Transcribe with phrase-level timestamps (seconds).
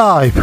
[0.00, 0.40] 라이브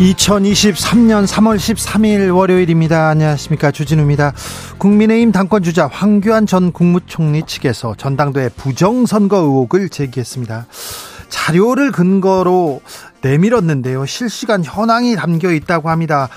[0.00, 3.06] 2023년 3월 13일 월요일입니다.
[3.10, 3.70] 안녕하십니까.
[3.70, 4.32] 주진우입니다.
[4.78, 10.66] 국민의힘 당권주자 황교안 전 국무총리 측에서 전당대회 부정선거 의혹을 제기했습니다.
[11.28, 12.80] 자료를 근거로
[13.22, 14.06] 내밀었는데요.
[14.06, 16.28] 실시간 현황이 담겨 있다고 합니다.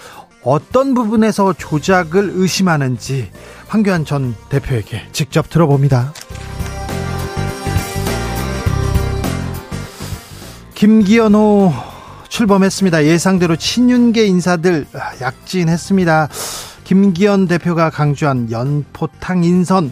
[0.48, 3.30] 어떤 부분에서 조작을 의심하는지
[3.68, 6.14] 황교안 전 대표에게 직접 들어봅니다.
[10.73, 11.73] 김기현호
[12.30, 13.04] 출범했습니다.
[13.04, 14.86] 예상대로 친윤계 인사들
[15.20, 16.30] 약진했습니다.
[16.86, 19.92] 김기현 대표가 강조한 연포탕 인선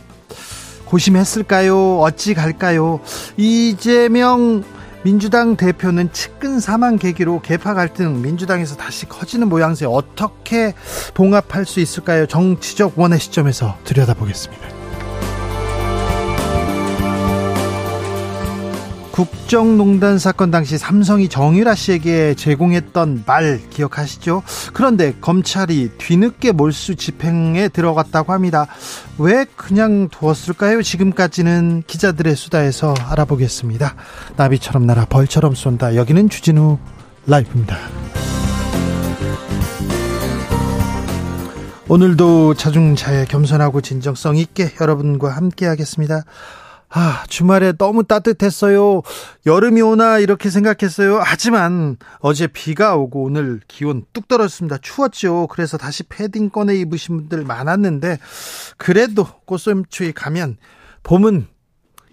[0.86, 2.00] 고심했을까요?
[2.00, 3.02] 어찌 갈까요?
[3.36, 4.64] 이재명
[5.06, 10.74] 민주당 대표는 측근 사망 계기로 개파 갈등 민주당에서 다시 커지는 모양새 어떻게
[11.14, 12.26] 봉합할 수 있을까요?
[12.26, 14.85] 정치적 원의 시점에서 들여다보겠습니다.
[19.16, 24.44] 국정농단 사건 당시 삼성이 정유라 씨에게 제공했던 말 기억하시죠?
[24.74, 28.68] 그런데 검찰이 뒤늦게 몰수 집행에 들어갔다고 합니다.
[29.18, 30.82] 왜 그냥 두었을까요?
[30.82, 33.96] 지금까지는 기자들의 수다에서 알아보겠습니다.
[34.36, 35.96] 나비처럼 날아 벌처럼 쏜다.
[35.96, 36.78] 여기는 주진우
[37.26, 37.78] 라이브입니다.
[41.88, 46.26] 오늘도 자중차에 겸손하고 진정성 있게 여러분과 함께 하겠습니다.
[46.90, 49.02] 아, 주말에 너무 따뜻했어요.
[49.46, 51.20] 여름이 오나 이렇게 생각했어요.
[51.24, 54.78] 하지만 어제 비가 오고 오늘 기온 뚝 떨어졌습니다.
[54.78, 55.48] 추웠죠.
[55.48, 58.20] 그래서 다시 패딩 꺼내 입으신 분들 많았는데
[58.78, 60.58] 그래도 꽃샘추위 가면
[61.04, 61.48] 봄은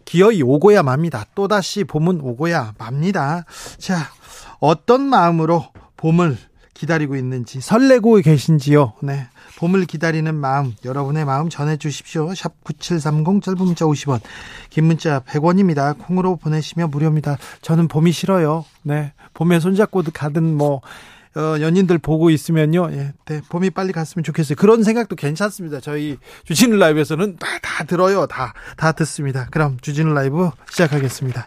[0.05, 1.27] 기어이 오고야 맙니다.
[1.35, 3.45] 또다시 봄은 오고야 맙니다.
[3.79, 4.11] 자,
[4.59, 6.37] 어떤 마음으로 봄을
[6.83, 8.95] 기다리고 있는지 설레고 계신지요.
[9.03, 9.29] 네.
[9.59, 12.35] 봄을 기다리는 마음 여러분의 마음 전해 주십시오.
[12.35, 14.21] 샵 9730 짧은 문자 50원
[14.69, 15.97] 긴 문자 100원입니다.
[15.97, 17.39] 콩으로 보내시면 무료입니다.
[17.61, 18.65] 저는 봄이 싫어요.
[18.83, 19.13] 네.
[19.35, 20.81] 봄에 손잡고 가든 뭐
[21.37, 22.91] 어, 연인들 보고 있으면요.
[22.93, 24.57] 예, 네, 봄이 빨리 갔으면 좋겠어요.
[24.57, 25.81] 그런 생각도 괜찮습니다.
[25.81, 28.27] 저희 주진우 라이브에서는 다, 다 들어요.
[28.27, 29.47] 다, 다 듣습니다.
[29.51, 31.47] 그럼 주진우 라이브 시작하겠습니다.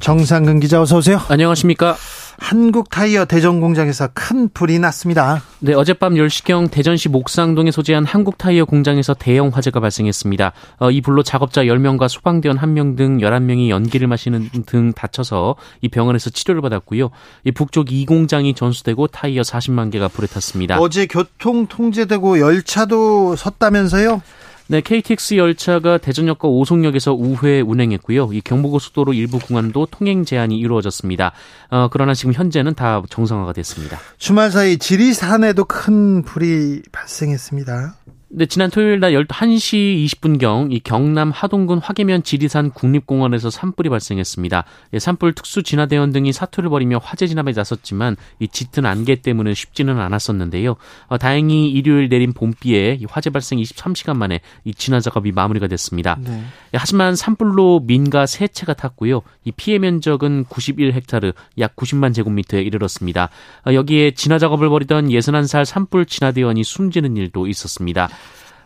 [0.00, 1.20] 정상근 기자 어서 오세요.
[1.28, 1.96] 안녕하십니까?
[2.38, 5.42] 한국 타이어 대전 공장에서 큰 불이 났습니다.
[5.60, 10.52] 네, 어젯밤 10시경 대전시 목상동에 소재한 한국 타이어 공장에서 대형 화재가 발생했습니다.
[10.80, 16.30] 어, 이 불로 작업자 10명과 소방대원 1명 등 11명이 연기를 마시는 등 다쳐서 이 병원에서
[16.30, 17.10] 치료를 받았고요.
[17.44, 20.80] 이 북쪽 이 공장이 전수되고 타이어 40만 개가 불에 탔습니다.
[20.80, 24.20] 어제 교통 통제되고 열차도 섰다면서요?
[24.68, 28.30] 네, KTX 열차가 대전역과 오송역에서 우회 운행했고요.
[28.32, 31.32] 이 경부고속도로 일부 구간도 통행 제한이 이루어졌습니다.
[31.70, 33.98] 어, 그러나 지금 현재는 다 정상화가 됐습니다.
[34.18, 37.96] 주말 사이 지리산에도 큰 불이 발생했습니다.
[38.34, 44.64] 네, 지난 토요일 날 1시 20분경 이 경남 하동군 화계면 지리산 국립공원에서 산불이 발생했습니다.
[44.94, 50.00] 예, 산불 특수 진화대원 등이 사투를 벌이며 화재 진압에 나섰지만 이 짙은 안개 때문에 쉽지는
[50.00, 50.76] 않았었는데요.
[51.08, 56.16] 어, 다행히 일요일 내린 봄비에 이 화재 발생 23시간 만에 이 진화 작업이 마무리가 됐습니다.
[56.18, 56.42] 네.
[56.72, 59.20] 예, 하지만 산불로 민가 세 채가 탔고요.
[59.44, 63.28] 이 피해 면적은 91헥타르 약 90만 제곱미터에 이르렀습니다.
[63.66, 68.08] 어, 여기에 진화 작업을 벌이던 61살 산불 진화대원이 숨지는 일도 있었습니다.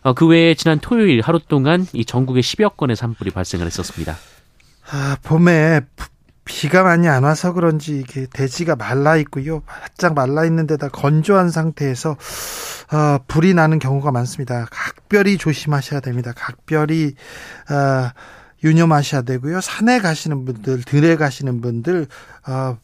[0.01, 4.15] 어, 그 외에 지난 토요일 하루 동안 이 전국에 10여 건의 산불이 발생을 했었습니다.
[4.89, 5.81] 아, 봄에
[6.45, 9.61] 비가 많이 안 와서 그런지 이게 대지가 말라 있고요.
[9.65, 14.65] 바짝 말라 있는 데다 건조한 상태에서 어, 불이 나는 경우가 많습니다.
[14.71, 16.31] 각별히 조심하셔야 됩니다.
[16.35, 17.15] 각별히
[17.69, 18.09] 어,
[18.63, 19.61] 유념하셔야 되고요.
[19.61, 22.07] 산에 가시는 분들, 들에 가시는 분들
[22.47, 22.77] 어,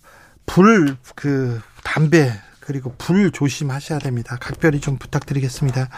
[0.45, 2.31] 불그 담배
[2.65, 4.37] 그리고 불 조심하셔야 됩니다.
[4.39, 5.89] 각별히 좀 부탁드리겠습니다.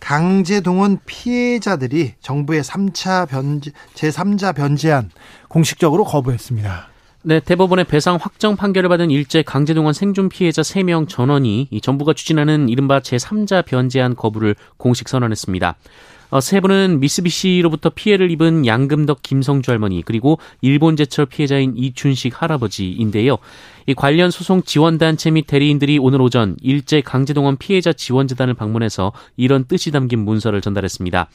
[0.00, 5.10] 강제동원 피해자들이 정부의 3차 변제, 제3자 변제안
[5.48, 6.88] 공식적으로 거부했습니다.
[7.22, 12.68] 네, 대법원의 배상 확정 판결을 받은 일제 강제동원 생존 피해자 3명 전원이 이 정부가 추진하는
[12.68, 15.74] 이른바 제3자 변제안 거부를 공식 선언했습니다.
[16.36, 23.38] 어, 세 분은 미쓰비시로부터 피해를 입은 양금덕 김성주 할머니 그리고 일본 제철 피해자인 이춘식 할아버지인데요.
[23.86, 29.90] 이 관련 소송 지원단체 및 대리인들이 오늘 오전 일제 강제동원 피해자 지원재단을 방문해서 이런 뜻이
[29.92, 31.30] 담긴 문서를 전달했습니다.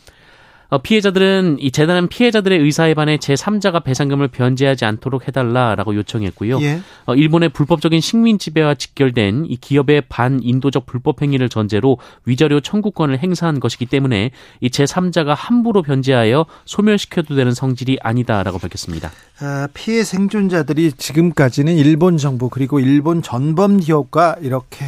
[0.71, 6.61] 어, 피해자들은 이 재단은 피해자들의 의사에 반해 제3자가 배상금을 변제하지 않도록 해달라라고 요청했고요.
[6.61, 6.79] 예.
[7.05, 13.59] 어, 일본의 불법적인 식민 지배와 직결된 이 기업의 반인도적 불법 행위를 전제로 위자료 청구권을 행사한
[13.59, 14.31] 것이기 때문에
[14.61, 19.11] 이 제3자가 함부로 변제하여 소멸시켜도 되는 성질이 아니다라고 밝혔습니다.
[19.41, 24.85] 아, 피해 생존자들이 지금까지는 일본 정부 그리고 일본 전범 기업과 이렇게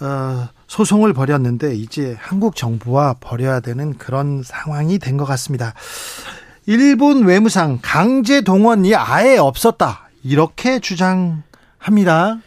[0.00, 5.74] 어, 소송을 벌였는데 이제 한국 정부와 벌여야 되는 그런 상황이 된 것 같습니다.
[6.66, 10.08] 일본 외무상 강제 동원이 아예 없었다.
[10.22, 12.38] 이렇게 주장합니다.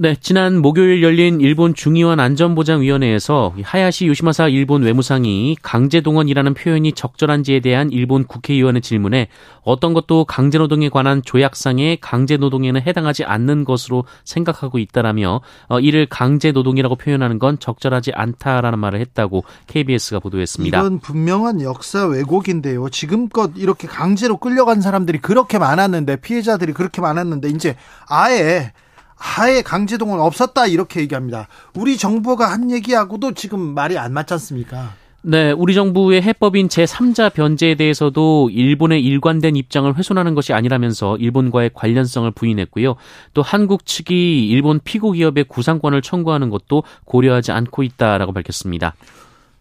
[0.00, 7.90] 네, 지난 목요일 열린 일본 중의원 안전보장위원회에서 하야시 요시마사 일본 외무상이 강제동원이라는 표현이 적절한지에 대한
[7.90, 9.26] 일본 국회의원의 질문에
[9.62, 17.40] 어떤 것도 강제노동에 관한 조약상의 강제노동에는 해당하지 않는 것으로 생각하고 있다라며 어, 이를 강제노동이라고 표현하는
[17.40, 20.78] 건 적절하지 않다라는 말을 했다고 KBS가 보도했습니다.
[20.78, 22.88] 이건 분명한 역사 왜곡인데요.
[22.90, 27.74] 지금껏 이렇게 강제로 끌려간 사람들이 그렇게 많았는데 피해자들이 그렇게 많았는데 이제
[28.06, 28.72] 아예
[29.18, 31.48] 하에 강제동원 없었다 이렇게 얘기합니다.
[31.74, 34.94] 우리 정부가 한 얘기하고도 지금 말이 안 맞지 않습니까?
[35.20, 42.30] 네, 우리 정부의 해법인 제3자 변제에 대해서도 일본의 일관된 입장을 훼손하는 것이 아니라면서 일본과의 관련성을
[42.30, 42.94] 부인했고요.
[43.34, 48.94] 또 한국 측이 일본 피고 기업의 구상권을 청구하는 것도 고려하지 않고 있다라고 밝혔습니다.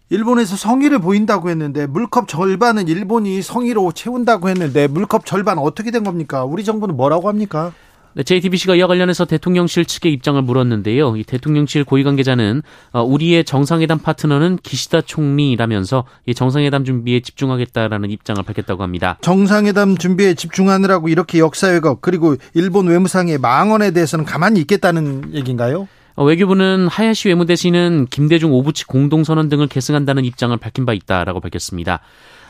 [0.09, 6.45] 일본에서 성의를 보인다고 했는데 물컵 절반은 일본이 성의로 채운다고 했는데 물컵 절반 어떻게 된 겁니까?
[6.45, 7.73] 우리 정부는 뭐라고 합니까?
[8.17, 11.15] 네, JTBC가 이와 관련해서 대통령실 측의 입장을 물었는데요.
[11.17, 18.41] 이 대통령실 고위 관계자는 어, 우리의 정상회담 파트너는 기시다 총리라면서 이 정상회담 준비에 집중하겠다라는 입장을
[18.41, 19.19] 밝혔다고 합니다.
[19.21, 25.87] 정상회담 준비에 집중하느라고 이렇게 역사 왜곡 그리고 일본 외무상의 망언에 대해서는 가만히 있겠다는 얘기인가요?
[26.15, 31.99] 어, 외교부는 하야시 외무대신은 김대중 오부치 공동선언 등을 계승한다는 입장을 밝힌 바 있다라고 밝혔습니다.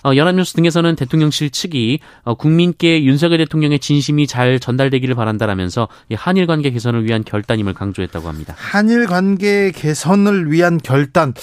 [0.04, 6.72] 어, 연합뉴스 등에서는 대통령실 측이 어, 국민께 윤석열 대통령의 진심이 잘 전달되기를 바란다라면서 한일 관계
[6.72, 8.54] 개선을 위한 결단임을 강조했다고 합니다.
[8.58, 11.34] 한일 관계 개선을 위한 결단.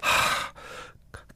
[0.00, 0.34] 하...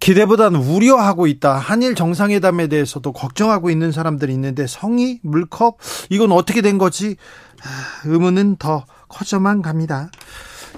[0.01, 1.59] 기대보다는 우려하고 있다.
[1.59, 5.79] 한일 정상회담에 대해서도 걱정하고 있는 사람들이 있는데 성의, 물컵
[6.11, 7.17] 이건 어떻게 된 거지?
[8.05, 10.11] 의문은 더 커져만 갑니다.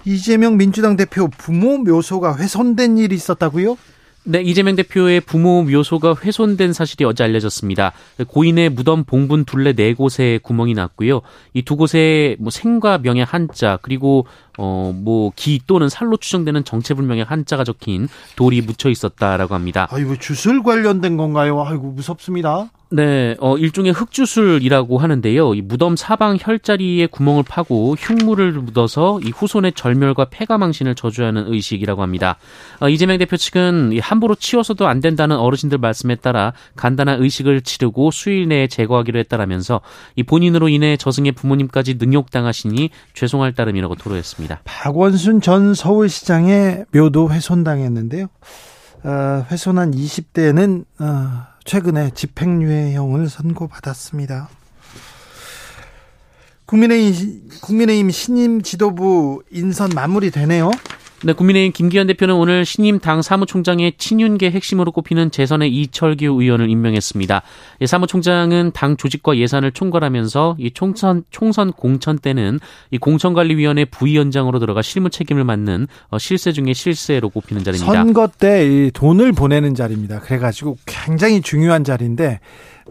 [0.05, 3.77] 이재명 민주당 대표 부모 묘소가 훼손된 일이 있었다고요?
[4.25, 7.93] 네, 이재명 대표의 부모 묘소가 훼손된 사실이 어제 알려졌습니다.
[8.29, 11.23] 고인의 무덤 봉분 둘레 네 곳에 구멍이 났고요.
[11.55, 14.27] 이 두 곳에 뭐 생과 명의 한자 그리고
[14.59, 19.87] 어뭐 기 또는 살로 추정되는 정체불명의 한자가 적힌 돌이 묻혀 있었다라고 합니다.
[19.91, 21.63] 아이고 주술 관련된 건가요?
[21.63, 22.71] 아이고 무섭습니다.
[22.93, 25.55] 네, 어, 일종의 흙주술이라고 하는데요.
[25.55, 32.37] 이 무덤 사방 혈자리에 구멍을 파고 흉물을 묻어서 이 후손의 절멸과 폐가망신을 저주하는 의식이라고 합니다.
[32.81, 38.49] 어, 이재명 대표 측은 함부로 치워서도 안 된다는 어르신들 말씀에 따라 간단한 의식을 치르고 수일
[38.49, 39.83] 내에 제거하기로 했다라면서
[40.17, 44.63] 이 본인으로 인해 저승의 부모님까지 능욕당하시니 죄송할 따름이라고 토로했습니다.
[44.65, 48.27] 박원순 전 서울시장의 묘도 훼손당했는데요.
[49.05, 54.49] 어, 훼손한 20대는 어, 최근에 집행유예형을 선고받았습니다.
[56.67, 60.71] 국민의힘, 국민의힘 신임 지도부 인선 마무리되네요.
[61.23, 67.43] 네, 국민의힘 김기현 대표는 오늘 신임 당 사무총장의 친윤계 핵심으로 꼽히는 재선의 이철규 의원을 임명했습니다.
[67.83, 72.59] 예, 사무총장은 당 조직과 예산을 총괄하면서 이 총선 총선 공천 때는
[72.91, 77.93] 이 공천관리위원회 부위원장으로 들어가 실무 책임을 맡는 어, 실세 중의 실세로 꼽히는 자리입니다.
[77.93, 80.21] 선거 때 돈을 보내는 자리입니다.
[80.21, 82.41] 그래가지고 굉장히 중요한 자리인데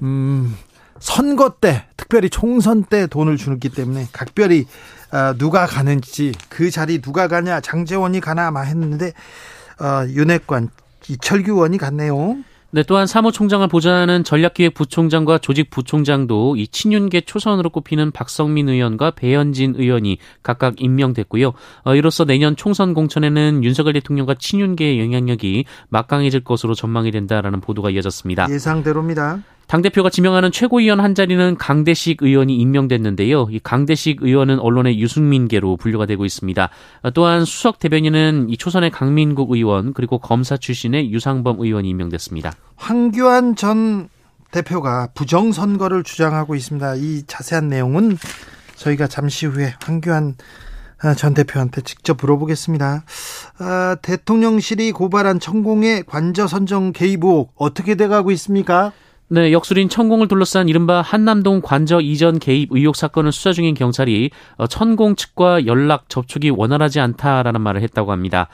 [0.03, 0.55] 음,
[0.99, 4.65] 선거 때 특별히 총선 때 돈을 주기 때문에 각별히
[5.11, 9.13] 어, 누가 가는지 그 자리 누가 가냐 장재원이 가나 마 했는데
[9.79, 10.69] 어, 윤핵관
[11.07, 12.37] 이철규 의원이 갔네요.
[12.71, 20.79] 네, 또한 사무총장을 보좌하는 전략기획부총장과 조직부총장도 이 친윤계 초선으로 꼽히는 박성민 의원과 배현진 의원이 각각
[20.79, 21.53] 임명됐고요.
[21.83, 28.47] 어, 이로써 내년 총선 공천에는 윤석열 대통령과 친윤계의 영향력이 막강해질 것으로 전망이 된다라는 보도가 이어졌습니다.
[28.51, 29.39] 예상대로입니다.
[29.69, 33.49] 당대표가 지명하는 최고위원 한 자리는 강대식 의원이 임명됐는데요.
[33.51, 36.69] 이 강대식 의원은 언론의 유승민계로 분류가 되고 있습니다.
[37.13, 42.51] 또한 수석 대변인은 이 초선의 강민국 의원 그리고 검사 출신의 유상범 의원이 임명됐습니다.
[42.77, 44.09] 황교안 전
[44.49, 46.95] 대표가 부정선거를 주장하고 있습니다.
[46.95, 48.17] 이 자세한 내용은
[48.75, 50.35] 저희가 잠시 후에 황교안
[51.01, 53.03] 아, 전 대표한테 직접 물어보겠습니다.
[53.59, 58.91] 아, 대통령실이 고발한 천공의 관저 선정 개입 의혹 어떻게 돼가고 있습니까?
[59.31, 64.65] 네, 역술인 천공을 둘러싼 이른바 한남동 관저 이전 개입 의혹 사건을 수사 중인 경찰이 어,
[64.65, 68.47] 천공 측과 연락 접촉이 원활하지 않다라는 말을 했다고 합니다.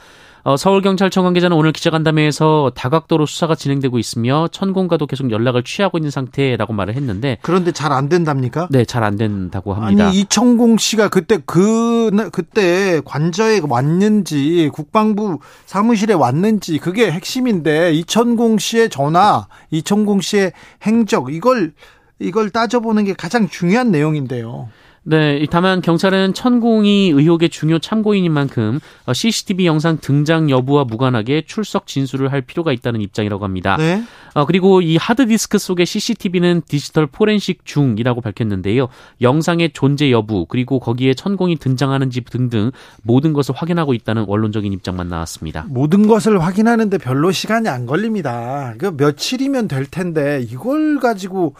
[0.48, 6.72] 어, 서울경찰청 관계자는 오늘 기자간담회에서 다각도로 수사가 진행되고 있으며 천공과도 계속 연락을 취하고 있는 상태라고
[6.72, 8.68] 말을 했는데 그런데 잘 안 된답니까?
[8.70, 10.10] 네, 잘 안 된다고 합니다.
[10.10, 18.92] 아니 이천공 씨가 그때 그 그때 관저에 왔는지 국방부 사무실에 왔는지 그게 핵심인데 이천공 씨의
[18.92, 20.52] 전화, 이천공 씨의
[20.84, 21.74] 행적 이걸
[22.20, 24.70] 이걸 따져보는 게 가장 중요한 내용인데요.
[25.08, 28.80] 네, 다만 경찰은 천공이 의혹의 중요 참고인인 만큼
[29.14, 33.78] CCTV 영상 등장 여부와 무관하게 출석 진술을 할 필요가 있다는 입장이라고 합니다.
[33.78, 34.04] 네.
[34.34, 38.88] 어, 그리고 이 하드디스크 속의 CCTV는 디지털 포렌식 중이라고 밝혔는데요.
[39.22, 42.72] 영상의 존재 여부 그리고 거기에 천공이 등장하는지 등등
[43.04, 45.68] 모든 것을 확인하고 있다는 원론적인 입장만 나왔습니다.
[45.70, 48.74] 모든 것을 확인하는데 별로 시간이 안 걸립니다.
[48.80, 51.54] 그 며칠이면 될 텐데 이걸 가지고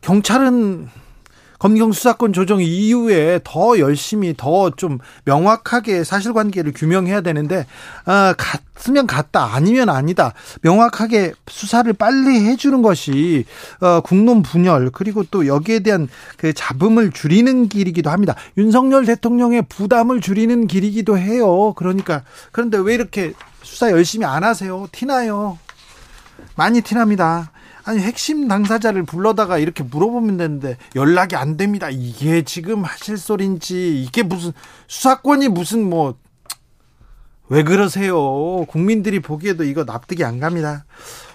[0.00, 0.88] 경찰은
[1.58, 7.66] 검경 수사권 조정 이후에 더 열심히 더 좀 명확하게 사실관계를 규명해야 되는데
[8.04, 13.44] 아, 갔으면 갔다 아니면 아니다 명확하게 수사를 빨리 해주는 것이
[13.80, 18.34] 어, 국론 분열 그리고 또 여기에 대한 그 잡음을 줄이는 길이기도 합니다.
[18.56, 21.72] 윤석열 대통령의 부담을 줄이는 길이기도 해요.
[21.74, 22.22] 그러니까
[22.52, 24.86] 그런데 왜 이렇게 수사 열심히 안 하세요?
[24.92, 25.58] 티나요.
[26.54, 27.50] 많이 티납니다.
[27.88, 31.88] 아니 핵심 당사자를 불러다가 이렇게 물어보면 되는데 연락이 안 됩니다.
[31.90, 34.52] 이게 지금 하실 소린지 이게 무슨
[34.88, 36.14] 수사권이 무슨 뭐
[37.48, 38.66] 왜 그러세요?
[38.66, 40.84] 국민들이 보기에도 이거 납득이 안 갑니다.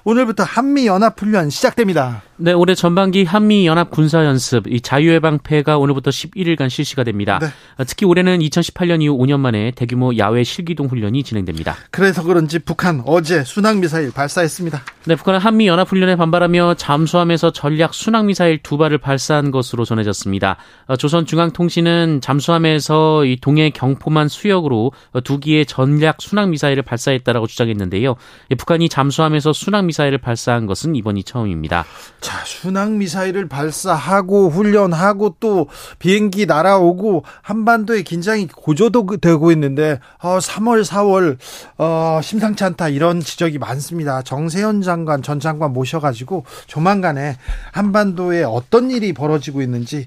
[0.06, 2.24] 오늘부터 한미 연합 훈련 시작됩니다.
[2.36, 7.40] 네, 올해 전반기 한미 연합 군사 연습 이 자유해방패가 오늘부터 11일간 실시가 됩니다.
[7.40, 7.48] 네.
[7.86, 11.78] 특히 올해는 2018년 이후 5년 만에 대규모 야외 실기동 훈련이 진행됩니다.
[11.92, 14.82] 그래서 그런지 북한 어제 순항 미사일 발사했습니다.
[15.06, 20.58] 네, 북한은 한미 연합 훈련에 반발하며 잠수함에서 전략 순항 미사일 두 발을 발사한 것으로 전해졌습니다.
[20.88, 24.92] 어, 조선중앙통신은 잠수함에서 이 동해 경포만 수역으로
[25.24, 28.16] 두 기의 전략 순항 미사일을 발사했다라고 주장했는데요.
[28.58, 31.86] 북한이 잠수함에서 순항 미사일 을 발사한 것은 이번이 처음입니다.
[32.20, 35.68] 자, 순항 미사일을 발사하고 훈련하고 또
[36.00, 41.38] 비행기 날아오고 한반도의 긴장이 고조되고 있는데 어, 3월, 4월
[41.78, 44.22] 어, 심상치 않다 이런 지적이 많습니다.
[44.22, 47.38] 정세현 장관 전 장관 모셔가지고 조만간에
[47.72, 50.06] 한반도에 어떤 일이 벌어지고 있는지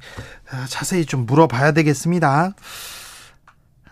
[0.53, 2.55] 어, 자세히 좀 물어봐야 되겠습니다.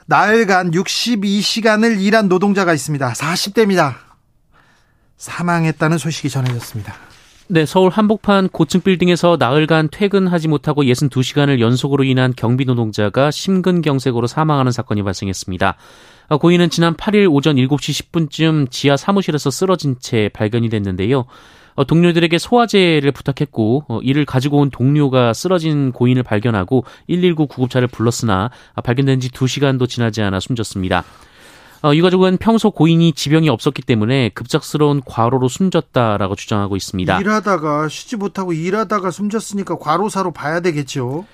[0.06, 3.12] 나흘간 62시간을 일한 노동자가 있습니다.
[3.12, 4.03] 40대입니다.
[5.16, 6.94] 사망했다는 소식이 전해졌습니다.
[7.46, 14.72] 네, 서울 한복판 고층 빌딩에서 나흘간 퇴근하지 못하고 62시간을 연속으로 인한 경비 노동자가 심근경색으로 사망하는
[14.72, 15.76] 사건이 발생했습니다.
[16.28, 21.26] 어, 고인은 지난 8일 오전 7시 10분쯤 지하 사무실에서 쓰러진 채 발견이 됐는데요.
[21.74, 28.50] 어, 동료들에게 소화제를 부탁했고 어, 이를 가지고 온 동료가 쓰러진 고인을 발견하고 119 구급차를 불렀으나
[28.82, 31.04] 발견된 지 2시간도 지나지 않아 숨졌습니다.
[31.84, 37.20] 어, 이 가족은 평소 고인이 지병이 없었기 때문에 급작스러운 과로로 숨졌다라고 주장하고 있습니다.
[37.20, 41.26] 일하다가 쉬지 못하고 일하다가 숨졌으니까 과로사로 봐야 되겠죠.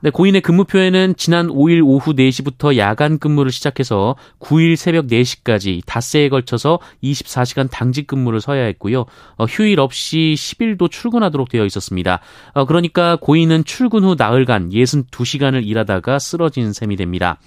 [0.00, 6.78] 네, 고인의 근무표에는 지난 5일 오후 4시부터 야간 근무를 시작해서 9일 새벽 4시까지 닷새에 걸쳐서
[7.02, 9.04] 24시간 당직 근무를 서야 했고요.
[9.36, 12.20] 어, 휴일 없이 10일도 출근하도록 되어 있었습니다.
[12.54, 17.38] 어, 그러니까 고인은 출근 후 나흘간 62시간을 일하다가 쓰러진 셈이 됩니다.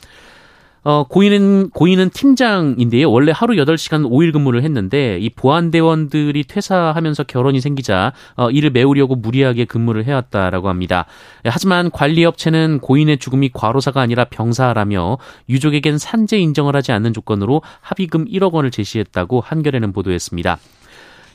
[0.84, 3.12] 어, 고인은, 고인은 팀장인데요.
[3.12, 9.66] 원래 하루 8시간 5일 근무를 했는데, 이 보안대원들이 퇴사하면서 결혼이 생기자, 어, 이를 메우려고 무리하게
[9.66, 11.06] 근무를 해왔다라고 합니다.
[11.46, 15.20] 하지만 관리업체는 고인의 죽음이 과로사가 아니라 병사라며,
[15.50, 20.58] 유족에겐 산재 인정을 하지 않는 조건으로 합의금 1억 원을 제시했다고 한겨레는 보도했습니다.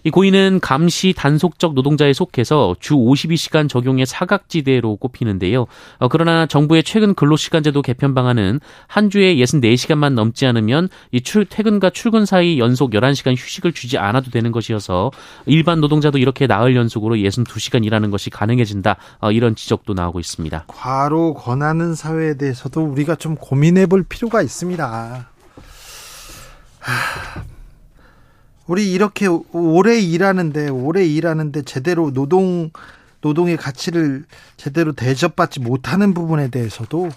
[0.06, 5.66] 이 고인은 감시 단속적 노동자에 속해서 주 52시간 적용의 사각지대로 꼽히는데요.
[5.98, 11.90] 어, 그러나 정부의 최근 근로시간제도 개편 방안은 한 주에 64시간만 넘지 않으면 이 출, 퇴근과
[11.90, 15.10] 출근 사이 연속 11시간 휴식을 주지 않아도 되는 것이어서
[15.44, 18.98] 일반 노동자도 이렇게 나흘 연속으로 62시간 일하는 것이 가능해진다.
[19.18, 20.66] 어, 이런 지적도 나오고 있습니다.
[20.68, 25.26] 과로 권하는 사회에 대해서도 우리가 좀 고민해 볼 필요가 있습니다.
[26.78, 27.55] 하...
[28.66, 32.70] 우리 이렇게 오래 일하는데 오래 일하는데 제대로 노동
[33.20, 34.24] 노동의 가치를
[34.56, 37.10] 제대로 대접받지 못하는 부분에 대해서도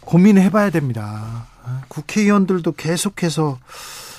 [0.00, 1.46] 고민해 봐야 됩니다.
[1.88, 3.58] 국회의원들도 계속해서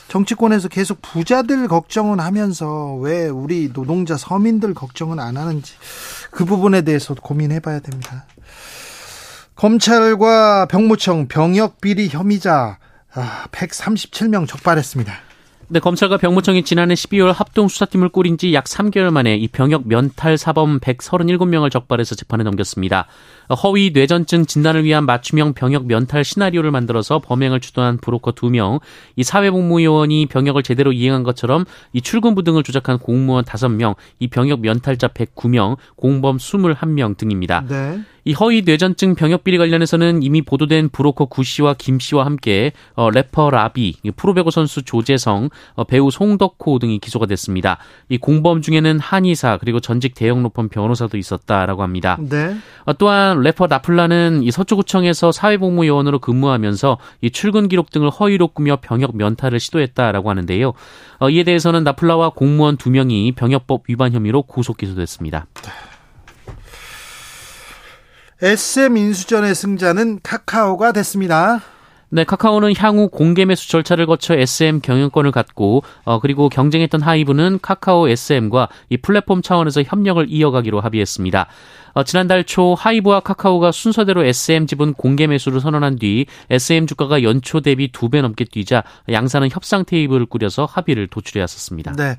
[0.08, 5.74] 정치권에서 계속 부자들 걱정은 하면서 왜 우리 노동자 서민들 걱정은 안 하는지
[6.32, 8.26] 그 부분에 대해서 고민해 봐야 됩니다.
[9.56, 12.78] 검찰과 병무청 병역 비리 혐의자
[13.14, 15.31] 137명 아, 적발했습니다.
[15.74, 20.38] 네, 검찰과 병무청이 지난해 12월 합동 수사팀을 꾸린 지 약 3개월 만에 이 병역 면탈
[20.38, 23.08] 사범 137명을 적발해서 재판에 넘겼습니다.
[23.64, 28.82] 허위 뇌전증 진단을 위한 맞춤형 병역 면탈 시나리오를 만들어서 범행을 주도한 브로커 2명,
[29.16, 31.64] 이 사회복무요원이 병역을 제대로 이행한 것처럼
[31.94, 37.64] 이 출근부 등을 조작한 공무원 5명, 이 병역 면탈자 109명, 공범 21명 등입니다.
[37.70, 38.02] 네.
[38.24, 43.10] 이 허위 뇌전증 병역 비리 관련해서는 이미 보도된 브로커 구 씨와 김 씨와 함께 어,
[43.10, 47.78] 래퍼 라비, 프로배구 선수 조재성, 어, 배우 송덕호 등이 기소가 됐습니다.
[48.10, 52.18] 이 공범 중에는 한의사 그리고 전직 대형 로펌 변호사도 있었다라고 합니다.
[52.20, 52.56] 네.
[52.86, 59.16] 어, 또한 래퍼 나플라는 이 서초구청에서 사회복무요원으로 근무하면서 이 출근 기록 등을 허위로 꾸며 병역
[59.16, 60.74] 면탈을 시도했다라고 하는데요.
[61.20, 65.48] 어, 이에 대해서는 나플라와 공무원 두 명이 병역법 위반 혐의로 구속 기소됐습니다.
[68.42, 71.60] SM 인수전의 승자는 카카오가 됐습니다.
[72.10, 78.10] 네, 카카오는 향후 공개 매수 절차를 거쳐 SM 경영권을 갖고 어, 그리고 경쟁했던 하이브는 카카오
[78.10, 81.48] SM과 이 플랫폼 차원에서 협력을 이어가기로 합의했습니다.
[81.94, 87.62] 어, 지난달 초 하이브와 카카오가 순서대로 SM 지분 공개 매수를 선언한 뒤 SM 주가가 연초
[87.62, 91.94] 대비 두 배 넘게 뛰자 양사는 협상 테이블을 꾸려서 합의를 도출해 왔었습니다.
[91.94, 92.18] 네,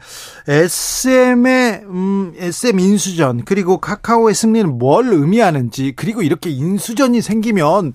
[0.49, 7.93] SM의 음, SM 인수전 그리고 카카오의 승리는 뭘 의미하는지 그리고 이렇게 인수전이 생기면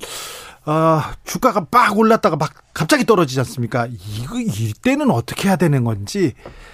[0.65, 3.87] 어, 주가가 빡 올랐다가 막 갑자기 떨어지지 않습니까?
[3.87, 6.33] 이거 이때는 어떻게 해야 되는 건지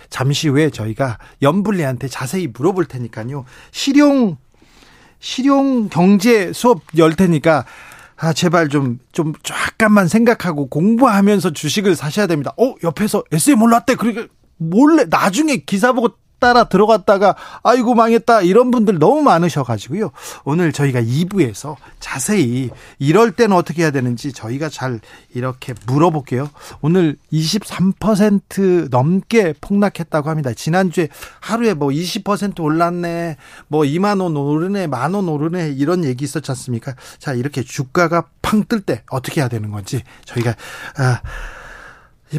[0.10, 3.46] 잠시 후에 저희가 연불리한테 자세히 물어볼 테니까요.
[3.72, 4.38] 실용
[5.24, 7.66] 실용 경제 수업 열 테니까
[8.18, 12.54] 아 제발 좀좀 좀 잠깐만 생각하고 공부하면서 주식을 사셔야 됩니다.
[12.58, 13.96] 어 옆에서 SM 올랐대.
[13.96, 14.28] 그러니까
[14.58, 16.10] 몰래 나중에 기사 보고
[16.44, 20.12] 따라 들어갔다가 아이고 망했다 이런 분들 너무 많으셔 가지고요.
[20.44, 22.70] 오늘 저희가 2부에서 자세히
[23.00, 25.00] 이럴 때는 어떻게 해야 되는지 저희가 잘
[25.34, 26.50] 이렇게 물어볼게요.
[26.82, 30.52] 오늘 23% 넘게 폭락했다고 합니다.
[30.54, 31.08] 지난주에
[31.40, 33.38] 하루에 뭐 20% 올랐네,
[33.70, 36.94] 뭐 2만 원 오르네, 만 원 오르네 이런 얘기 있었지 않습니까?
[37.20, 40.56] 자 이렇게 주가가 팡 뜰 때 어떻게 해야 되는 건지 저희가
[40.98, 41.22] 아.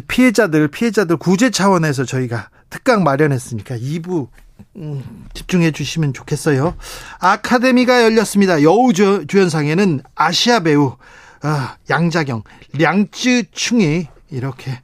[0.07, 4.27] 피해자들 피해자들 구제 차원에서 저희가 특강 마련했으니까 2부
[4.75, 6.75] 음, 집중해 주시면 좋겠어요.
[7.19, 8.61] 아카데미가 열렸습니다.
[8.63, 10.97] 여우 주 연상에는 아시아 배우
[11.41, 12.43] 아, 양자경,
[12.77, 14.81] 량쯔충이 이렇게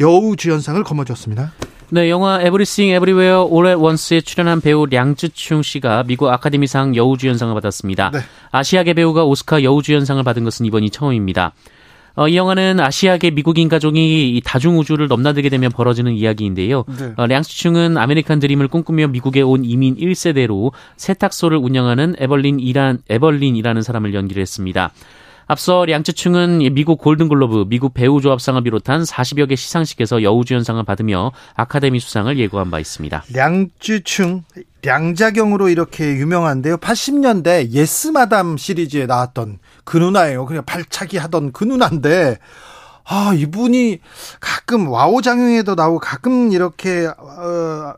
[0.00, 1.52] 여우 주연상을 거머쥐었습니다.
[1.90, 8.10] 네, 영화 에브리싱 에브리웨어 올 at 원스에 출연한 배우 량쯔충 씨가 미국 아카데미상 여우주연상을 받았습니다.
[8.10, 8.18] 네.
[8.50, 11.52] 아시아계 배우가 오스카 여우주연상을 받은 것은 이번이 처음입니다.
[12.16, 16.84] 어, 이 영화는 아시아계 미국인 가족이 다중 우주를 넘나들게 되면 벌어지는 이야기인데요.
[16.98, 17.12] 네.
[17.16, 24.14] 어, 량쯔충은 아메리칸 드림을 꿈꾸며 미국에 온 이민 1세대로 세탁소를 운영하는 에벌린 이란 에벌린이라는 사람을
[24.14, 24.92] 연기를 했습니다.
[25.46, 32.70] 앞서 량쯔충은 미국 골든글로브, 미국 배우조합상을 비롯한 40여 개 시상식에서 여우주연상을 받으며 아카데미 수상을 예고한
[32.70, 33.24] 바 있습니다.
[33.32, 34.44] 량쯔충,
[34.82, 36.78] 량자경으로 이렇게 유명한데요.
[36.78, 40.46] 80년대 예스마담 시리즈에 나왔던 그 누나예요.
[40.46, 42.38] 그냥 발차기 하던 그 누나인데
[43.06, 43.98] 아, 이분이
[44.40, 47.94] 가끔 와호장룡에도 나오고 가끔 이렇게 어,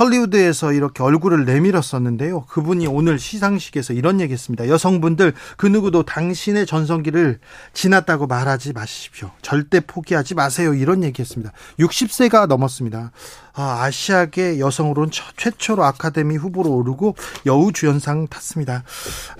[0.00, 2.46] 헐리우드에서 이렇게 얼굴을 내밀었었는데요.
[2.46, 4.68] 그분이 오늘 시상식에서 이런 얘기했습니다.
[4.68, 7.38] 여성분들 그 누구도 당신의 전성기를
[7.74, 9.30] 지났다고 말하지 마십시오.
[9.42, 10.72] 절대 포기하지 마세요.
[10.72, 11.52] 이런 얘기했습니다.
[11.78, 13.12] 60세가 넘었습니다.
[13.52, 18.84] 아, 아시아계 여성으로는 최초로 아카데미 후보로 오르고 여우 주연상 탔습니다.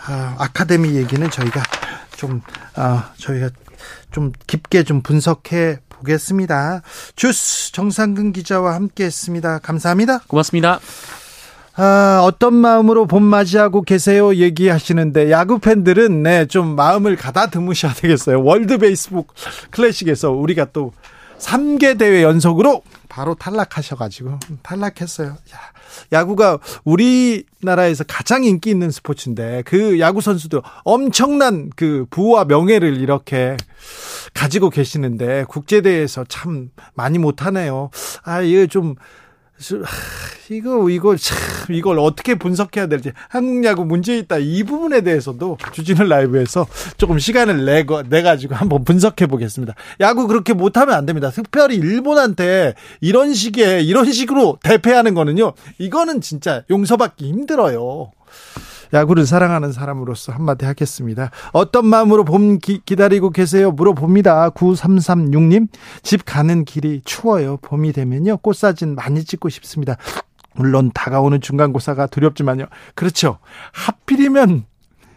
[0.06, 1.62] 아, 아카데미 얘기는 저희가
[2.16, 2.42] 좀
[2.74, 3.50] 아, 저희가
[4.10, 6.82] 좀 깊게 좀 분석해 보겠습니다.
[7.14, 9.58] 주스 정상근 기자와 함께했습니다.
[9.58, 10.20] 감사합니다.
[10.26, 10.80] 고맙습니다.
[11.78, 14.34] 아, 어떤 마음으로 봄 맞이하고 계세요?
[14.34, 18.42] 얘기하시는데, 야구 팬들은, 네, 좀 마음을 가다듬으셔야 되겠어요.
[18.42, 19.34] 월드 베이스북
[19.70, 20.92] 클래식에서 우리가 또
[21.38, 22.82] 3개 대회 연속으로
[23.16, 25.28] 바로 탈락하셔가지고, 탈락했어요.
[25.28, 25.58] 야,
[26.12, 33.56] 야구가 우리나라에서 가장 인기 있는 스포츠인데 그 야구 선수도 엄청난 그 부와 명예를 이렇게
[34.34, 37.88] 가지고 계시는데 국제대회에서 참 많이 못하네요.
[38.22, 38.96] 아, 이거 좀
[40.50, 41.36] 이거 이거 참
[41.70, 46.66] 이걸 어떻게 분석해야 될지 한국 야구 문제 있다 이 부분에 대해서도 주진우 라이브에서
[46.98, 49.74] 조금 시간을 내고 내 가지고 한번 분석해 보겠습니다.
[50.00, 51.30] 야구 그렇게 못하면 안 됩니다.
[51.30, 55.54] 특별히 일본한테 이런 식의 이런 식으로 대패하는 거는요.
[55.78, 58.12] 이거는 진짜 용서받기 힘들어요.
[58.96, 61.30] 야구를 사랑하는 사람으로서 한마디 하겠습니다.
[61.52, 63.70] 어떤 마음으로 봄 기, 기다리고 계세요?
[63.70, 64.50] 물어봅니다.
[64.50, 65.68] 9336님.
[66.02, 67.58] 집 가는 길이 추워요.
[67.58, 68.38] 봄이 되면요.
[68.38, 69.96] 꽃사진 많이 찍고 싶습니다.
[70.54, 72.66] 물론 다가오는 중간고사가 두렵지만요.
[72.94, 73.38] 그렇죠.
[73.72, 74.64] 하필이면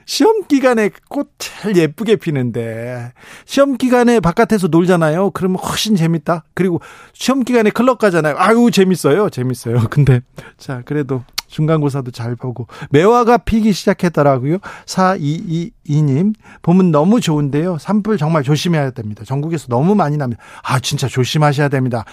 [0.05, 3.13] 시험 기간에 꽃 제일 예쁘게 피는데
[3.45, 5.31] 시험 기간에 바깥에서 놀잖아요.
[5.31, 6.43] 그러면 훨씬 재밌다.
[6.53, 6.81] 그리고
[7.13, 8.35] 시험 기간에 클럽 가잖아요.
[8.37, 9.29] 아유 재밌어요.
[9.29, 9.83] 재밌어요.
[9.89, 10.21] 근데
[10.57, 14.59] 자 그래도 중간고사도 잘 보고 매화가 피기 시작했더라고요.
[14.85, 17.77] 4222님 봄은 너무 좋은데요.
[17.79, 19.23] 산불 정말 조심해야 됩니다.
[19.25, 20.41] 전국에서 너무 많이 납니다.
[20.63, 22.05] 아 진짜 조심하셔야 됩니다.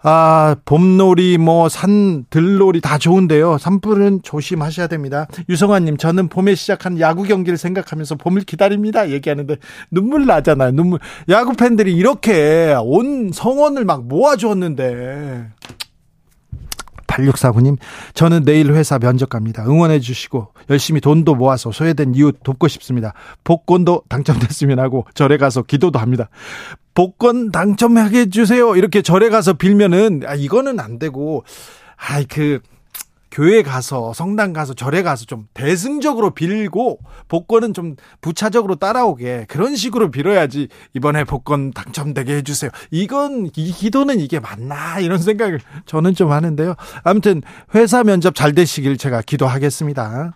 [0.00, 3.58] 아, 봄놀이, 뭐, 산, 들놀이 다 좋은데요.
[3.58, 5.26] 산불은 조심하셔야 됩니다.
[5.48, 9.10] 유성환님, 저는 봄에 시작한 야구 경기를 생각하면서 봄을 기다립니다.
[9.10, 9.56] 얘기하는데
[9.90, 10.70] 눈물 나잖아요.
[10.70, 11.00] 눈물.
[11.28, 15.48] 야구 팬들이 이렇게 온 성원을 막 모아주었는데.
[17.18, 17.76] 8649님,
[18.14, 19.64] 저는 내일 회사 면접 갑니다.
[19.66, 23.14] 응원해 주시고 열심히 돈도 모아서 소외된 이웃 돕고 싶습니다.
[23.44, 26.28] 복권도 당첨됐으면 하고 절에 가서 기도도 합니다.
[26.94, 28.74] 복권 당첨하게 해주세요.
[28.74, 31.44] 이렇게 절에 가서 빌면은, 아, 이거는 안 되고,
[31.96, 32.58] 아이, 그,
[33.30, 40.10] 교회 가서 성당 가서 절에 가서 좀 대승적으로 빌고 복권은 좀 부차적으로 따라오게 그런 식으로
[40.10, 42.70] 빌어야지 이번에 복권 당첨되게 해주세요.
[42.90, 46.74] 이건 이 기도는 이게 맞나 이런 생각을 저는 좀 하는데요.
[47.04, 47.42] 아무튼
[47.74, 50.34] 회사 면접 잘 되시길 제가 기도하겠습니다.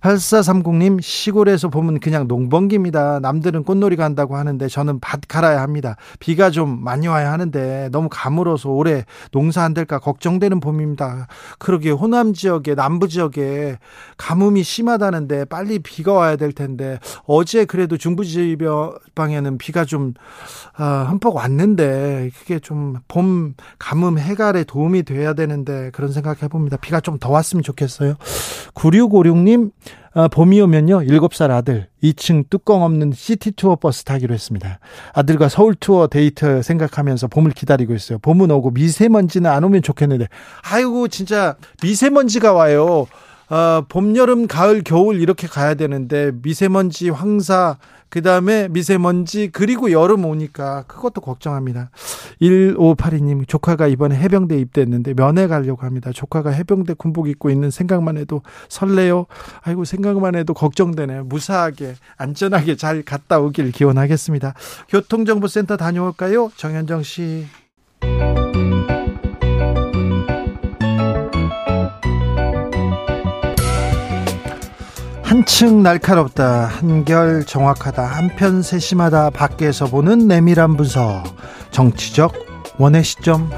[0.00, 3.20] 8430님, 시골에서 보면 그냥 농번기입니다.
[3.20, 5.96] 남들은 꽃놀이 간다고 하는데 저는 밭 갈아야 합니다.
[6.20, 11.26] 비가 좀 많이 와야 하는데 너무 가물어서 올해 농사 안 될까 걱정되는 봄입니다.
[11.58, 13.78] 그러게 호남 지역에, 남부 지역에
[14.16, 20.14] 가뭄이 심하다는데 빨리 비가 와야 될 텐데 어제 그래도 중부 지방에는 비가 좀,
[20.78, 26.76] 어, 흠뻑 왔는데 그게 좀 봄 가뭄 해갈에 도움이 돼야 되는데 그런 생각 해봅니다.
[26.76, 28.16] 비가 좀 더 왔으면 좋겠어요.
[28.74, 29.70] 9656님,
[30.14, 34.78] 어, 봄이 오면요, 7살 아들, 2층 뚜껑 없는 시티 투어 버스 타기로 했습니다.
[35.12, 38.18] 아들과 서울 투어 데이트 생각하면서 봄을 기다리고 있어요.
[38.20, 40.28] 봄은 오고 미세먼지는 안 오면 좋겠는데,
[40.70, 43.06] 아이고, 진짜 미세먼지가 와요.
[43.48, 47.76] 어, 봄, 여름, 가을, 겨울 이렇게 가야 되는데 미세먼지, 황사,
[48.08, 51.90] 그 다음에 미세먼지, 그리고 여름 오니까 그것도 걱정합니다.
[52.40, 56.10] 1582님, 조카가 이번에 해병대 입대했는데 면회 가려고 합니다.
[56.12, 59.26] 조카가 해병대 군복 입고 있는 생각만 해도 설레요.
[59.62, 61.24] 아이고, 생각만 해도 걱정되네요.
[61.24, 64.54] 무사하게, 안전하게 잘 갔다 오길 기원하겠습니다.
[64.88, 66.50] 교통정보센터 다녀올까요?
[66.56, 67.46] 정현정 씨.
[75.26, 81.24] 한층 날카롭다, 한결 정확하다, 한편 세심하다, 밖에서 보는 내밀한 분석,
[81.72, 82.32] 정치적
[82.78, 83.50] 원의 시점.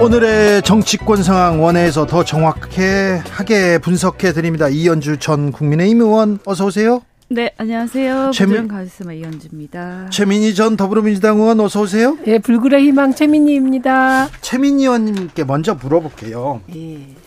[0.00, 4.68] 오늘의 정치권 상황 원회에서 더 정확하게 하게 분석해 드립니다.
[4.68, 7.02] 이현주 전 국민의힘 의원 어서 오세요.
[7.28, 8.30] 네, 안녕하세요.
[8.32, 10.10] 최민 가스마 이현주입니다.
[10.10, 12.16] 최민희 전 더불어민주당 의원 어서 오세요.
[12.28, 14.28] 예, 불굴의 희망 최민희입니다.
[14.40, 16.60] 최민희 의원님께 먼저 물어볼게요.
[16.76, 17.19] 예.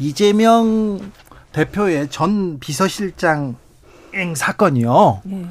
[0.00, 1.12] 이재명
[1.52, 3.56] 대표의 전 비서실장
[4.14, 5.20] 행 사건이요.
[5.24, 5.46] 네.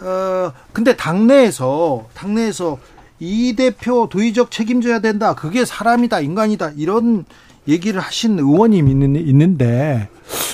[0.00, 2.78] 어, 근데 당내에서, 당내에서
[3.20, 5.34] 이 대표 도의적 책임져야 된다.
[5.34, 6.72] 그게 사람이다, 인간이다.
[6.76, 7.24] 이런
[7.68, 10.08] 얘기를 하신 의원이 있는, 있는데,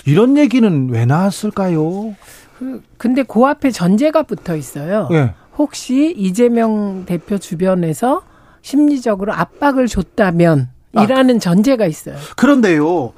[0.04, 2.14] 이런 얘기는 왜 나왔을까요?
[2.58, 5.08] 그, 근데 그 앞에 전제가 붙어 있어요.
[5.10, 5.32] 네.
[5.56, 8.22] 혹시 이재명 대표 주변에서
[8.60, 12.16] 심리적으로 압박을 줬다면, 아, 이라는 전제가 있어요.
[12.36, 13.12] 그런데요.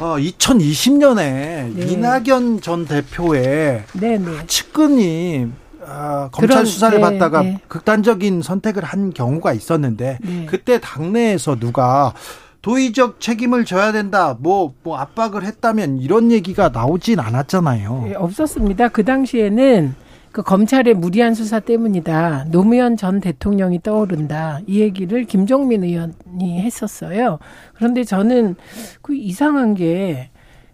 [0.00, 1.86] 어, 2020년에 네.
[1.86, 4.46] 이낙연 전 대표의 네, 네.
[4.46, 5.46] 측근이
[5.82, 7.58] 어, 검찰 그런, 수사를 네, 받다가 네.
[7.68, 10.46] 극단적인 선택을 한 경우가 있었는데 네.
[10.46, 12.14] 그때 당내에서 누가
[12.62, 18.02] 도의적 책임을 져야 된다, 뭐, 뭐 압박을 했다면 이런 얘기가 나오진 않았잖아요.
[18.06, 18.88] 네, 없었습니다.
[18.88, 19.94] 그 당시에는
[20.32, 22.46] 그 검찰의 무리한 수사 때문이다.
[22.50, 24.60] 노무현 전 대통령이 떠오른다.
[24.66, 27.38] 이 얘기를 김종민 의원이 했었어요.
[27.74, 28.56] 그런데 저는
[29.02, 30.32] 그 이상한 게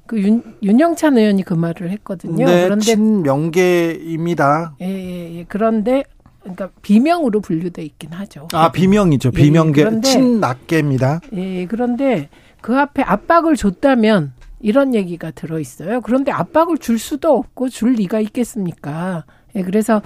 [0.09, 2.47] 그 윤영찬 의원이 그 말을 했거든요.
[2.47, 4.77] 네, 그런데 친명계입니다.
[4.81, 5.45] 예, 예, 예.
[5.47, 6.03] 그런데
[6.41, 8.49] 그러니까 비명으로 분류돼 있긴 하죠.
[8.55, 9.31] 아, 비명이죠.
[9.35, 11.21] 예, 비명계 예, 친낙계입니다.
[11.35, 12.31] 예, 그런데
[12.63, 16.01] 그 앞에 압박을 줬다면 이런 얘기가 들어 있어요.
[16.01, 19.25] 그런데 압박을 줄 수도 없고 줄 리가 있겠습니까?
[19.55, 20.03] 예, 그래서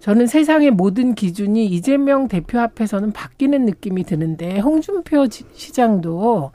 [0.00, 6.52] 저는 세상의 모든 기준이 이재명 대표 앞에서는 바뀌는 느낌이 드는데 홍준표 시장도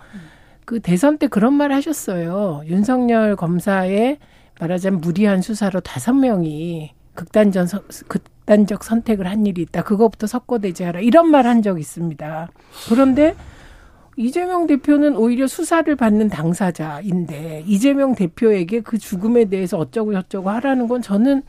[0.65, 2.61] 그 대선 때 그런 말 하셨어요.
[2.67, 4.19] 윤석열 검사의
[4.59, 7.67] 말하자면 무리한 수사로 다섯 명이 극단전
[8.07, 9.83] 극단적 선택을 한 일이 있다.
[9.83, 11.01] 그거부터 석고대죄하라.
[11.01, 12.49] 이런 말 한 적 있습니다.
[12.89, 13.35] 그런데
[14.15, 21.01] 이재명 대표는 오히려 수사를 받는 당사자인데 이재명 대표에게 그 죽음에 대해서 어쩌고 저쩌고 하라는 건
[21.01, 21.43] 저는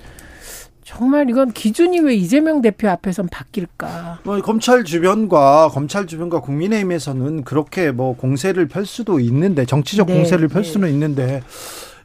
[0.84, 4.20] 정말 이건 기준이 왜 이재명 대표 앞에선 바뀔까?
[4.24, 10.48] 뭐 검찰 주변과 검찰 주변과 국민의힘에서는 그렇게 뭐 공세를 펼 수도 있는데 정치적 네, 공세를
[10.48, 10.68] 펼 네.
[10.70, 11.42] 수는 있는데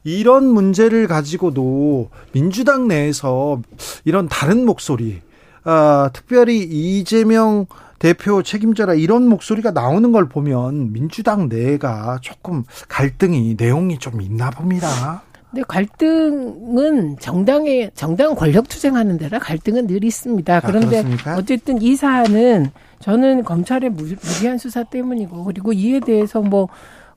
[0.04, 3.62] 이런 문제를 가지고도 민주당 내에서
[4.06, 5.22] 이런 다른 목소리,
[5.64, 7.66] 아, 특별히 이재명
[8.00, 15.24] 대표 책임져라 이런 목소리가 나오는 걸 보면 민주당 내가 조금 갈등이 내용이 좀 있나 봅니다.
[15.50, 20.56] 근데 갈등은 정당의 정당 권력 투쟁하는 데라 갈등은 늘 있습니다.
[20.56, 26.68] 아, 그런데 아, 어쨌든 이 사안은 저는 검찰의 무리한 수사 때문이고 그리고 이에 대해서 뭐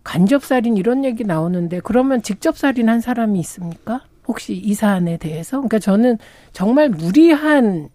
[0.04, 4.02] 간접살인 이런 얘기 나오는데 그러면 직접살인 한 사람이 있습니까?
[4.28, 5.56] 혹시 이 사안에 대해서?
[5.58, 6.18] 그러니까 저는
[6.52, 7.88] 정말 무리한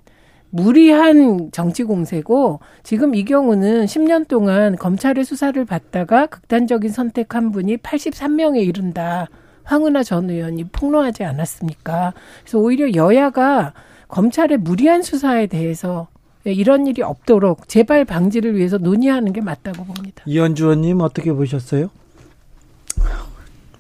[0.49, 8.65] 무리한 정치 공세고 지금 이 경우는 10년 동안 검찰의 수사를 받다가 극단적인 선택한 분이 83명에
[8.65, 9.27] 이른다.
[9.65, 12.13] 황은하 전 의원이 폭로하지 않았습니까?
[12.41, 13.73] 그래서 오히려 여야가
[14.07, 16.07] 검찰의 무리한 수사에 대해서
[16.45, 20.23] 이런 일이 없도록 재발 방지를 위해서 논의하는 게 맞다고 봅니다.
[20.25, 21.89] 이현주 의원님 어떻게 보셨어요?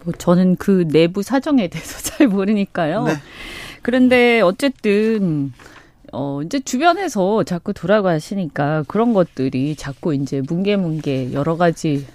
[0.03, 3.03] 뭐 저는 그 내부 사정에 대해서 잘 모르니까요.
[3.03, 3.13] 네.
[3.81, 5.53] 그런데 어쨌든
[6.11, 12.07] 어 이제 주변에서 자꾸 돌아가시니까 그런 것들이 자꾸 이제 뭉게뭉게 여러 가지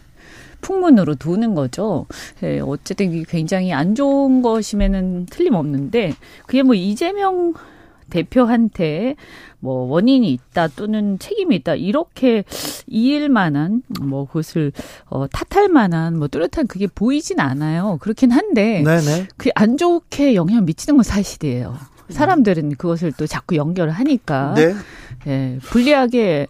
[0.61, 2.07] 풍문으로 도는 거죠.
[2.43, 6.15] 예, 어쨌든 굉장히 안 좋은 것임에는 틀림없는데
[6.47, 7.55] 그게 뭐 이재명
[8.11, 9.15] 대표한테
[9.61, 12.45] 뭐 원인이 있다 또는 책임이 있다 이렇게
[12.87, 14.73] 이일 만한 뭐 그것을
[15.07, 17.99] 어 탓할 만한 뭐 뚜렷한 그게 보이진 않아요.
[18.01, 18.83] 그렇긴 한데
[19.37, 21.77] 그안 좋게 영향 미치는 건 사실이에요.
[22.11, 24.75] 사람들은 그것을 또 자꾸 연결을 하니까 네.
[25.29, 26.49] 예, 불리하게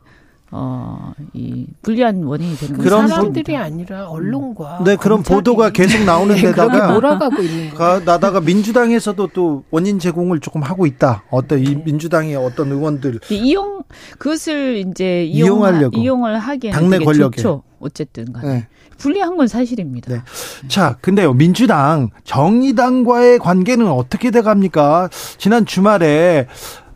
[0.52, 3.58] 어, 이 불리한 원인이 되는 그 그런 사람들이 보...
[3.58, 9.64] 아니라 언론과 네 그런 보도가 계속 나오는 네, 데다가 몰아가고 있는 거 나다가 민주당에서도 또
[9.70, 11.22] 원인 제공을 조금 하고 있다.
[11.30, 11.82] 어떤 이 네.
[11.84, 13.84] 민주당의 어떤 의원들 이용
[14.18, 17.62] 그것을 이제 이용하려고 이용을 하기에는 당내 권력에 좋죠.
[17.78, 18.68] 어쨌든 간에 네.
[18.98, 20.12] 불리한 건 사실입니다.
[20.12, 20.20] 네.
[20.68, 25.08] 자, 근데요 민주당 정의당과의 관계는 어떻게 돼 갑니까?
[25.38, 26.46] 지난 주말에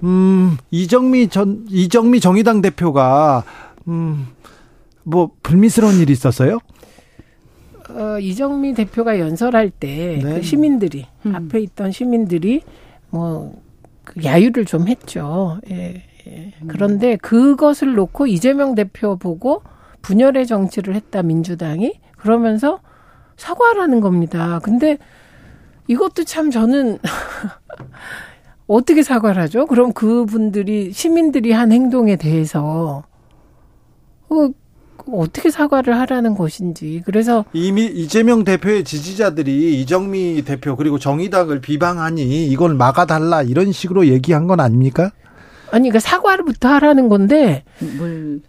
[0.04, 3.42] 음, 이정미 전, 이정미 정의당 대표가,
[3.88, 4.28] 음,
[5.02, 6.58] 뭐, 불미스러운 일이 있었어요?
[7.88, 10.34] 어, 이정미 대표가 연설할 때, 네.
[10.34, 11.34] 그 시민들이, 음.
[11.34, 12.62] 앞에 있던 시민들이,
[13.10, 13.62] 뭐,
[14.04, 15.58] 그 야유를 좀 했죠.
[15.70, 16.54] 예, 예.
[16.60, 16.68] 음.
[16.68, 19.62] 그런데 그것을 놓고 이재명 대표 보고
[20.02, 21.94] 분열의 정치를 했다, 민주당이.
[22.16, 22.80] 그러면서
[23.36, 24.60] 사과하라는 겁니다.
[24.62, 24.98] 근데
[25.88, 26.98] 이것도 참 저는
[28.66, 29.66] 어떻게 사과를 하죠?
[29.66, 33.04] 그럼 그분들이 시민들이 한 행동에 대해서
[34.30, 34.50] 어,
[35.12, 42.74] 어떻게 사과를 하라는 것인지 그래서 이미 이재명 대표의 지지자들이 이정미 대표 그리고 정의당을 비방하니 이걸
[42.74, 45.10] 막아달라 이런 식으로 얘기한 건 아닙니까?
[45.70, 47.64] 아니 그러니까 사과를부터 하라는 건데
[47.98, 48.40] 뭘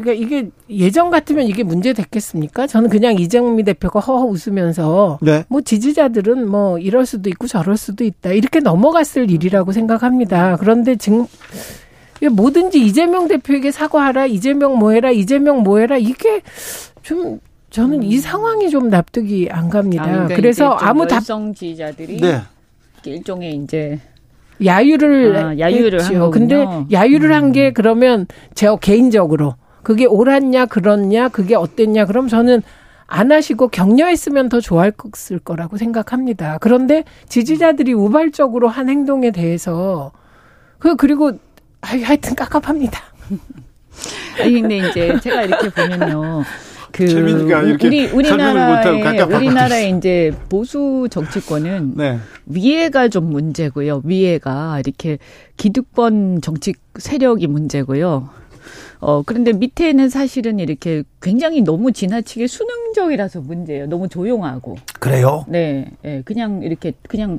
[0.00, 2.66] 그러니까 이게 예전 같으면 이게 문제 됐겠습니까?
[2.66, 5.44] 저는 그냥 이정미 대표가 허허 웃으면서 네.
[5.48, 10.56] 뭐 지지자들은 뭐 이럴 수도 있고 저럴 수도 있다 이렇게 넘어갔을 일이라고 생각합니다.
[10.56, 11.26] 그런데 지금
[12.30, 16.42] 뭐든지 이재명 대표에게 사과하라, 이재명 뭐해라, 이재명 뭐해라 이게
[17.02, 20.04] 좀 저는 이 상황이 좀 납득이 안 갑니다.
[20.04, 22.40] 아, 그러니까 그래서 아무 답 지지자들이 네.
[23.04, 24.00] 일종의 이제
[24.64, 26.14] 야유를 아, 야유를 했죠.
[26.14, 26.30] 한 거군요.
[26.30, 27.34] 근데 야유를 음.
[27.34, 29.54] 한게 그러면 제 개인적으로
[29.86, 32.60] 그게 옳았냐 그렇냐 그게 어땠냐 그럼 저는
[33.06, 36.58] 안 하시고 격려했으면 더 좋았을 거라고 생각합니다.
[36.60, 40.10] 그런데 지지자들이 우발적으로 한 행동에 대해서
[40.80, 41.38] 그 그리고
[41.82, 43.00] 하여튼 깝깝합니다.
[44.42, 46.42] 아니 근데 이제 제가 이렇게 보면요.
[46.90, 47.04] 그
[47.84, 52.18] 우리 우리나라의 우리나라의 이제 보수 정치권은 네.
[52.46, 54.02] 위에가 좀 문제고요.
[54.02, 55.18] 위에가 이렇게
[55.56, 58.30] 기득권 정치 세력이 문제고요.
[59.00, 63.86] 어, 그런데 밑에는 사실은 이렇게 굉장히 너무 지나치게 수능적이라서 문제예요.
[63.86, 64.76] 너무 조용하고.
[65.00, 65.44] 그래요?
[65.48, 65.90] 네.
[66.02, 67.38] 네 그냥 이렇게, 그냥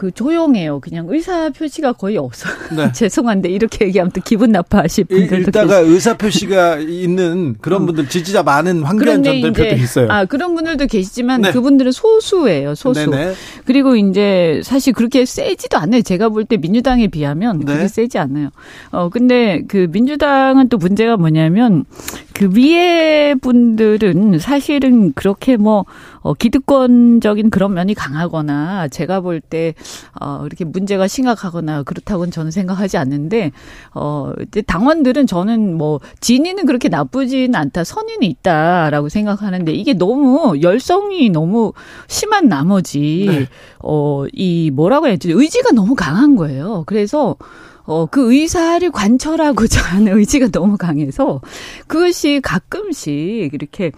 [0.00, 0.80] 그 조용해요.
[0.80, 2.48] 그냥 의사 표시가 거의 없어.
[2.74, 2.90] 네.
[2.90, 7.86] 죄송한데 이렇게 얘기하면 또 기분 나빠하실 분들도 있다가 의사 표시가 있는 그런 음.
[7.86, 10.08] 분들 지지자 많은 황교안 전 대표도 있어요.
[10.10, 11.52] 아 그런 분들도 계시지만 네.
[11.52, 12.74] 그분들은 소수예요.
[12.74, 13.10] 소수.
[13.10, 13.34] 네네.
[13.66, 16.00] 그리고 이제 사실 그렇게 세지도 않아요.
[16.00, 17.66] 제가 볼 때 민주당에 비하면 네.
[17.66, 18.48] 그렇게 세지 않아요.
[18.92, 21.84] 어 근데 그 민주당은 또 문제가 뭐냐면
[22.32, 25.84] 그 위에 분들은 사실은 그렇게 뭐
[26.22, 29.74] 어, 기득권적인 그런 면이 강하거나 제가 볼 때
[30.20, 33.52] 어, 이렇게 문제가 심각하거나 그렇다고는 저는 생각하지 않는데,
[33.94, 34.32] 어,
[34.66, 41.72] 당원들은 저는 뭐, 진위는 그렇게 나쁘진 않다, 선의는 있다라고 생각하는데, 이게 너무 열성이 너무
[42.06, 43.46] 심한 나머지, 네.
[43.80, 46.84] 어, 이 뭐라고 해야 지 의지가 너무 강한 거예요.
[46.86, 47.36] 그래서,
[47.84, 51.40] 어, 그 의사를 관철하고자 하는 의지가 너무 강해서
[51.86, 53.92] 그것이 가끔씩 이렇게,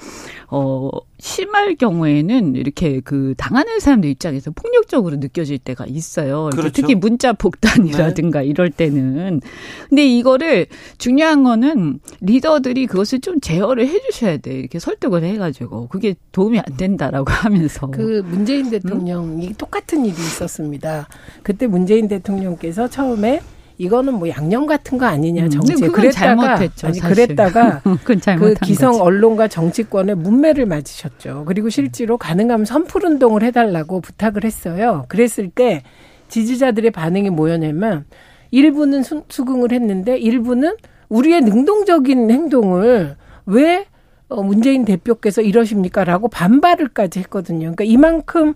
[0.49, 0.91] 어,
[1.23, 6.51] 심할 경우에는 이렇게 그 당하는 사람들 입장에서 폭력적으로 느껴질 때가 있어요.
[6.51, 6.73] 그렇죠.
[6.73, 8.47] 특히 문자 폭탄이라든가 네.
[8.47, 9.41] 이럴 때는.
[9.89, 10.67] 근데 이거를
[10.99, 14.53] 중요한 거는 리더들이 그것을 좀 제어를 해 주셔야 돼.
[14.53, 17.87] 이렇게 설득을 해 가지고 그게 도움이 안 된다라고 하면서.
[17.87, 19.55] 그 문재인 대통령이 음?
[19.57, 21.07] 똑같은 일이 있었습니다.
[21.45, 23.43] 그때 문재인 대통령께서 처음에
[23.83, 27.27] 이거는 뭐 양념 같은 거 아니냐 음, 정치 음, 그랬다가 잘못했죠, 아니 사실.
[27.27, 29.03] 그랬다가 그 기성 거지.
[29.03, 31.45] 언론과 정치권의 문매를 맞으셨죠.
[31.47, 35.05] 그리고 실제로 가능하면 선풀 운동을 해달라고 부탁을 했어요.
[35.09, 35.83] 그랬을 때
[36.29, 38.05] 지지자들의 반응이 뭐였냐면
[38.53, 40.77] 일부는 수, 수긍을 했는데 일부는
[41.09, 43.17] 우리의 능동적인 행동을
[43.47, 43.87] 왜
[44.29, 47.73] 어, 문재인 대표께서 이러십니까라고 반발을까지 했거든요.
[47.75, 48.55] 그러니까 이만큼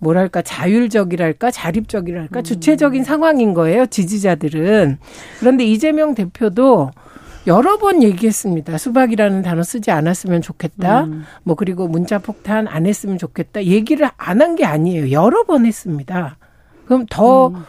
[0.00, 2.42] 뭐랄까 자율적이랄까 자립적이랄까 음.
[2.42, 4.98] 주체적인 상황인 거예요 지지자들은
[5.38, 6.90] 그런데 이재명 대표도
[7.46, 8.76] 여러 번 얘기했습니다.
[8.76, 11.04] 수박이라는 단어 쓰지 않았으면 좋겠다.
[11.04, 11.24] 음.
[11.42, 13.64] 뭐 그리고 문자 폭탄 안 했으면 좋겠다.
[13.64, 15.10] 얘기를 안 한 게 아니에요.
[15.10, 16.36] 여러 번 했습니다.
[16.84, 17.64] 그럼 더 음.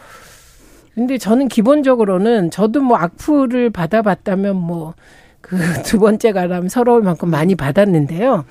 [0.93, 4.93] 근데 저는 기본적으로는 저도 뭐 악플을 받아봤다면 뭐
[5.41, 8.45] 그 두 번째 가라면 서러울 만큼 많이 받았는데요.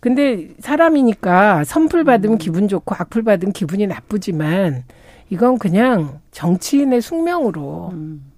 [0.00, 2.38] 근데 사람이니까 선풀 받으면 음.
[2.38, 4.84] 기분 좋고 악플 받으면 기분이 나쁘지만
[5.28, 8.32] 이건 그냥 정치인의 숙명으로 음.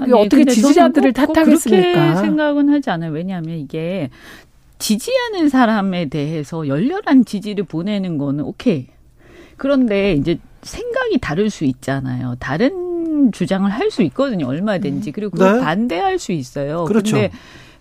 [0.00, 1.92] 아니, 어떻게 지지자들을 꼭, 탓하겠습니까?
[1.92, 3.12] 그렇게 생각은 하지 않아요.
[3.12, 4.10] 왜냐하면 이게
[4.78, 8.86] 지지하는 사람에 대해서 열렬한 지지를 보내는 거는 오케이.
[9.56, 12.36] 그런데 이제 생각이 다를 수 있잖아요.
[12.38, 14.46] 다른 주장을 할 수 있거든요.
[14.48, 15.10] 얼마든지.
[15.10, 15.12] 음.
[15.12, 15.60] 그리고 그걸 네.
[15.64, 16.84] 반대할 수 있어요.
[16.84, 17.16] 그렇죠.
[17.16, 17.30] 근데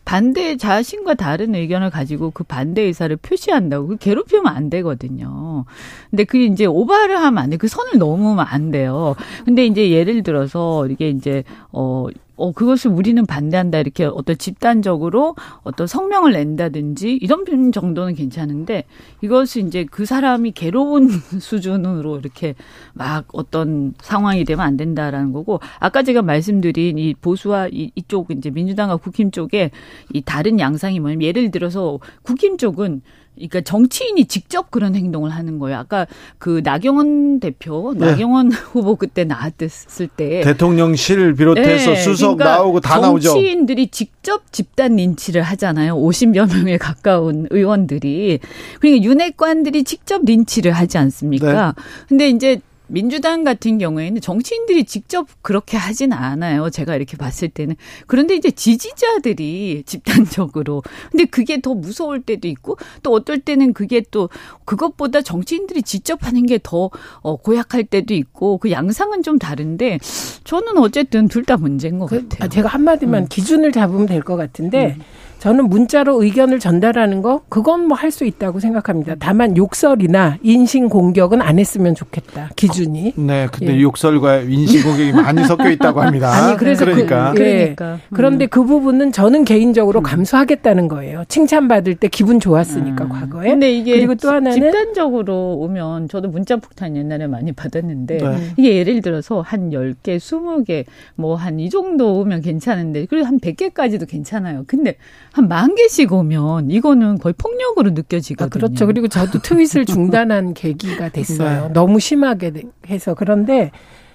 [0.05, 5.65] 반대 자신과 다른 의견을 가지고 그 반대 의사를 표시한다고 그 괴롭히면 안 되거든요.
[6.09, 7.57] 근데 그게 이제 오바를 하면 안 돼.
[7.57, 9.15] 그 선을 넘으면 안 돼요.
[9.45, 12.07] 근데 이제 예를 들어서 이게 이제 어
[12.41, 13.77] 어, 그것을 우리는 반대한다.
[13.77, 18.85] 이렇게 어떤 집단적으로 어떤 성명을 낸다든지 이런 정도는 괜찮은데
[19.21, 21.07] 이것이 이제 그 사람이 괴로운
[21.39, 22.55] 수준으로 이렇게
[22.93, 28.49] 막 어떤 상황이 되면 안 된다라는 거고 아까 제가 말씀드린 이 보수와 이, 이쪽 이제
[28.49, 29.69] 민주당과 국힘 쪽에
[30.11, 33.01] 이 다른 양상이 뭐냐면 예를 들어서 국힘 쪽은
[33.35, 35.77] 그러니까 정치인이 직접 그런 행동을 하는 거예요.
[35.77, 36.05] 아까
[36.37, 38.07] 그 나경원 대표, 네.
[38.07, 41.95] 나경원 후보 그때 나왔을 때 대통령실 비롯해서 네.
[41.95, 43.29] 수석 그러니까 나오고 다 나오죠.
[43.29, 45.95] 정치인들이 직접 집단 린치를 하잖아요.
[45.95, 48.39] 50여 명에 가까운 의원들이.
[48.79, 51.73] 그러니까 윤핵관들이 직접 린치를 하지 않습니까?
[51.75, 51.83] 네.
[52.07, 56.69] 근데 이제 민주당 같은 경우에는 정치인들이 직접 그렇게 하진 않아요.
[56.69, 57.75] 제가 이렇게 봤을 때는.
[58.07, 60.83] 그런데 이제 지지자들이 집단적으로.
[61.11, 64.29] 근데 그게 더 무서울 때도 있고 또 어떨 때는 그게 또
[64.65, 66.89] 그것보다 정치인들이 직접 하는 게더
[67.21, 69.99] 어, 고약할 때도 있고 그 양상은 좀 다른데
[70.43, 72.49] 저는 어쨌든 둘 다 문제인 것 그, 같아요.
[72.49, 73.27] 제가 한마디만 음.
[73.27, 75.01] 기준을 잡으면 될 것 같은데 음.
[75.41, 79.15] 저는 문자로 의견을 전달하는 거 그건 뭐 할 수 있다고 생각합니다.
[79.19, 82.49] 다만 욕설이나 인신 공격은 안 했으면 좋겠다.
[82.55, 83.09] 기준이.
[83.17, 83.81] 어, 네, 근데 예.
[83.81, 86.29] 욕설과 인신 공격이 많이 섞여 있다고 합니다.
[86.31, 87.31] 아니 그래서 그러니까.
[87.33, 87.73] 그, 예.
[87.75, 87.99] 그러니까.
[88.13, 90.03] 그런데 그 부분은 저는 개인적으로 음.
[90.03, 91.23] 감수하겠다는 거예요.
[91.27, 93.09] 칭찬받을 때 기분 좋았으니까 음.
[93.09, 93.49] 과거에.
[93.49, 98.37] 근데 이게 그리고 또 하나는 집단적으로 오면 저도 문자 폭탄 옛날에 많이 받았는데 네.
[98.57, 104.07] 이게 예를 들어서 한 10개, 20개 뭐 한 이 정도 오면 괜찮은데 그리고 한 100개까지도
[104.07, 104.65] 괜찮아요.
[104.67, 104.97] 근데
[105.33, 108.47] 한 만 개씩 오면 이거는 거의 폭력으로 느껴지거든요.
[108.47, 108.85] 아, 그렇죠.
[108.85, 111.67] 그리고 저도 트윗을 중단한 계기가 됐어요.
[111.67, 111.73] 네.
[111.73, 112.51] 너무 심하게
[112.89, 113.71] 해서 그런데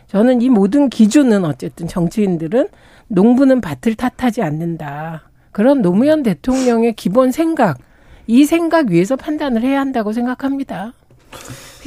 [0.08, 2.68] 저는 이 모든 기준은 어쨌든 정치인들은
[3.08, 5.22] 농부는 밭을 탓하지 않는다.
[5.52, 7.78] 그런 노무현 대통령의 기본 생각,
[8.26, 10.92] 이 생각 위에서 판단을 해야 한다고 생각합니다.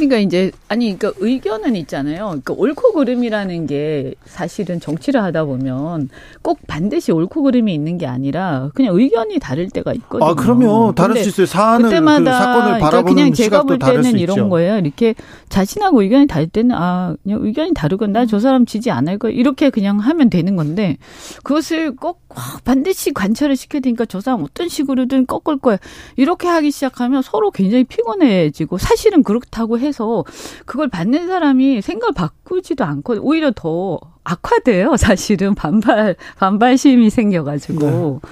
[0.07, 2.25] 그러니까 이제 아니 그러니까 의견은 있잖아요.
[2.27, 6.09] 그러니까 옳고 그름이라는 게 사실은 정치를 하다 보면
[6.41, 10.25] 꼭 반드시 옳고 그름이 있는 게 아니라 그냥 의견이 다를 때가 있거든요.
[10.29, 10.93] 아, 그럼요.
[10.95, 11.45] 다를 수 있어요.
[11.45, 14.49] 사안을 그 그때마다 그 사건을 그러니까 바라보는 그냥 제가 볼 때는 이런 있죠.
[14.49, 14.77] 거예요.
[14.77, 15.13] 이렇게
[15.49, 19.69] 자신하고 의견이 다를 때는 아, 그냥 의견이 다르건 나 저 사람 지지 않을 거 이렇게
[19.71, 20.97] 그냥 하면 되는 건데
[21.43, 22.21] 그것을 꼭
[22.63, 25.77] 반드시 관철을 시켜야 되니까 저 사람 어떤 식으로든 꺾을 거야.
[26.15, 30.23] 이렇게 하기 시작하면 서로 굉장히 피곤해지고 사실은 그렇다고 해 해서
[30.65, 34.95] 그걸 받는 사람이 생각을 바꾸지도 않고 오히려 더 악화돼요.
[34.97, 38.21] 사실은 반발 반발심이 생겨가지고.
[38.23, 38.29] 네.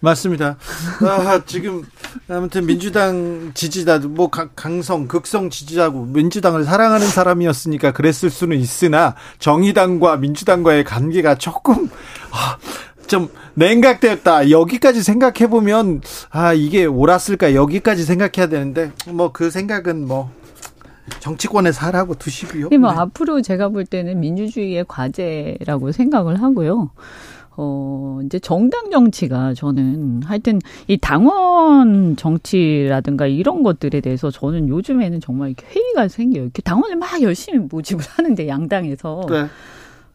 [0.00, 0.56] 맞습니다.
[1.00, 1.82] 아, 지금
[2.28, 10.84] 아무튼 민주당 지지자도 뭐 강성 극성 지지자고 민주당을 사랑하는 사람이었으니까 그랬을 수는 있으나 정의당과 민주당과의
[10.84, 11.88] 관계가 조금
[12.30, 12.58] 아,
[13.06, 14.50] 좀 냉각되었다.
[14.50, 20.30] 여기까지 생각해 보면 아 이게 옳았을까 여기까지 생각해야 되는데 뭐 그 생각은 뭐
[21.20, 22.68] 정치권에 살라고 두시고요.
[22.78, 22.98] 뭐 네.
[22.98, 26.90] 앞으로 제가 볼 때는 민주주의의 과제라고 생각을 하고요.
[27.56, 35.50] 어, 이제 정당 정치가 저는 하여튼 이 당원 정치라든가 이런 것들에 대해서 저는 요즘에는 정말
[35.50, 36.44] 이렇게 회의가 생겨요.
[36.44, 39.26] 이렇게 당원을 막 열심히 모집을 하는데 양당에서.
[39.28, 39.46] 네.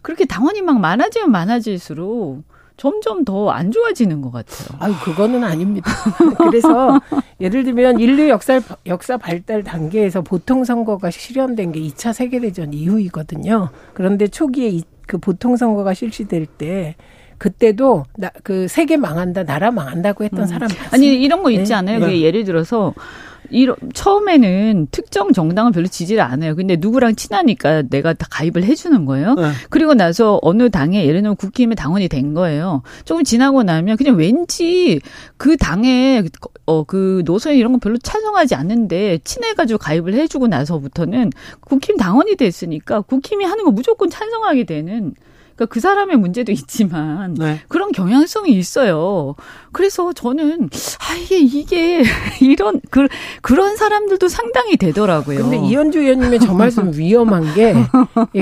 [0.02, 2.44] 그렇게 당원이 막 많아지면 많아질수록
[2.78, 4.78] 점점 더 안 좋아지는 것 같아요.
[4.80, 5.92] 아유, 그거는 아닙니다.
[6.38, 7.00] 그래서
[7.42, 13.70] 예를 들면 인류 역사 역사 발달 단계에서 보통 선거가 실현된 게 2차 세계대전 이후이거든요.
[13.94, 16.96] 그런데 초기에 이, 그 보통 선거가 실시될 때
[17.38, 20.46] 그때도 나, 그 세계 망한다, 나라 망한다고 했던 음.
[20.46, 20.90] 사람 많습니다.
[20.94, 21.74] 아니 이런 거 있지 네.
[21.76, 22.00] 않아요?
[22.00, 22.22] 네.
[22.22, 22.94] 예를 들어서
[23.50, 26.56] 이런 처음에는 특정 정당을 별로 지지를 안 해요.
[26.56, 29.36] 근데 누구랑 친하니까 내가 다 가입을 해주는 거예요.
[29.36, 29.52] 네.
[29.70, 32.82] 그리고 나서 어느 당에 예를 들면 국힘의 당원이 된 거예요.
[33.06, 35.00] 조금 지나고 나면 그냥 왠지
[35.38, 36.24] 그 당에
[36.66, 41.32] 어 그 노선 이런 거 별로 찬성하지 않는데 친해가지고 가입을 해주고 나서부터는
[41.62, 45.14] 국힘 당원이 됐으니까 국힘이 하는 거 무조건 찬성하게 되는.
[45.58, 47.60] 그러니까 그 사람의 문제도 있지만 네.
[47.68, 49.36] 그런 경향성이 있어요.
[49.72, 52.04] 그래서 저는 아 이게 이게
[52.42, 53.08] 이런 그
[53.42, 55.40] 그런 사람들도 상당히 되더라고요.
[55.40, 57.76] 근데 이현주 의원님의 저 말씀 위험한 게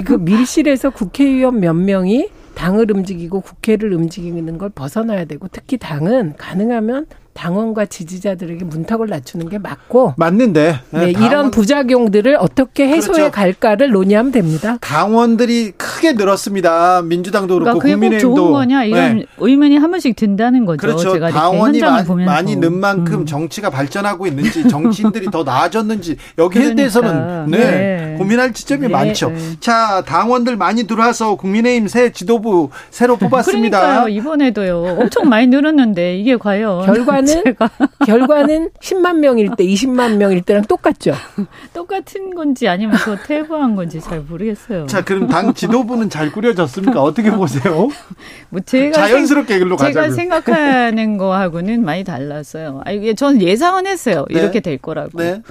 [0.06, 7.08] 그 밀실에서 국회의원 몇 명이 당을 움직이고 국회를 움직이는 걸 벗어나야 되고 특히 당은 가능하면
[7.36, 11.32] 당원과 지지자들에게 문턱을 낮추는 게 맞고 맞는데 네, 당원...
[11.32, 13.32] 이런 부작용들을 어떻게 해소해 그렇죠.
[13.32, 14.78] 갈까를 논의하면 됩니다.
[14.80, 17.02] 당원들이 크게 늘었습니다.
[17.04, 19.26] 민주당도 그렇고 그러니까 국민의힘도 좋은 거냐 이런 네.
[19.38, 20.80] 의문이 한 번씩 든다는 거죠.
[20.80, 21.12] 그렇죠.
[21.12, 23.26] 제가 당원이 마, 많이 는 만큼 음.
[23.26, 26.76] 정치가 발전하고 있는지 정치인들이 더 나아졌는지 여기에 그러니까.
[26.78, 28.16] 대해서는 네, 네.
[28.18, 28.88] 고민할 지점이 네.
[28.88, 29.32] 많죠.
[29.32, 29.38] 네.
[29.60, 33.82] 자 당원들 많이 들어와서 국민의힘 새 지도부 새로 뽑았습니다.
[33.82, 34.08] 그러니까요.
[34.08, 35.00] 이번에도요.
[35.02, 37.70] 엄청 많이 늘었는데 이게 과연 결과 결과는 제가.
[38.06, 41.14] 결과는 10만 명일 때, 20만 명일 때랑 똑같죠.
[41.74, 44.88] 똑같은 건지 아니면 더 퇴보한 건지 잘 모르겠어요.
[44.88, 47.02] 자, 그럼 당 지도부는 잘 꾸려졌습니까?
[47.02, 47.90] 어떻게 보세요?
[48.50, 49.92] 뭐 제가 자연스럽게 글로 가자.
[49.92, 52.82] 제가 생각하는 거하고는 많이 달랐어요.
[52.86, 54.26] 아 이게 전 예상은 했어요.
[54.30, 54.40] 네.
[54.40, 55.22] 이렇게 될 거라고.
[55.22, 55.42] 네.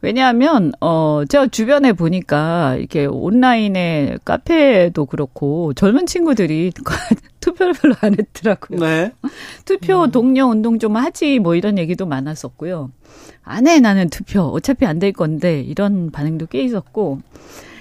[0.00, 6.72] 왜냐하면 어 제가 주변에 보니까 이렇게 온라인에 카페도 그렇고 젊은 친구들이
[7.40, 8.78] 투표를 별로 안 했더라고요.
[8.78, 9.12] 네.
[9.64, 10.10] 투표 음.
[10.10, 12.90] 동료 운동 좀 하지 뭐 이런 얘기도 많았었고요.
[13.44, 17.20] 안 해 나는 투표 어차피 안 될 건데 이런 반응도 꽤 있었고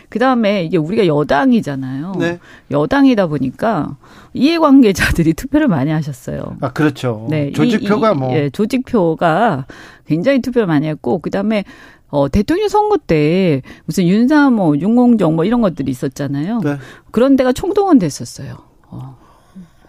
[0.09, 2.13] 그 다음에 이게 우리가 여당이잖아요.
[2.17, 2.39] 네.
[2.71, 3.97] 여당이다 보니까
[4.33, 6.57] 이해관계자들이 투표를 많이 하셨어요.
[6.61, 7.27] 아 그렇죠.
[7.29, 9.65] 네, 조직표가 이, 이, 뭐 예, 조직표가
[10.07, 11.65] 굉장히 투표를 많이 했고 그 다음에
[12.09, 16.59] 어, 대통령 선거 때 무슨 윤사모, 뭐 윤공정 뭐 이런 것들이 있었잖아요.
[16.63, 16.77] 네.
[17.11, 18.57] 그런 데가 총동원 됐었어요.
[18.89, 19.17] 어.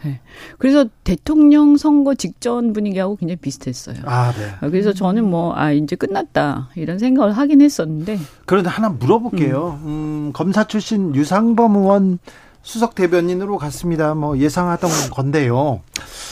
[0.04, 0.20] 네.
[0.58, 3.96] 그래서 대통령 선거 직전 분위기하고 굉장히 비슷했어요.
[4.04, 4.66] 아, 네.
[4.66, 6.70] 어, 그래서 저는 뭐, 아, 이제 끝났다.
[6.76, 8.18] 이런 생각을 하긴 했었는데.
[8.46, 9.80] 그런데 하나 물어볼게요.
[9.82, 12.18] 음, 음 검사 출신 유상범 의원
[12.68, 14.14] 수석 대변인으로 갔습니다.
[14.14, 15.80] 뭐 예상하던 건데요.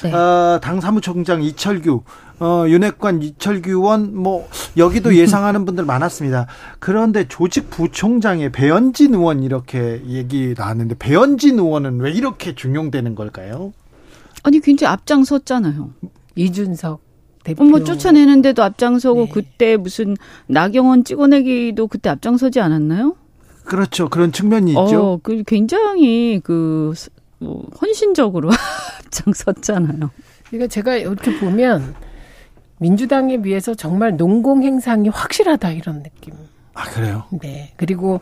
[0.03, 0.13] 네.
[0.13, 2.03] 어, 당 사무총장 이철규
[2.41, 6.47] 어, 윤핵관 이철규 의원 뭐 여기도 예상하는 분들 많았습니다.
[6.79, 13.73] 그런데 조직 부총장의 배현진 의원 이렇게 얘기 나왔는데 배현진 의원은 왜 이렇게 중용되는 걸까요?
[14.43, 15.89] 아니 굉장히 앞장섰잖아요.
[16.35, 17.01] 이준석
[17.45, 17.65] 대표.
[17.65, 19.31] 뭐 쫓아내는데도 앞장서고 네.
[19.33, 20.19] 그때 무슨
[20.49, 23.17] 나경원 찍어내기도 그때 앞장서지 않았나요?
[23.67, 24.09] 그렇죠.
[24.09, 25.13] 그런 측면이 있죠.
[25.13, 26.95] 어, 그 굉장히 그
[27.39, 28.51] 뭐, 헌신적으로
[29.05, 30.11] 앞장섰잖아요.
[30.49, 31.95] 그러니까 제가 이렇게 보면
[32.79, 36.35] 민주당에 비해서 정말 농공 행상이 확실하다 이런 느낌.
[36.75, 37.25] 아 그래요?
[37.43, 37.73] 네.
[37.77, 38.21] 그리고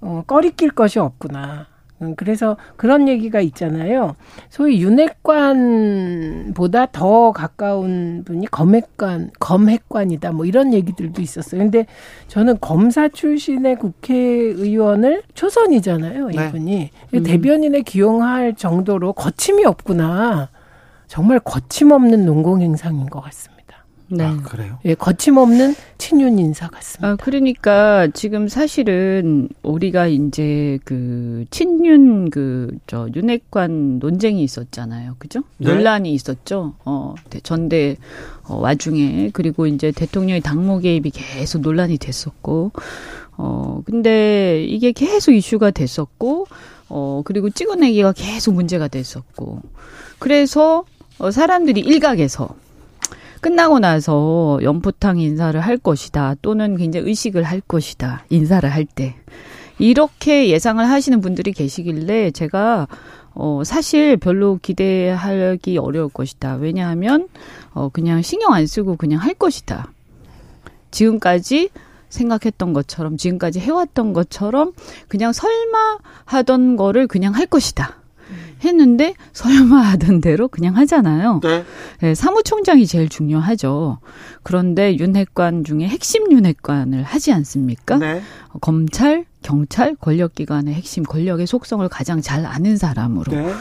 [0.00, 1.66] 어, 꺼리낄 것이 없구나.
[2.02, 4.16] 음, 그래서 그런 얘기가 있잖아요.
[4.50, 10.32] 소위 윤핵관보다 더 가까운 분이 검핵관, 검핵관이다.
[10.32, 11.60] 뭐 이런 얘기들도 있었어요.
[11.60, 11.86] 근데
[12.28, 16.30] 저는 검사 출신의 국회의원을 초선이잖아요.
[16.30, 16.90] 이분이.
[17.10, 17.14] 네.
[17.14, 17.22] 음.
[17.22, 20.50] 대변인에 기용할 정도로 거침이 없구나.
[21.08, 23.55] 정말 거침없는 농공행상인 것 같습니다.
[24.08, 24.24] 네.
[24.24, 24.78] 아, 그래요?
[24.84, 27.08] 예, 거침없는 친윤 인사 같습니다.
[27.08, 35.16] 아, 그러니까 지금 사실은 우리가 이제 그 친윤 그 저 윤핵관 논쟁이 있었잖아요.
[35.18, 35.40] 그죠?
[35.58, 35.68] 네.
[35.68, 36.74] 논란이 있었죠.
[36.84, 37.96] 어, 전대
[38.44, 42.72] 어, 와중에 그리고 이제 대통령의 당무 개입이 계속 논란이 됐었고
[43.38, 46.46] 어, 근데 이게 계속 이슈가 됐었고
[46.88, 49.62] 어, 그리고 찍어내기가 계속 문제가 됐었고
[50.18, 50.84] 그래서
[51.18, 52.54] 어, 사람들이 일각에서
[53.46, 56.34] 끝나고 나서 연포탕 인사를 할 것이다.
[56.42, 58.24] 또는 굉장히 의식을 할 것이다.
[58.28, 59.14] 인사를 할 때.
[59.78, 62.88] 이렇게 예상을 하시는 분들이 계시길래 제가
[63.34, 66.56] 어, 사실 별로 기대하기 어려울 것이다.
[66.56, 67.28] 왜냐하면,
[67.72, 69.92] 어, 그냥 신경 안 쓰고 그냥 할 것이다.
[70.90, 71.68] 지금까지
[72.08, 74.72] 생각했던 것처럼, 지금까지 해왔던 것처럼
[75.06, 78.00] 그냥 설마 하던 거를 그냥 할 것이다.
[78.66, 81.40] 했는데 설마 하던 대로 그냥 하잖아요.
[81.42, 81.64] 네.
[82.00, 83.98] 네, 사무총장이 제일 중요하죠.
[84.42, 87.96] 그런데 윤핵관 중에 핵심 윤핵관을 하지 않습니까?
[87.96, 88.22] 네.
[88.52, 93.32] 어, 검찰, 경찰, 권력기관의 핵심 권력의 속성을 가장 잘 아는 사람으로.
[93.32, 93.52] 네.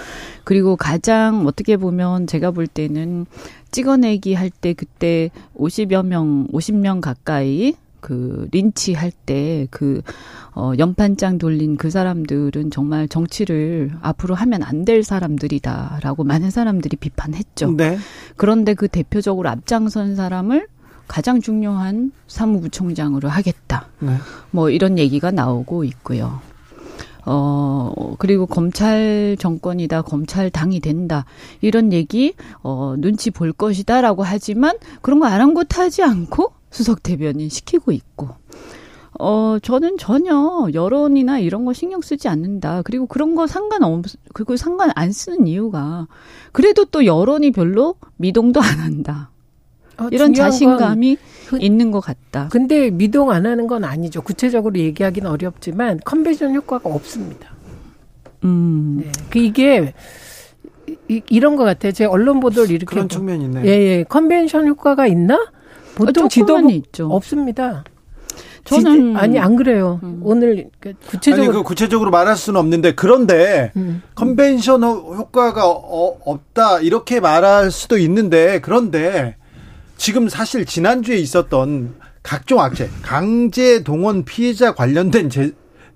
[0.43, 3.25] 그리고 가장 어떻게 보면 제가 볼 때는
[3.71, 7.73] 찍어내기 할 때 그때 50여 명, 50명 가까이
[8.05, 10.03] 그 린치 할 때 그
[10.53, 17.71] 어, 연판장 돌린 그 사람들은 정말 정치를 앞으로 하면 안 될 사람들이다라고 많은 사람들이 비판했죠.
[17.71, 17.97] 네.
[18.37, 20.67] 그런데 그 대표적으로 앞장선 사람을
[21.07, 23.87] 가장 중요한 사무부총장으로 하겠다.
[23.99, 24.15] 네.
[24.51, 26.39] 뭐 이런 얘기가 나오고 있고요.
[27.25, 31.25] 어, 그리고 검찰 정권이다, 검찰 당이 된다.
[31.61, 38.29] 이런 얘기, 어, 눈치 볼 것이다라고 하지만 그런 거 아랑곳하지 않고 수석 대변인 시키고 있고.
[39.17, 42.81] 어, 저는 전혀 여론이나 이런 거 신경 쓰지 않는다.
[42.81, 44.03] 그리고 그런 거 상관없,
[44.33, 46.07] 그리고 상관 안 쓰는 이유가
[46.51, 49.29] 그래도 또 여론이 별로 미동도 안 한다.
[49.97, 51.17] 어, 이런 자신감이
[51.47, 52.49] 그- 있는 것 같다.
[52.51, 54.21] 근데 미동 안 하는 건 아니죠.
[54.21, 57.51] 구체적으로 얘기하기는 어렵지만 컨벤션 효과가 없습니다.
[58.43, 58.97] 음.
[59.01, 59.11] 네.
[59.29, 59.93] 그 이게
[61.07, 61.93] 이, 이런 것 같아요.
[61.93, 63.65] 제 언론 보도를 이렇게 그런 보- 측면이 있네요.
[63.65, 64.03] 예, 예.
[64.09, 65.39] 컨벤션 효과가 있나?
[65.95, 67.07] 보통 어, 지도부 있죠.
[67.09, 67.83] 없습니다.
[68.65, 69.99] 저는 지- 아니 안 그래요.
[70.03, 70.19] 음.
[70.23, 74.01] 오늘 그 아니 구체적으로 그 구체적으로 말할 수는 없는데 그런데 음.
[74.15, 79.35] 컨벤션 효- 효과가 어, 없다 이렇게 말할 수도 있는데 그런데
[79.97, 81.93] 지금 사실 지난주에 있었던
[82.23, 85.51] 각종 악재, 강제 동원 피해자 관련된 제,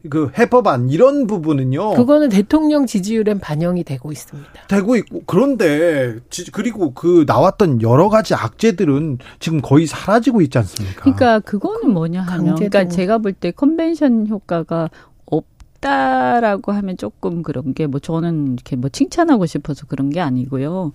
[0.10, 1.96] 그 해법안 이런 부분은요.
[1.96, 4.50] 그거는 대통령 지지율엔 반영이 되고 있습니다.
[4.70, 11.02] 되고 있고 그런데 지- 그리고 그 나왔던 여러 가지 악재들은 지금 거의 사라지고 있지 않습니까?
[11.02, 14.90] 그러니까 그거는 뭐냐 하면 강제동- 그러니까 제가 볼 때 컨벤션 효과가
[15.26, 20.92] 없다라고 하면 조금 그런 게 뭐 저는 이렇게 뭐 칭찬하고 싶어서 그런 게 아니고요.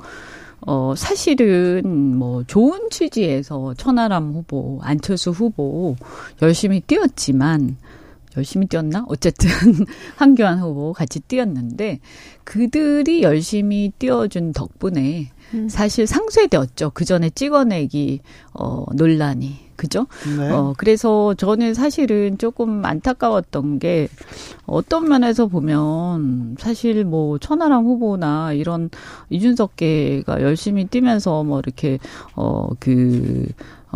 [0.66, 5.94] 어 사실은 뭐 좋은 취지에서 천하람 후보, 안철수 후보
[6.40, 7.76] 열심히 뛰었지만
[8.36, 9.04] 열심히 뛰었나?
[9.08, 9.48] 어쨌든
[10.16, 12.00] 한교안 후보 같이 뛰었는데
[12.44, 15.68] 그들이 열심히 뛰어준 덕분에 음.
[15.68, 16.90] 사실 상쇄되었죠.
[16.94, 18.20] 그 전에 찍어내기
[18.52, 19.64] 어 논란이.
[19.76, 20.06] 그죠?
[20.38, 20.50] 네.
[20.50, 24.08] 어, 그래서 저는 사실은 조금 안타까웠던 게
[24.66, 28.90] 어떤 면에서 보면 사실 뭐 천하람 후보나 이런
[29.30, 31.98] 이준석계가 열심히 뛰면서 뭐 이렇게
[32.36, 33.46] 어, 그,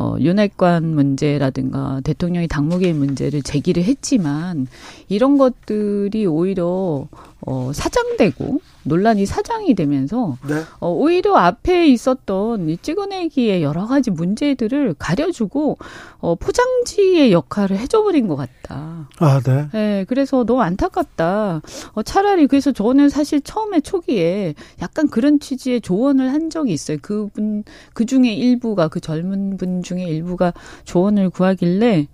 [0.01, 4.69] 어, 윤핵관 문제라든가 대통령이 당무개인 문제를 제기를 했지만
[5.09, 7.09] 이런 것들이 오히려
[7.41, 10.63] 어, 사장되고 논란이 사장이 되면서 네.
[10.81, 15.79] 어, 오히려 앞에 있었던 이 찍어내기의 여러 가지 문제들을 가려주고
[16.19, 19.09] 어, 포장지의 역할을 해줘버린 것 같다.
[19.19, 19.69] 아, 네.
[19.73, 21.63] 네, 그래서 너무 안타깝다.
[21.93, 26.99] 어, 차라리 그래서 저는 사실 처음에 초기에 약간 그런 취지의 조언을 한 적이 있어요.
[27.01, 27.63] 그분
[27.95, 30.53] 그 중에 일부가 그 젊은 분 중에 일부가
[30.85, 32.09] 조언을 구하길래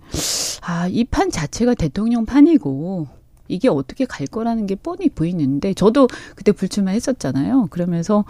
[0.61, 3.07] 아, 이 판 자체가 대통령 판이고
[3.47, 7.67] 이게 어떻게 갈 거라는 게 뻔히 보이는데 저도 그때 불출마했었잖아요.
[7.69, 8.25] 그러면서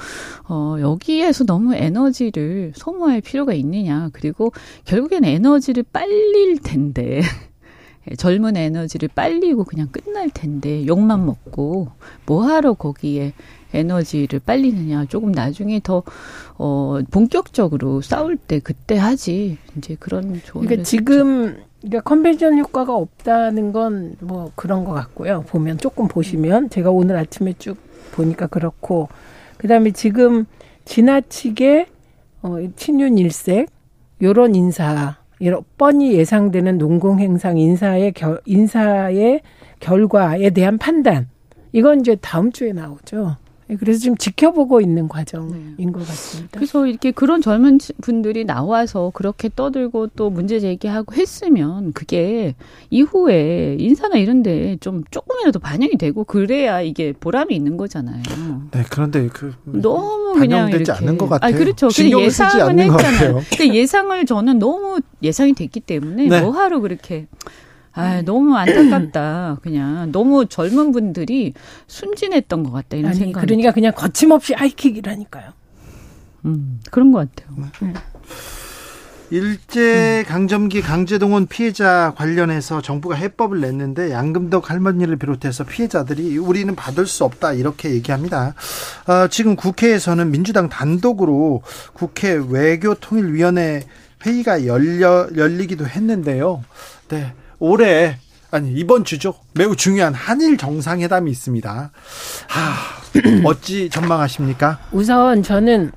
[0.48, 4.10] 어 여기에서 너무 에너지를 소모할 필요가 있느냐.
[4.14, 4.52] 그리고
[4.86, 7.22] 결국엔 에너지를 빨릴 텐데
[8.18, 11.88] 젊은 에너지를 빨리고 그냥 끝날 텐데 욕만 먹고
[12.26, 13.34] 뭐하러 거기에
[13.74, 16.04] 에너지를 빨리느냐 조금 나중에 더
[16.58, 20.96] 어 본격적으로 싸울 때 그때 하지 이제 그런 조언을 그러니까 했었죠.
[21.86, 25.44] 그러니까 컨벤션 효과가 없다는 건 뭐 그런 것 같고요.
[25.48, 27.78] 보면 조금 보시면 제가 오늘 아침에 쭉
[28.12, 29.08] 보니까 그렇고
[29.58, 30.46] 그다음에 지금
[30.86, 31.88] 지나치게
[32.42, 33.70] 어 친윤 일색
[34.22, 39.42] 요런 인사 이런 뻔히 예상되는 농공 행상 인사의 결 인사의
[39.80, 41.28] 결과에 대한 판단
[41.72, 43.38] 이건 이제 다음 주에 나오죠.
[43.80, 46.52] 그래서 지금 지켜보고 있는 과정인 것 같습니다.
[46.54, 52.54] 그래서 이렇게 그런 젊은 치- 분들이 나와서 그렇게 떠들고 또 문제 제기하고 했으면 그게
[52.92, 58.22] 이후에 인사나 이런데 좀 조금이라도 반영이 되고 그래야 이게 보람이 있는 거잖아요.
[58.72, 61.56] 네, 그런데 그 너무 그냥 반영되지 이렇게 않는 것 같아요.
[61.56, 61.88] 아 그렇죠.
[61.88, 63.34] 근데 신경을 쓰지 예상은 않는 것 했잖아요.
[63.36, 63.44] 같아요.
[63.50, 66.42] 근데 예상을 저는 너무 예상이 됐기 때문에 네.
[66.42, 67.28] 뭐 하러 그렇게
[67.96, 69.58] 아 너무 안타깝다.
[69.62, 71.54] 그냥 너무 젊은 분들이
[71.88, 73.46] 순진했던 것 같다 이런 아니 생각이.
[73.46, 75.52] 그러니까 그냥 거침없이 하이킥이라니까요.
[76.46, 77.56] 음, 그런 것 같아요.
[79.32, 87.24] 일제 강점기 강제동원 피해자 관련해서 정부가 해법을 냈는데 양금덕 할머니를 비롯해서 피해자들이 우리는 받을 수
[87.24, 88.54] 없다 이렇게 얘기합니다.
[89.08, 93.84] 어, 지금 국회에서는 민주당 단독으로 국회 외교통일위원회
[94.26, 96.64] 회의가 열려 열리기도 했는데요.
[97.10, 98.18] 네, 올해
[98.52, 99.34] 아니 이번 주죠.
[99.54, 101.92] 매우 중요한 한일 정상회담이 있습니다.
[102.48, 102.72] 하,
[103.44, 104.80] 어찌 전망하십니까?
[104.92, 105.92] 우선 저는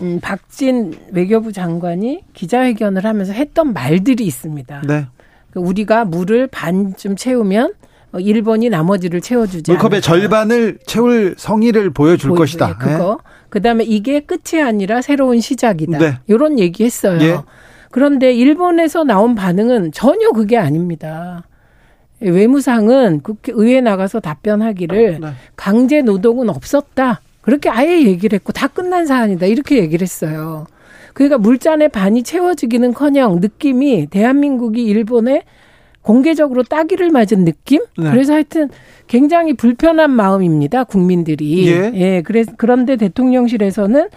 [0.00, 4.82] 음, 박진 외교부 장관이 기자회견을 하면서 했던 말들이 있습니다.
[4.86, 5.06] 네.
[5.52, 7.74] 그 우리가 물을 반쯤 채우면
[8.12, 10.00] 어, 일본이 나머지를 채워주지 물컵의 않을까.
[10.06, 12.38] 절반을 채울 성의를 보여줄 보이고요.
[12.42, 12.76] 것이다.
[12.78, 13.18] 그거.
[13.48, 15.98] 그다음에 이게 끝이 아니라 새로운 시작이다.
[15.98, 16.18] 네.
[16.26, 17.20] 이런 얘기했어요.
[17.22, 17.38] 예.
[17.96, 21.44] 그런데 일본에서 나온 반응은 전혀 그게 아닙니다.
[22.20, 25.28] 외무상은 국회 의회 나가서 답변하기를 네.
[25.56, 27.22] 강제 노동은 없었다.
[27.40, 29.46] 그렇게 아예 얘기를 했고 다 끝난 사안이다.
[29.46, 30.66] 이렇게 얘기를 했어요.
[31.14, 35.44] 그러니까 물잔의 반이 채워지기는 커녕 느낌이 대한민국이 일본에
[36.02, 37.80] 공개적으로 따기를 맞은 느낌?
[37.96, 38.10] 네.
[38.10, 38.68] 그래서 하여튼
[39.06, 40.84] 굉장히 불편한 마음입니다.
[40.84, 41.66] 국민들이.
[41.66, 42.22] 예.
[42.26, 44.10] 그래서 그런데 대통령실에서는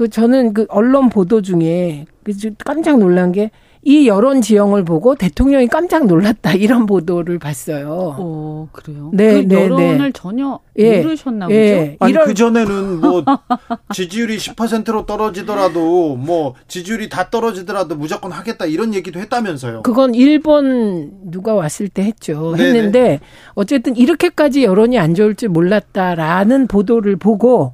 [0.00, 2.32] 그 저는 그 언론 보도 중에 그
[2.64, 3.50] 깜짝 놀란 게
[3.82, 8.14] 이 여론 지형을 보고 대통령이 깜짝 놀랐다 이런 보도를 봤어요.
[8.18, 9.10] 어, 그래요?
[9.14, 10.10] 네, 그 네, 여론을 네.
[10.12, 10.98] 전혀 예.
[11.00, 11.56] 모르셨나 보죠?
[11.56, 11.96] 예.
[11.98, 13.24] 아니 그 전에는 뭐
[13.94, 19.82] 지지율이 10%로 떨어지더라도 뭐 지지율이 다 떨어지더라도 무조건 하겠다 이런 얘기도 했다면서요.
[19.82, 22.54] 그건 일본 누가 왔을 때 했죠.
[22.56, 22.68] 네네.
[22.68, 23.20] 했는데
[23.54, 27.72] 어쨌든 이렇게까지 여론이 안 좋을 줄 몰랐다라는 보도를 보고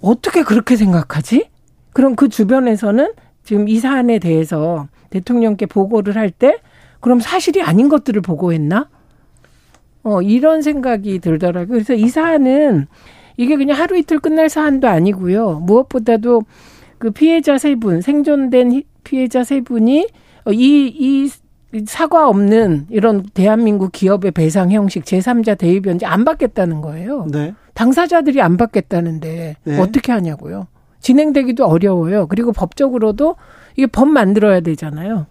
[0.00, 1.48] 어떻게 그렇게 생각하지?
[1.92, 3.12] 그럼 그 주변에서는
[3.44, 6.58] 지금 이 사안에 대해서 대통령께 보고를 할 때
[7.00, 8.88] 그럼 사실이 아닌 것들을 보고했나?
[10.02, 11.68] 어, 이런 생각이 들더라고요.
[11.68, 12.86] 그래서 이 사안은
[13.36, 15.60] 이게 그냥 하루 이틀 끝날 사안도 아니고요.
[15.60, 16.42] 무엇보다도
[16.98, 20.08] 그 피해자 세 분, 생존된 희- 피해자 세 분이
[20.44, 21.30] 어, 이, 이
[21.86, 27.26] 사과 없는 이런 대한민국 기업의 배상 형식 제3자 대의 변제 안 받겠다는 거예요.
[27.30, 27.54] 네.
[27.74, 29.78] 당사자들이 안 받겠다는데 네.
[29.78, 30.66] 어떻게 하냐고요.
[31.00, 32.26] 진행되기도 어려워요.
[32.26, 33.36] 그리고 법적으로도
[33.76, 35.26] 이게 법 만들어야 되잖아요.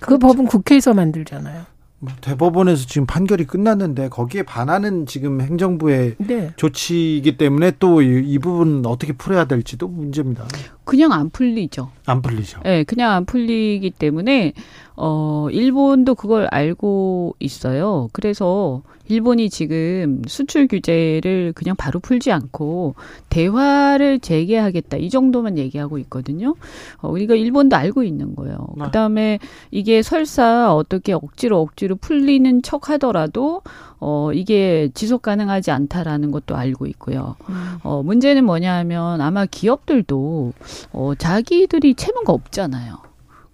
[0.00, 1.62] 그 법은 국회에서 만들잖아요.
[1.98, 6.50] 뭐 대법원에서 지금 판결이 끝났는데 거기에 반하는 지금 행정부의 네.
[6.56, 10.44] 조치이기 때문에 또 이 부분 어떻게 풀어야 될지도 문제입니다.
[10.84, 11.90] 그냥 안 풀리죠.
[12.06, 12.60] 안 풀리죠.
[12.66, 14.52] 예, 그냥 안 풀리기 때문에
[14.96, 18.08] 어 일본도 그걸 알고 있어요.
[18.12, 22.94] 그래서 일본이 지금 수출 규제를 그냥 바로 풀지 않고
[23.28, 26.54] 대화를 재개하겠다 이 정도만 얘기하고 있거든요.
[26.98, 28.56] 어, 우리가 일본도 알고 있는 거예요.
[28.76, 28.84] 네.
[28.84, 29.38] 그다음에
[29.70, 33.62] 이게 설사 어떻게 억지로 억지로 풀리는 척 하더라도
[34.04, 37.36] 어 이게 지속 가능하지 않다라는 것도 알고 있고요.
[37.84, 40.52] 어 문제는 뭐냐 하면 아마 기업들도
[40.92, 42.98] 어 자기들이 채무가 없잖아요.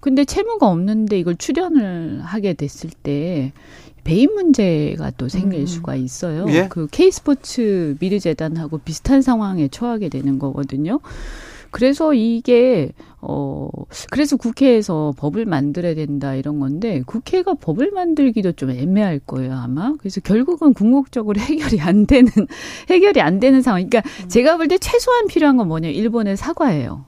[0.00, 3.52] 근데 채무가 없는데 이걸 출연을 하게 됐을 때
[4.04, 5.66] 배임 문제가 또 생길 음.
[5.66, 6.46] 수가 있어요.
[6.48, 6.66] 예?
[6.70, 11.00] 그 K스포츠 미르재단하고 비슷한 상황에 처하게 되는 거거든요.
[11.70, 13.68] 그래서 이게 어
[14.10, 20.20] 그래서 국회에서 법을 만들어야 된다 이런 건데 국회가 법을 만들기도 좀 애매할 거예요 아마 그래서
[20.20, 22.30] 결국은 궁극적으로 해결이 안 되는
[22.90, 23.88] 해결이 안 되는 상황.
[23.88, 27.07] 그러니까 제가 볼 때 최소한 필요한 건 뭐냐 일본의 사과예요.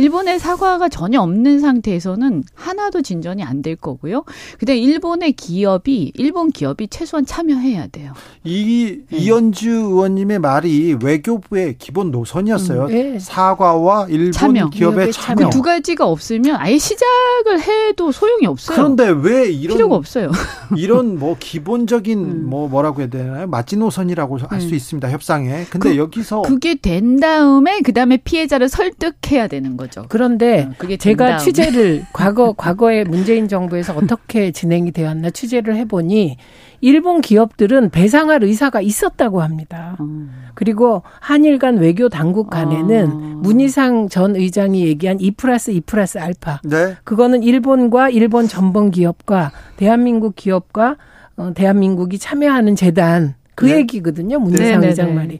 [0.00, 4.24] 일본의 사과가 전혀 없는 상태에서는 하나도 진전이 안 될 거고요.
[4.66, 8.14] 에 일본의 기업이 일본 기업이 최소한 참여해야 돼요.
[8.42, 9.18] 이 네.
[9.18, 12.84] 이현주 의원님의 말이 외교부의 기본 노선이었어요.
[12.86, 13.18] 음, 예.
[13.18, 14.70] 사과와 일본 참여.
[14.70, 15.36] 기업의 기업의 참여.
[15.36, 18.76] 그 두 가지가 없으면 아예 시작을 해도 소용이 없어요.
[18.76, 20.30] 그런데 왜 이런 필요가 없어요.
[20.76, 22.46] 이런 뭐 기본적인 음.
[22.48, 23.46] 뭐 뭐라고 해야 되나요?
[23.48, 24.74] 마지노선이라고 할수 음.
[24.74, 25.10] 있습니다.
[25.10, 25.66] 협상에.
[25.68, 29.89] 근데 그- 여기서 그게 된 다음에 그 다음에 피해자를 설득해야 되는 거죠.
[30.08, 31.38] 그런데 어, 제가.
[31.38, 36.36] 취재를 과거 과거에 문재인 정부에서 어떻게 진행이 되었나 취재를 해보니
[36.80, 39.96] 일본 기업들은 배상할 의사가 있었다고 합니다.
[40.00, 40.30] 음.
[40.54, 43.14] 그리고 한일 간 외교 당국 간에는 아.
[43.42, 46.96] 문희상 전 의장이 얘기한 2 플러스 2 플러스 알파 네.
[47.04, 50.96] 그거는 일본과 일본 전범 기업과 대한민국 기업과
[51.36, 53.76] 어, 대한민국이 참여하는 재단 그 네.
[53.78, 54.38] 얘기거든요.
[54.38, 55.14] 문희상 네, 네, 의장 네.
[55.14, 55.38] 말이.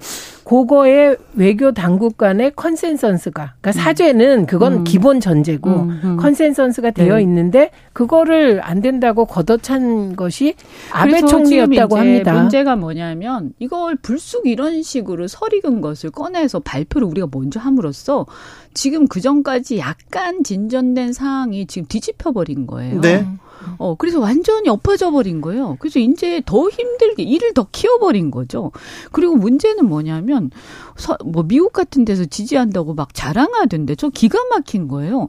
[0.51, 4.85] 그거의 외교 당국 간의 컨센서스가 그러니까 사죄는 그건 음.
[4.85, 6.17] 기본 전제고 음, 음.
[6.17, 7.23] 컨센서스가 되어 네.
[7.23, 10.55] 있는데 그거를 안 된다고 걷어찬 것이
[10.91, 12.33] 아베 총리였다고 합니다.
[12.33, 18.27] 문제가 뭐냐면 이걸 불쑥 이런 식으로 설익은 것을 꺼내서 발표를 우리가 먼저 함으로써
[18.75, 23.01] 지금 그 전까지 약간 진전된 상황이 지금 뒤집혀 버린 거예요.
[23.01, 23.25] 네.
[23.79, 25.77] 어, 그래서 완전히 엎어져 버린 거예요.
[25.81, 28.73] 그래서 이제 더 힘들게 일을 더 키워버린 거죠.
[29.13, 30.51] 그리고 문제는 뭐냐면,
[30.97, 35.29] 서, 뭐, 미국 같은 데서 지지한다고 막 자랑하던데, 저 기가 막힌 거예요.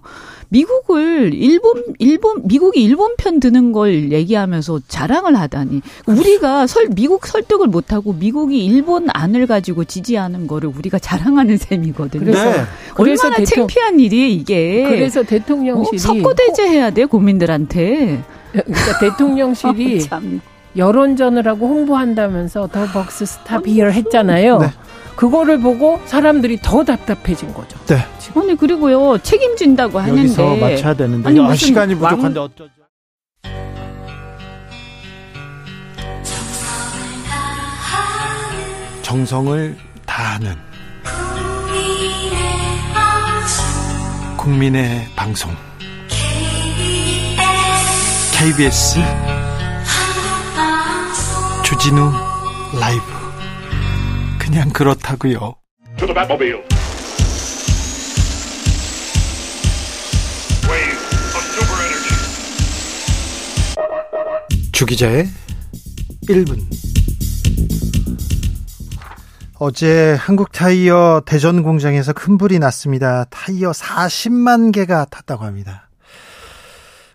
[0.56, 5.82] 미국을, 일본, 일본, 미국이 일본 편 드는 걸 얘기하면서 자랑을 하다니.
[6.08, 12.26] 우리가 설, 미국 설득을 못 하고 미국이 일본 안을 가지고 지지하는 거를 우리가 자랑하는 셈이거든요.
[12.26, 12.64] 그래서, 네.
[12.95, 14.84] 그래서 얼마나 대통- 창피한 일이 이게.
[14.89, 18.22] 그래서 대통령실이 어, 석고대죄 해야 돼 국민들한테.
[18.52, 20.41] 그러니까 대통령실이 어, 참.
[20.76, 24.59] 여론전을 하고 홍보한다면서 더 벅스 스타 비열 했잖아요.
[24.59, 24.67] 네.
[25.15, 27.78] 그거를 보고 사람들이 더 답답해진 거죠.
[27.86, 27.97] 네.
[28.36, 32.72] 아니 그리고요 책임진다고 하는데 여기서 맞춰야 되는데 아니, 아, 무슨 시간이 왕- 부족한데 어쩌죠?
[39.01, 40.55] 정성을 다하는
[44.38, 45.51] 국민의 방송
[48.34, 48.99] KBS
[51.82, 52.11] 주진우
[52.79, 53.03] 라이브
[54.38, 55.55] 그냥 그렇다고요.
[64.71, 65.27] 주기자의
[66.29, 66.59] 1분
[69.57, 73.25] 어제 한국 타이어 대전 공장에서 큰 불이 났습니다.
[73.32, 75.90] 타이어 40만 개가 탔다고 합니다.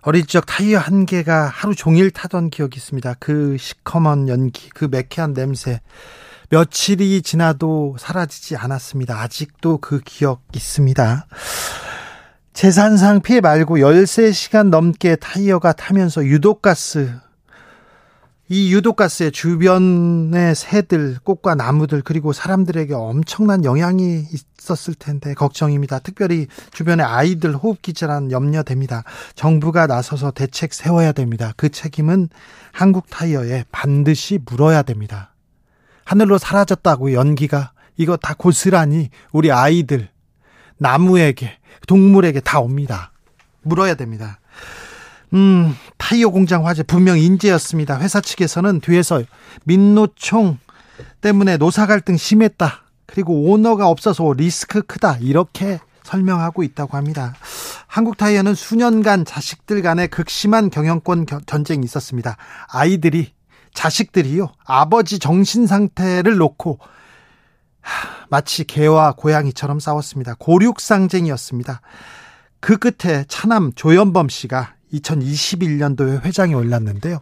[0.06, 3.14] 어릴 적 타이어 한 개가 하루 종일 타던 기억이 있습니다.
[3.18, 5.80] 그 시커먼 연기, 그 매캐한 냄새.
[6.48, 9.20] 며칠이 지나도 사라지지 않았습니다.
[9.20, 11.26] 아직도 그 기억 있습니다.
[12.52, 17.10] 재산상 피해 말고 13시간 넘게 타이어가 타면서 유독가스
[18.48, 25.98] 이 유독가스의 주변의 새들, 꽃과 나무들 그리고 사람들에게 엄청난 영향이 있었을 텐데 걱정입니다.
[25.98, 29.02] 특별히 주변의 아이들 호흡기 질환 염려됩니다.
[29.34, 31.54] 정부가 나서서 대책 세워야 됩니다.
[31.56, 32.28] 그 책임은
[32.70, 35.34] 한국 타이어에 반드시 물어야 됩니다.
[36.04, 40.08] 하늘로 사라졌다고 연기가 이거 다 고스란히 우리 아이들
[40.78, 43.10] 나무에게 동물에게 다 옵니다.
[43.62, 44.38] 물어야 됩니다.
[45.34, 47.98] 음, 타이어 공장 화재 분명 인재였습니다.
[48.00, 49.22] 회사 측에서는 뒤에서
[49.64, 50.58] 민노총
[51.20, 52.82] 때문에 노사 갈등 심했다.
[53.06, 55.18] 그리고 오너가 없어서 리스크 크다.
[55.20, 57.34] 이렇게 설명하고 있다고 합니다.
[57.86, 62.36] 한국 타이어는 수년간 자식들 간의 극심한 경영권 겨- 전쟁이 있었습니다.
[62.68, 63.32] 아이들이
[63.74, 64.52] 자식들이요.
[64.64, 66.78] 아버지 정신 상태를 놓고
[67.80, 70.34] 하, 마치 개와 고양이처럼 싸웠습니다.
[70.38, 71.80] 고륙상쟁이었습니다.
[72.60, 77.18] 그 끝에 차남 조현범 씨가 2021년도에 회장에 올랐는데요.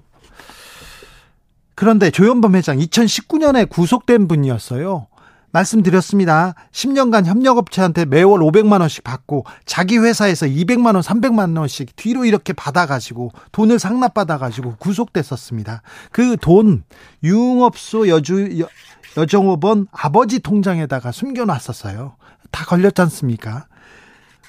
[1.75, 5.09] 그런데 조현범 회장 2019년에 구속된 분이었어요.
[5.51, 6.55] 말씀드렸습니다.
[6.73, 13.31] 10년간 협력업체한테 매월 500만 원씩 받고 자기 회사에서 200만 원, 300만 원씩 뒤로 이렇게 받아가지고
[13.53, 15.83] 돈을 상납받아가지고 구속됐었습니다.
[16.11, 16.83] 그 돈
[17.23, 18.69] 유흥업소 여주 여,
[19.17, 22.17] 여정업원 아버지 통장에다가 숨겨놨었어요.
[22.51, 23.67] 다 걸렸지 않습니까?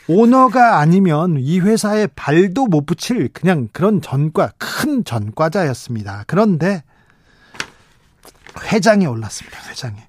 [0.07, 6.25] 오너가 아니면 이 회사에 발도 못 붙일 그냥 그런 전과 큰 전과자였습니다.
[6.27, 6.83] 그런데
[8.71, 9.57] 회장에 올랐습니다.
[9.69, 10.07] 회장에.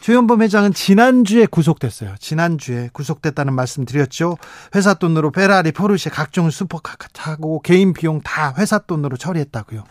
[0.00, 2.14] 조현범 회장은 지난주에 구속됐어요.
[2.18, 4.38] 지난주에 구속됐다는 말씀 드렸죠.
[4.74, 9.84] 회사 돈으로 페라리, 포르쉐, 각종 슈퍼카 타고 개인 비용 다 회사 돈으로 처리했다고요.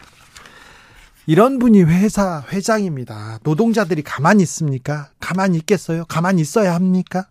[1.27, 3.39] 이런 분이 회사 회장입니다.
[3.43, 5.09] 노동자들이 가만히 있습니까?
[5.19, 6.05] 가만히 있겠어요?
[6.05, 7.27] 가만히 있어야 합니까?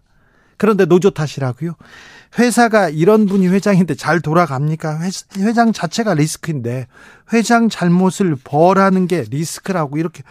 [0.59, 1.75] 그런데 노조 탓이라고요?
[2.39, 5.01] 회사가 이런 분이 회장인데 잘 돌아갑니까?
[5.01, 6.87] 회, 회장 자체가 리스크인데
[7.33, 10.23] 회장 잘못을 벌하는 게 리스크라고 이렇게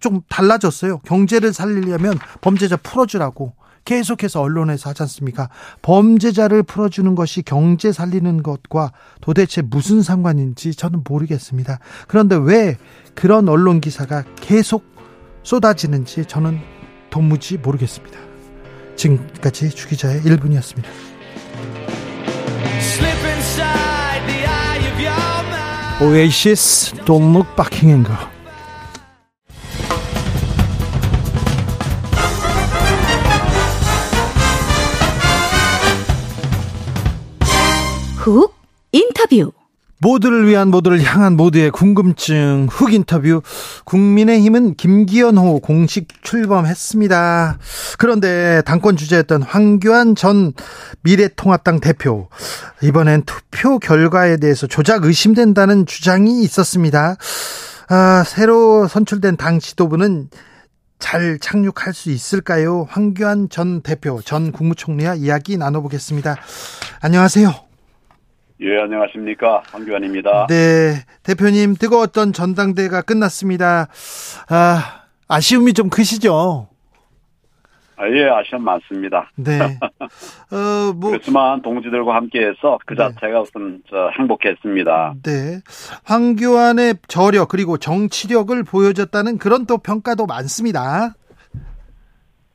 [0.00, 0.98] 좀 달라졌어요.
[1.00, 3.54] 경제를 살리려면 범죄자 풀어주라고
[3.84, 5.48] 계속해서 언론에서 하지 않습니까?
[5.82, 11.78] 범죄자를 풀어주는 것이 경제 살리는 것과 도대체 무슨 상관인지 저는 모르겠습니다.
[12.08, 12.76] 그런데 왜
[13.14, 14.84] 그런 언론 기사가 계속
[15.42, 16.60] 쏟아지는지 저는
[17.10, 18.25] 도무지 모르겠습니다.
[18.96, 20.86] 지금까지 주기자의 1분이었습니다.
[25.98, 28.36] 오에이시스 Don't Look Back in Girl
[38.26, 38.52] 훅
[38.92, 39.55] 인터뷰.
[39.98, 43.42] 모두를 위한 모두를 향한 모두의 궁금증 훅 인터뷰
[43.84, 47.58] 국민의힘은 김기현호 공식 출범했습니다.
[47.98, 50.52] 그런데 당권 주자였던 황교안 전
[51.02, 52.28] 미래통합당 대표
[52.82, 57.16] 이번엔 투표 결과에 대해서 조작 의심된다는 주장이 있었습니다.
[57.88, 60.28] 아, 새로 선출된 당 지도부는
[60.98, 62.86] 잘 착륙할 수 있을까요?
[62.88, 66.36] 황교안 전 대표 전 국무총리와 이야기 나눠보겠습니다.
[67.00, 67.65] 안녕하세요.
[68.60, 69.62] 예, 안녕하십니까.
[69.70, 70.46] 황교안입니다.
[70.48, 73.88] 네, 대표님 뜨거웠던 전당대가 끝났습니다.
[74.48, 76.68] 아, 아쉬움이 좀 크시죠?
[77.96, 79.30] 아, 예, 아시안 많습니다.
[79.36, 79.58] 네.
[80.52, 82.98] 어, 뭐, 그렇지만 동지들과 함께해서 그 네.
[82.98, 85.14] 자체가 우선 저 행복했습니다.
[85.22, 85.60] 네.
[86.04, 91.14] 황교안의 저력 그리고 정치력을 보여줬다는 그런 또 평가도 많습니다.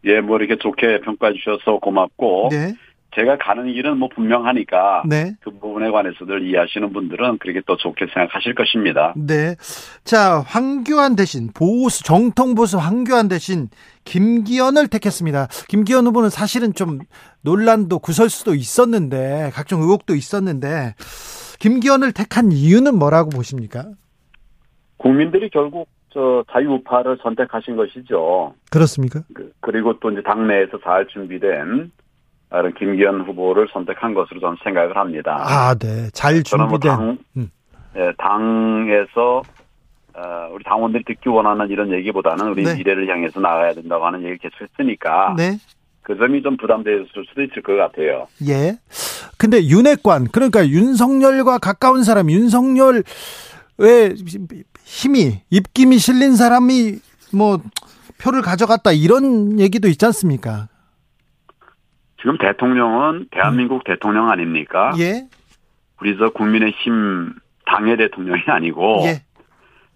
[0.06, 2.74] 예, 뭐 이렇게 좋게 평가해 주셔서 고맙고 네.
[3.14, 5.36] 제가 가는 길은 뭐 분명하니까 네.
[5.42, 9.14] 그 부분에 관해서들 이해하시는 분들은 그렇게 또 좋게 생각하실 것입니다.
[9.18, 9.56] 네.
[10.06, 13.68] 자, 황교안 대신 보수 정통 보수 황교안 대신
[14.06, 15.48] 김기현을 택했습니다.
[15.68, 17.00] 김기현 후보는 사실은 좀
[17.42, 20.96] 논란도 구설수도 있었는데 각종 의혹도 있었는데
[21.60, 23.86] 김기현을 택한 이유는 뭐라고 보십니까?
[24.98, 28.54] 국민들이 결국 저 자유우파를 선택하신 것이죠.
[28.70, 29.22] 그렇습니까?
[29.34, 31.92] 그- 그리고 또 이제 당내에서 잘 준비된
[32.78, 35.38] 김기현 후보를 선택한 것으로 저는 생각을 합니다.
[35.40, 36.10] 아, 네.
[36.14, 37.50] 잘 저는 뭐 준비된 당, 음.
[37.96, 39.42] 예, 당에서
[40.14, 42.76] 어, 우리 당원들이 듣기 원하는 이런 얘기보다는 우리 네.
[42.76, 45.58] 미래를 향해서 나가야 된다고 하는 얘기를 계속 했으니까 네.
[46.02, 48.28] 그 점이 좀 부담될 수도 있을 것 같아요.
[48.48, 48.78] 예.
[49.38, 53.04] 근데 윤핵관 그러니까 윤석열과 가까운 사람 윤석열의
[54.84, 56.96] 힘이 입김이 실린 사람이
[57.34, 57.60] 뭐
[58.22, 60.68] 표를 가져갔다 이런 얘기도 있지 않습니까?
[62.22, 64.94] 지금 대통령은 대한민국 대통령 아닙니까?
[65.00, 65.28] 예.
[66.18, 67.34] 저 국민의힘
[67.66, 69.22] 당의 대통령이 아니고 예.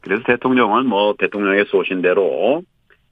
[0.02, 2.64] 그래서 대통령은 뭐 대통령의 소신대로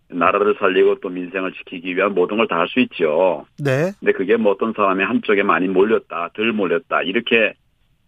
[0.09, 3.45] 나라를 살리고 또 민생을 지키기 위한 모든 걸 다 할 수 있죠.
[3.57, 3.91] 네.
[3.99, 7.53] 근데 그게 뭐 어떤 사람이 한쪽에 많이 몰렸다, 덜 몰렸다 이렇게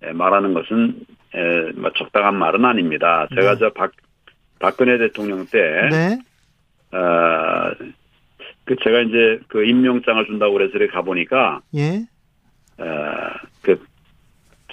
[0.03, 0.99] 에, 말하는 것은
[1.33, 3.27] 에, 뭐 적당한 말은 아닙니다.
[3.33, 3.59] 제가 네.
[3.59, 3.91] 저 박,
[4.59, 6.19] 박근혜 대통령 때, 네.
[6.95, 7.71] 어,
[8.65, 12.05] 그 제가 이제 그 임명장을 준다고 그래서 이렇게 가보니까, 예.
[12.77, 12.85] 어,
[13.61, 13.83] 그,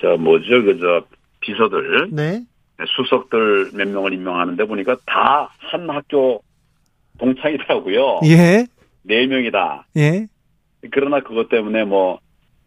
[0.01, 1.05] 저 뭐죠, 그 저
[1.40, 2.43] 비서들, 네.
[2.86, 6.43] 수석들 몇 명을 임명하는데 보니까 다 한 학교
[7.18, 8.20] 동창이더라고요.
[8.24, 8.66] 예.
[9.03, 9.86] 네 명이다.
[9.97, 10.26] 예.
[10.90, 12.18] 그러나 그것 때문에 뭐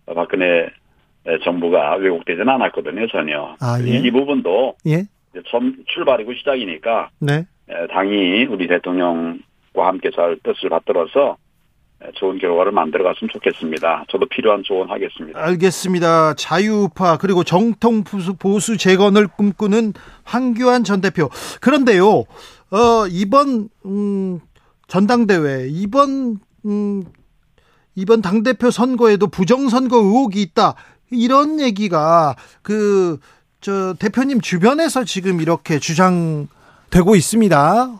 [0.05, 0.69] 박근혜
[1.43, 3.55] 정부가 왜곡되지는 않았거든요 전혀.
[3.59, 3.87] 아, 예.
[3.87, 5.03] 이, 이 부분도 예.
[5.31, 7.45] 이제 처음 출발이고 시작이니까 네.
[7.69, 9.39] 에, 당이 우리 대통령
[9.75, 11.37] 과 함께 잘 뜻을 받들어서
[12.01, 14.05] 에, 좋은 결과를 만들어갔으면 좋겠습니다.
[14.09, 15.39] 저도 필요한 조언하겠습니다.
[15.39, 16.33] 알겠습니다.
[16.35, 18.03] 자유우파 그리고 정통
[18.39, 21.29] 보수 재건을 꿈꾸는 황교안 전 대표.
[21.61, 22.07] 그런데요,
[22.71, 24.39] 어, 이번 음,
[24.87, 27.03] 전당대회 이번 음,
[27.95, 30.75] 이번 당 대표 선거에도 부정 선거 의혹이 있다
[31.11, 33.19] 이런 얘기가 그
[33.65, 37.99] 저 대표님 주변에서 지금 이렇게 주장되고 있습니다.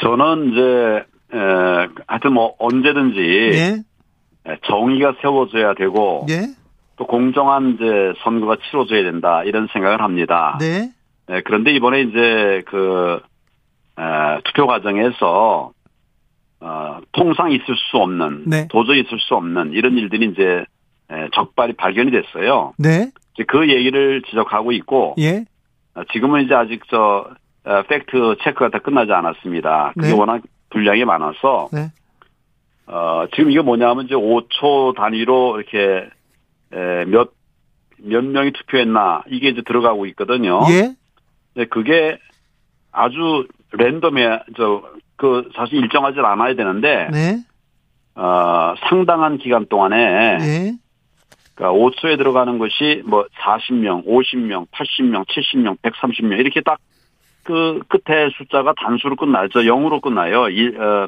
[0.00, 1.38] 저는 이제 에,
[2.06, 6.46] 하여튼 뭐 언제든지 예, 에, 정의가 세워져야 되고 예,
[6.96, 10.56] 또 공정한 이제 선거가 치러져야 된다 이런 생각을 합니다.
[10.60, 10.90] 네,
[11.28, 13.20] 네, 그런데 이번에 이제 그
[13.98, 15.72] 에, 투표 과정에서
[16.60, 18.68] 어, 통상 있을 수 없는 네.
[18.70, 20.64] 도저히 있을 수 없는 이런 일들이 이제
[21.10, 22.72] 에, 적발이 발견이 됐어요.
[22.78, 25.44] 네, 이제 그 얘기를 지적하고 있고 예,
[25.94, 27.34] 어, 지금은 이제 아직 저 어,
[27.88, 29.92] 팩트 체크가 다 끝나지 않았습니다.
[29.94, 30.12] 그게 네.
[30.12, 31.88] 워낙 분량이 많아서 네,
[32.86, 36.08] 어, 지금 이게 뭐냐면 이제 5초 단위로 이렇게
[36.72, 37.32] 에, 몇,
[37.98, 40.60] 몇 명이 투표했나 이게 이제 들어가고 있거든요.
[40.68, 40.94] 예,
[41.54, 42.18] 네, 그게
[42.92, 47.36] 아주 랜덤에 저그 사실 일정하지 않아야 되는데 네,
[48.14, 49.96] 어 상당한 기간 동안에
[50.40, 50.72] 예,
[51.54, 56.78] 그러니까 5초에 들어가는 것이 뭐 40명, 50명, 80명, 70명, 130명 이렇게 딱
[57.44, 59.48] 그 끝에 숫자가 단수로 끝나요.
[59.52, 60.48] 저 0으로 끝나요.
[60.48, 61.06] 일, 어,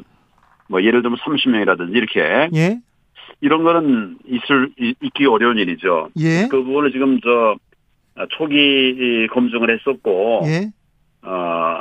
[0.69, 2.79] 뭐 예를 들면 30명이라든지 이렇게 예,
[3.41, 6.09] 이런 거는 있을 이- 있기 어려운 일이죠.
[6.19, 7.55] 예, 그 부분을 지금 저
[8.29, 10.69] 초기 검증을 했었고 예,
[11.27, 11.79] 어,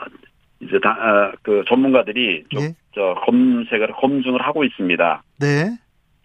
[0.60, 2.74] 이제 다, 어, 그 전문가들이 좀, 예.
[2.94, 5.22] 저, 검색을, 검증을 하고 있습니다.
[5.40, 5.76] 네.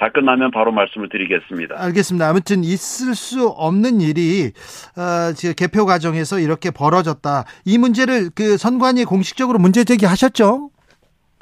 [0.01, 1.75] 다 끝나면 바로 말씀을 드리겠습니다.
[1.77, 2.27] 알겠습니다.
[2.27, 4.51] 아무튼 있을 수 없는 일이
[4.97, 7.43] 어, 지금 개표 과정에서 이렇게 벌어졌다.
[7.65, 10.71] 이 문제를 그 선관위 공식적으로 문제 제기하셨죠?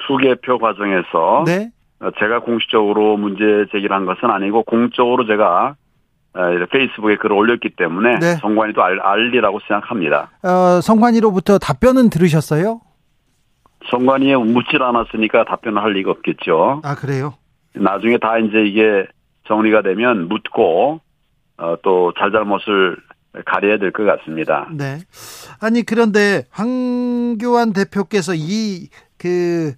[0.06, 1.70] 투개표 과정에서 네.
[2.00, 5.76] 어, 제가 공식적으로 문제 제기를 한 것은 아니고 공적으로 제가
[6.34, 6.40] 어,
[6.70, 8.34] 페이스북에 글을 올렸기 때문에 네.
[8.42, 10.32] 선관위도 알, 알리라고 생각합니다.
[10.42, 12.82] 어, 선관위로부터 답변은 들으셨어요?
[13.90, 16.82] 선관위에 묻질 않았으니까 답변을 할 리가 없겠죠.
[16.84, 17.39] 아 그래요?
[17.74, 19.06] 나중에 다 이제 이게
[19.48, 21.00] 정리가 되면 묻고
[21.58, 22.96] 어, 또 잘잘못을
[23.46, 24.68] 가려야 될 것 같습니다.
[24.72, 24.98] 네.
[25.60, 29.74] 아니 그런데 황교안 대표께서 이 그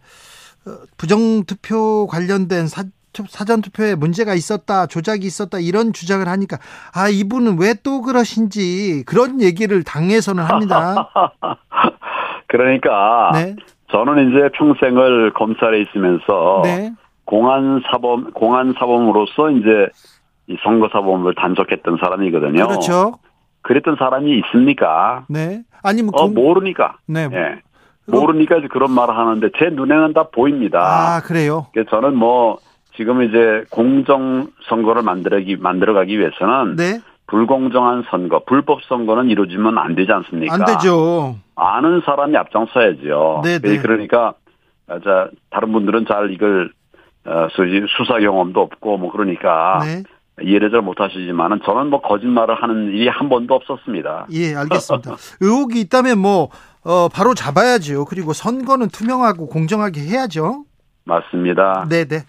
[0.97, 6.59] 부정 투표 관련된 사, 투- 사전 투표에 문제가 있었다, 조작이 있었다 이런 주장을 하니까
[6.95, 11.11] 아 이분은 왜 또 그러신지 그런 얘기를 당에서는 합니다.
[12.47, 13.57] 그러니까 네,
[13.91, 16.93] 저는 이제 평생을 검찰에 있으면서 네,
[17.25, 19.89] 공안 사범 공안 사범으로서 이제
[20.49, 22.67] 이 선거 사범을 단속했던 사람이거든요.
[22.67, 23.15] 그렇죠.
[23.63, 25.25] 그랬던 사람이 있습니까?
[25.29, 26.97] 네, 아니 뭐어 공- 모르니까.
[27.07, 27.61] 네, 예.
[28.07, 30.81] 모르니까 이제 그런 말을 하는데 제 눈에는 다 보입니다.
[30.81, 31.67] 아 그래요.
[31.73, 32.59] 그래서 저는 뭐
[32.97, 40.11] 지금 이제 공정 선거를 만들기 만들어가기 위해서는 네, 불공정한 선거, 불법 선거는 이루어지면 안 되지
[40.13, 40.55] 않습니까?
[40.55, 41.37] 안 되죠.
[41.55, 43.43] 아는 사람이 앞장서야죠.
[43.45, 43.79] 네, 네.
[43.79, 44.35] 그러니까
[44.89, 46.73] 아, 자 다른 분들은 잘 이걸
[47.25, 47.49] 어,
[47.97, 50.03] 수사 경험도 없고 뭐 그러니까 네,
[50.43, 54.27] 이해를 잘 못하시지만은 저는 뭐 거짓말을 하는 일이 한 번도 없었습니다.
[54.33, 55.17] 예, 알겠습니다.
[55.41, 56.49] 의혹이 있다면 뭐
[56.85, 58.07] 어, 바로 잡아야죠.
[58.07, 60.65] 그리고 선거는 투명하고 공정하게 해야죠.
[61.05, 61.87] 맞습니다.
[61.89, 62.25] 네, 네.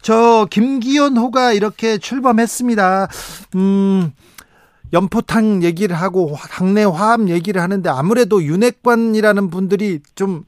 [0.00, 3.08] 저 김기현 호가 이렇게 출범했습니다.
[3.56, 4.12] 음.
[4.92, 10.44] 연포탕 얘기를 하고 당내 화합 얘기를 하는데 아무래도 윤핵관이라는 분들이 좀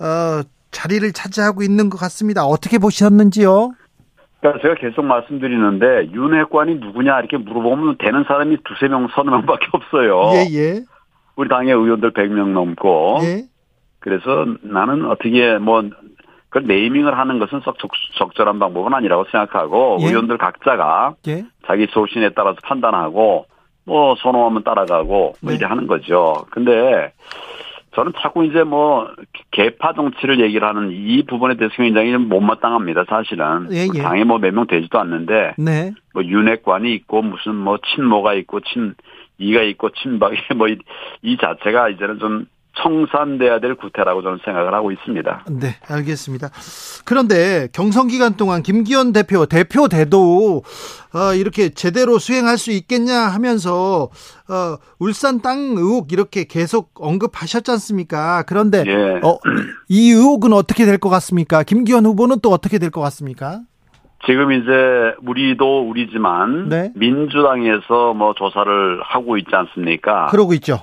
[0.00, 0.42] 어,
[0.74, 2.44] 자리를 차지하고 있는 것 같습니다.
[2.44, 3.70] 어떻게 보셨는지요?
[4.40, 10.32] 그러니까 제가 계속 말씀드리는데 윤핵관이 누구냐 이렇게 물어보면 되는 사람이 두세 명, 서너 명밖에 없어요.
[10.34, 10.82] 예, 예.
[11.36, 13.20] 우리 당의 의원들 100명 넘고.
[13.22, 13.44] 예.
[14.00, 15.82] 그래서 나는 어떻게 뭐,
[16.50, 20.06] 그 네이밍을 하는 것은 썩 적, 적절한 방법은 아니라고 생각하고 예.
[20.06, 21.44] 의원들 각자가 예.
[21.66, 23.46] 자기 소신에 따라서 판단하고
[23.84, 25.54] 뭐 선호하면 따라가고 뭐 네.
[25.54, 26.46] 이래 하는 거죠.
[26.50, 27.12] 근데
[27.94, 29.08] 저는 자꾸 이제 뭐
[29.52, 33.04] 개파 정치를 얘기를 하는 이 부분에 대해서 굉장히 좀 못마땅합니다.
[33.08, 34.02] 사실은 예, 예.
[34.02, 35.92] 당에 뭐 몇 명 되지도 않는데 네.
[36.12, 38.94] 뭐 윤핵관이 있고 무슨 뭐 친모가 있고 친
[39.38, 40.68] 이가 있고 친박이 뭐
[41.22, 42.46] 이 자체가 이제는 좀
[42.82, 45.44] 청산돼야 될 구태라고 저는 생각을 하고 있습니다.
[45.50, 46.50] 네, 알겠습니다.
[47.04, 50.62] 그런데 경선 기간 동안 김기현 대표 대표 대도
[51.14, 54.08] 어, 이렇게 제대로 수행할 수 있겠냐 하면서
[54.48, 58.42] 어, 울산 땅 의혹 이렇게 계속 언급하셨지 않습니까?
[58.46, 59.20] 그런데 예.
[59.22, 59.38] 어,
[59.88, 61.62] 이 의혹은 어떻게 될 것 같습니까?
[61.62, 63.60] 김기현 후보는 또 어떻게 될 것 같습니까?
[64.26, 64.70] 지금 이제
[65.26, 66.90] 우리도 우리지만 네.
[66.94, 70.26] 민주당에서 뭐 조사를 하고 있지 않습니까?
[70.30, 70.80] 그러고 있죠.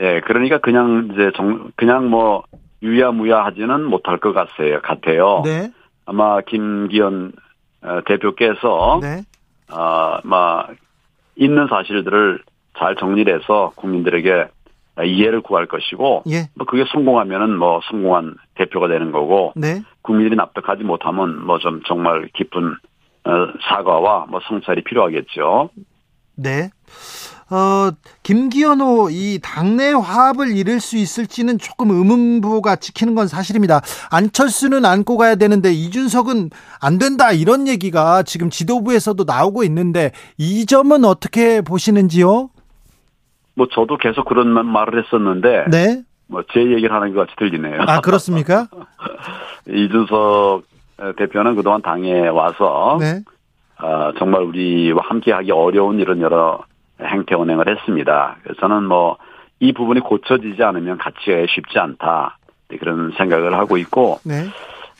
[0.00, 2.44] 예, 그러니까 그냥 이제 정 그냥 뭐
[2.82, 4.80] 유야무야 하지는 못할 것 같아요.
[4.82, 5.42] 같아요.
[5.44, 5.70] 네,
[6.04, 7.32] 아마 김기현
[7.82, 9.22] 어, 대표께서 네,
[9.68, 10.66] 아마
[11.36, 12.40] 있는 사실들을
[12.78, 14.48] 잘 정리해서 국민들에게
[15.04, 20.84] 이해를 구할 것이고 예, 뭐 그게 성공하면은 뭐 성공한 대표가 되는 거고 네, 국민들이 납득하지
[20.84, 22.76] 못하면 뭐 좀 정말 깊은
[23.24, 23.30] 어,
[23.68, 25.70] 사과와 뭐 성찰이 필요하겠죠.
[26.36, 26.70] 네.
[27.48, 27.90] 어,
[28.24, 33.80] 김기현호 이 당내 화합을 이룰 수 있을지는 조금 의문부가 찍히는 건 사실입니다.
[34.10, 41.04] 안철수는 안고 가야 되는데 이준석은 안 된다 이런 얘기가 지금 지도부에서도 나오고 있는데 이 점은
[41.04, 42.50] 어떻게 보시는지요?
[43.54, 46.02] 뭐 저도 계속 그런 말- 말을 했었는데 네.
[46.28, 47.82] 뭐 제 얘기를 하는 것 같이 들리네요.
[47.86, 48.66] 아, 그렇습니까?
[49.68, 50.64] 이준석
[51.16, 53.20] 대표는 그동안 당에 와서 네.
[53.80, 56.64] 어, 정말 우리와 함께하기 어려운 이런 여러
[57.00, 58.36] 행태 운행을 했습니다.
[58.42, 59.16] 그래서 저는 뭐
[59.58, 62.36] 이 부분이 고쳐지지 않으면 같이 가기 쉽지 않다
[62.78, 64.44] 그런 생각을 하고 있고 네.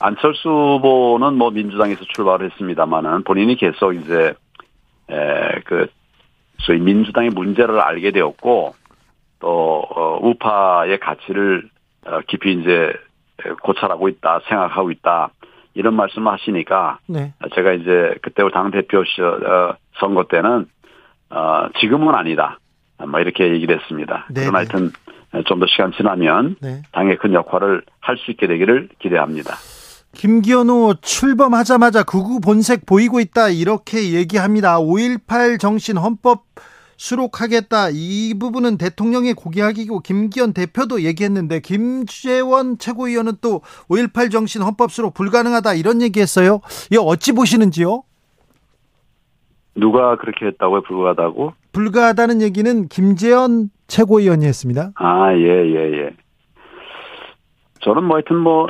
[0.00, 4.32] 안철수 후보는 뭐 민주당에서 출발을 했습니다만은 본인이 계속 이제
[5.10, 5.88] 에그
[6.60, 8.74] 소위 민주당의 문제를 알게 되었고
[9.40, 11.68] 또 어, 우파의 가치를
[12.06, 12.94] 어, 깊이 이제
[13.62, 15.28] 고찰하고 있다 생각하고 있다
[15.74, 17.34] 이런 말씀을 하시니까 네.
[17.54, 20.66] 제가 이제 그때 당 대표 시- 어, 선거 때는
[21.30, 22.58] 어, 지금은 아니다.
[23.08, 24.26] 뭐 이렇게 얘기를 했습니다.
[24.30, 24.66] 네, 그러나 네.
[24.66, 24.92] 하여튼
[25.46, 26.82] 좀 더 시간 지나면 네.
[26.92, 29.54] 당의 큰 역할을 할 수 있게 되기를 기대합니다.
[30.14, 34.78] 김기현호 출범하자마자 극우 본색 보이고 있다 이렇게 얘기합니다.
[34.78, 36.44] 5.18 정신 헌법
[36.96, 43.60] 수록하겠다 이 부분은 대통령의 고기하기고 김기현 대표도 얘기했는데 김재원 최고위원은 또
[43.90, 46.60] 5.18 정신 헌법 수록 불가능하다 이런 얘기했어요.
[46.90, 48.02] 이거 어찌 보시는지요?
[49.76, 50.82] 누가 그렇게 했다고요?
[50.82, 51.52] 불가하다고?
[51.72, 54.90] 불가하다는 얘기는 김재원 최고위원이 했습니다.
[54.96, 56.10] 아, 예, 예, 예.
[57.82, 58.66] 저는 뭐 하여튼 뭐,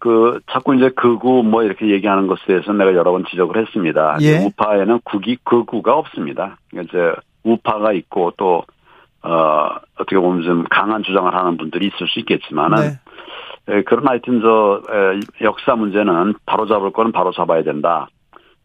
[0.00, 4.18] 그, 자꾸 이제 극우 뭐 이렇게 얘기하는 것에 대해서 내가 여러 번 지적을 했습니다.
[4.20, 4.44] 예.
[4.44, 6.58] 우파에는 국이, 극우가 없습니다.
[6.68, 8.64] 그러니까 이제 우파가 있고 또,
[9.22, 12.76] 어, 어떻게 보면 좀 강한 주장을 하는 분들이 있을 수 있겠지만은,
[13.66, 13.76] 네.
[13.78, 18.08] 에, 그러나 하여튼 저, 에, 역사 문제는 바로 잡을 거는 바로 잡아야 된다.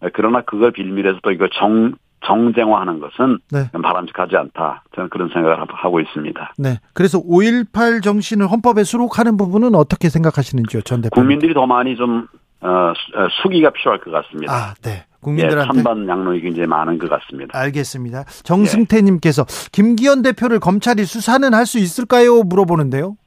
[0.05, 1.93] 에, 그러나 그걸 빌미해서 또 이걸 정,
[2.25, 3.69] 정쟁화하는 것은 네.
[3.71, 4.83] 바람직하지 않다.
[4.95, 6.53] 저는 그런 생각을 하고 있습니다.
[6.57, 6.79] 네.
[6.93, 11.23] 그래서 5.18 정신을 헌법에 수록하는 부분은 어떻게 생각하시는지요, 전 대표님?
[11.23, 12.27] 국민들이 더 많이 좀
[12.61, 14.51] 어, 수- 어, 수기가 필요할 것 같습니다.
[14.53, 14.91] 아, 네.
[14.91, 17.57] 예, 국민들한테 찬반 양론이 굉장히 많은 것 같습니다.
[17.59, 18.23] 알겠습니다.
[18.43, 22.41] 정승태님께서 김기현 대표를 검찰이 수사는 할 수 있을까요?
[22.43, 23.17] 물어보는데요.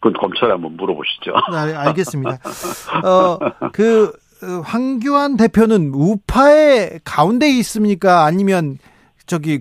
[0.00, 1.32] 그건 검찰에 한번 물어보시죠.
[1.34, 2.38] 아, 알겠습니다.
[3.06, 3.38] 어,
[3.72, 4.12] 그 어,
[4.64, 8.24] 황교안 대표는 우파의 가운데 있습니까?
[8.24, 8.78] 아니면
[9.26, 9.60] 저기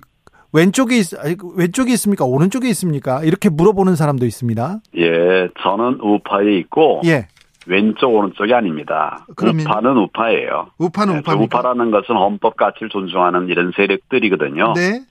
[0.52, 2.26] 왼쪽에 있, 아니, 왼쪽에 있습니까?
[2.26, 3.24] 오른쪽에 있습니까?
[3.24, 4.80] 이렇게 물어보는 사람도 있습니다.
[4.98, 7.28] 예, 저는 우파에 있고 예.
[7.66, 9.26] 왼쪽 오른쪽이 아닙니다.
[9.36, 10.68] 그러면- 우파는 우파예요.
[10.78, 11.60] 우파는 네, 우파입니까?
[11.60, 14.74] 우파라는 것은 헌법 가치를 존중하는 이런 세력들이거든요.
[14.76, 15.02] 네.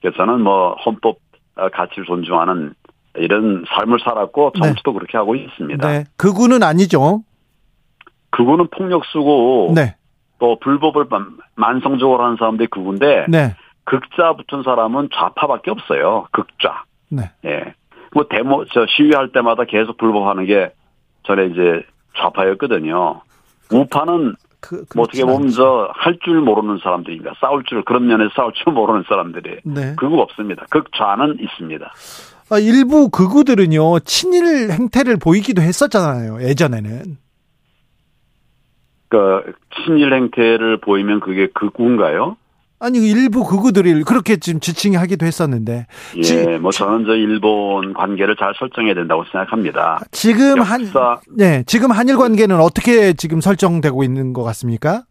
[0.00, 1.18] 그래서 저는 뭐 헌법
[1.56, 2.72] 어, 가치를 존중하는
[3.16, 4.60] 이런 삶을 살았고 네.
[4.68, 5.86] 정치도 그렇게 하고 있습니다.
[5.88, 6.04] 네.
[6.16, 7.22] 그구는 아니죠.
[8.30, 9.94] 그거는 폭력 쓰고 네.
[10.38, 13.54] 또 불법을 만- 만성적으로 하는 사람들이 그건데 네.
[13.84, 16.26] 극자 붙은 사람은 좌파밖에 없어요.
[16.30, 16.84] 극좌.
[17.08, 17.30] 네.
[17.44, 17.74] 예.
[18.14, 20.70] 뭐 데모 저 시위할 때마다 계속 불법하는 게
[21.24, 21.82] 전에 이제
[22.16, 23.20] 좌파였거든요.
[23.72, 25.50] 우파는 그, 뭐 어떻게 보면.
[25.50, 29.94] 저 할 줄 모르는 사람들인가 싸울 줄 그런 면에서 싸울 줄 모르는 사람들이 네.
[29.96, 30.64] 그거 없습니다.
[30.70, 31.92] 극좌는 있습니다.
[32.50, 37.18] 아, 일부 극우들은요, 친일 행태를 보이기도 했었잖아요, 예전에는.
[39.08, 39.52] 그
[39.84, 42.36] 친일 행태를 보이면 그게 극우인가요?
[42.80, 45.86] 아니, 일부 극우들이 그렇게 지금 지칭하기도 했었는데.
[46.16, 49.98] 예, 지- 뭐 저는 저 일본 관계를 잘 설정해야 된다고 생각합니다.
[50.12, 50.84] 지금 한,
[51.36, 55.02] 네, 지금 한일 관계는 어떻게 지금 설정되고 있는 것 같습니까?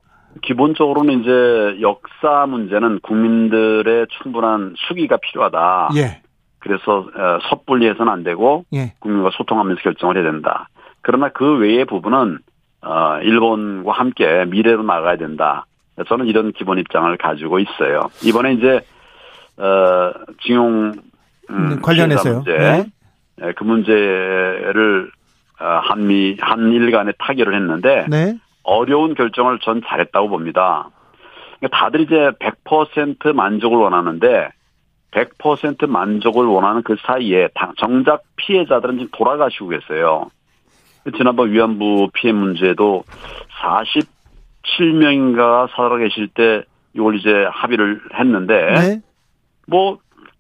[0.44, 5.90] 기본적으로는 이제 역사 문제는 국민들의 충분한 수기가 필요하다.
[5.98, 6.22] 예,
[6.60, 10.70] 그래서 어, 섣불리 해서는 안 되고 예, 국민과 소통하면서 결정을 해야 된다.
[11.02, 12.40] 그러나 그 외의 부분은
[12.82, 15.66] 어, 일본과 함께 미래로 나가야 된다.
[16.08, 18.10] 저는 이런 기본 입장을 가지고 있어요.
[18.24, 18.82] 이번에 이제
[19.58, 20.12] 어,
[20.44, 20.94] 징용
[21.50, 22.36] 음, 네, 관련해서요.
[22.36, 22.86] 문제, 네.
[23.42, 25.10] 예, 그 문제를
[25.60, 30.90] 어, 한미 한일 간에 타결을 했는데 네, 어려운 결정을 전 잘했다고 봅니다.
[31.60, 34.50] 그러니까 다들 이제 100% 만족을 원하는데
[35.12, 40.30] 100% 만족을 원하는 그 사이에 당- 정작 피해자들은 지금 돌아가시고 계세요.
[41.16, 43.04] 지난번 위안부 피해 문제도
[44.66, 49.02] 47명인가 살아계실 때 이걸 이제 합의를 했는데 네,
[49.68, 50.00] 뭐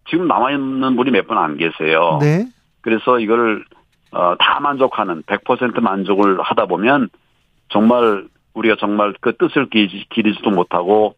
[0.10, 2.18] 지금 남아있는 분이 몇 분 안 계세요.
[2.22, 2.46] 네,
[2.82, 3.64] 그래서 이걸
[4.12, 7.10] 어, 다 만족하는 100% 만족을 하다 보면
[7.70, 11.16] 정말 우리가 정말 그 뜻을 기리지, 기리지도 못하고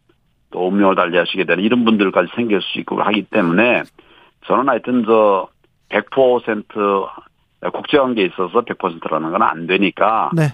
[0.52, 3.84] 또 운명을 달리하시게 되는 이런 분들까지 생길 수 있고 하기 때문에
[4.48, 5.48] 저는 하여튼 저
[5.90, 7.08] 100%
[7.62, 10.54] 국제관계에 있어서 100%라는 건 안 되니까 네.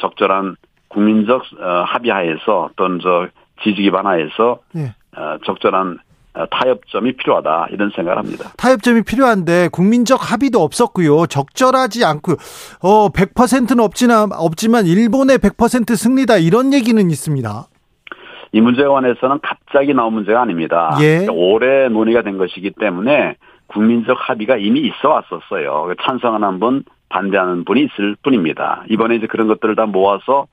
[0.00, 0.56] 적절한
[0.88, 3.28] 국민적 어, 합의하에서 또는 저
[3.62, 4.94] 지지 기반하에서 네.
[5.16, 5.98] 어, 적절한
[6.34, 8.50] 어, 타협점이 필요하다 이런 생각을 합니다.
[8.58, 11.26] 타협점이 필요한데 국민적 합의도 없었고요.
[11.26, 12.36] 적절하지 않고요.
[12.82, 17.66] 어, 100%는 없지나 없지만 일본의 100% 승리다 이런 얘기는 있습니다.
[18.52, 20.96] 이 문제에 관해서는 갑자기 나온 문제가 아닙니다.
[21.00, 21.26] 예.
[21.30, 23.36] 오래 논의가 된 것이기 때문에
[23.68, 25.92] 국민적 합의가 이미 있어 왔었어요.
[26.02, 28.84] 찬성하는 분, 반대하는 분이 있을 뿐입니다.
[28.88, 30.46] 이번에 이제 그런 것들을 다 모아서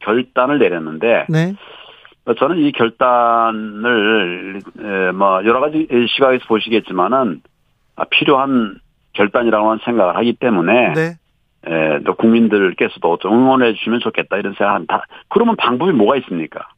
[0.00, 1.54] 결단을 내렸는데 네.
[2.38, 7.42] 저는 이 결단을 에, 뭐 여러 가지 시각에서 보시겠지만은
[7.96, 8.78] 아, 필요한
[9.14, 11.16] 결단이라고는 생각을 하기 때문에 네.
[11.66, 15.04] 에, 또 국민들께서도 좀 응원해 주시면 좋겠다 이런 생각한다.
[15.28, 16.68] 그러면 방법이 뭐가 있습니까?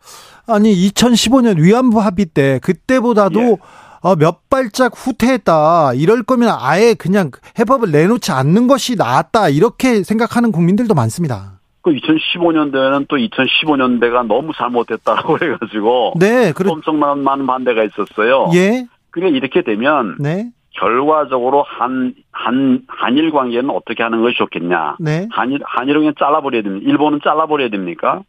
[0.49, 3.57] 아니 2015년 위안부 합의 때 그때보다도 예.
[4.03, 5.95] 어, 몇 발짝 후퇴했다.
[5.95, 9.49] 이럴 거면 아예 그냥 해법을 내놓지 않는 것이 낫다.
[9.49, 11.61] 이렇게 생각하는 국민들도 많습니다.
[11.83, 18.51] 그 2015년대에는 또 2015년대가 너무 잘못됐다라고 해가지고 네, 그렇 엄청난 많은 반대가 있었어요.
[18.55, 24.97] 예, 그러니까 이렇게 되면 네, 결과적으로 한, 한, 한일 관계는 어떻게 하는 것이 좋겠냐.
[25.01, 25.29] 네.
[25.31, 26.91] 한일, 한일은 그냥 잘라버려야 됩니까?
[26.91, 28.23] 일본은 잘라버려야 됩니까?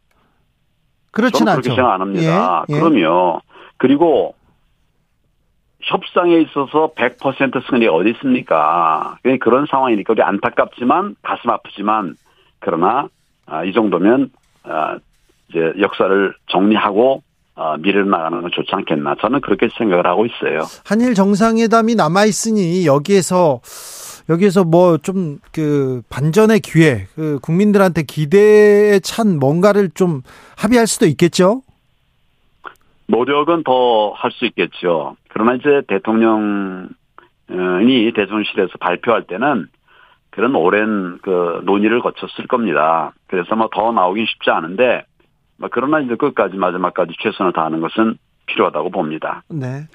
[1.11, 1.61] 그렇진 저는 않죠.
[1.61, 2.65] 그렇게 생각 안 합니다.
[2.69, 2.79] 예, 예.
[2.79, 3.39] 그러면,
[3.77, 4.35] 그리고
[5.83, 9.17] 협상에 있어서 100% 승리 어디 있습니까?
[9.41, 12.15] 그런 상황이니까 우리 안타깝지만 가슴 아프지만
[12.59, 13.07] 그러나
[13.45, 14.31] 아, 이 정도면
[14.63, 14.97] 아,
[15.49, 17.21] 이제 역사를 정리하고
[17.55, 20.61] 아, 미래로 나가는 건 좋지 않겠나 저는 그렇게 생각을 하고 있어요.
[20.85, 23.59] 한일 정상회담이 남아 있으니 여기에서
[24.29, 30.21] 여기에서 뭐 좀 그 반전의 기회, 그 국민들한테 기대에 찬 뭔가를 좀
[30.57, 31.61] 합의할 수도 있겠죠.
[33.07, 35.15] 노력은 더 할 수 있겠죠.
[35.29, 36.89] 그러나 이제 대통령이
[38.15, 39.67] 대통령실에서 발표할 때는
[40.29, 43.13] 그런 오랜 그 논의를 거쳤을 겁니다.
[43.27, 45.05] 그래서 뭐 더 나오긴 쉽지 않은데,
[45.59, 49.43] 뭐 그러나 이제 끝까지 마지막까지 최선을 다하는 것은 필요하다고 봅니다.
[49.49, 49.87] 네.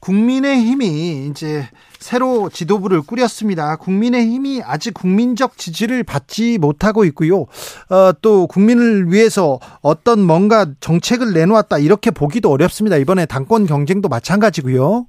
[0.00, 1.68] 국민의힘이 이제
[1.98, 3.76] 새로 지도부를 꾸렸습니다.
[3.76, 7.42] 국민의힘이 아직 국민적 지지를 받지 못하고 있고요.
[7.90, 12.96] 어, 또 국민을 위해서 어떤 뭔가 정책을 내놓았다 이렇게 보기도 어렵습니다.
[12.96, 15.06] 이번에 당권 경쟁도 마찬가지고요.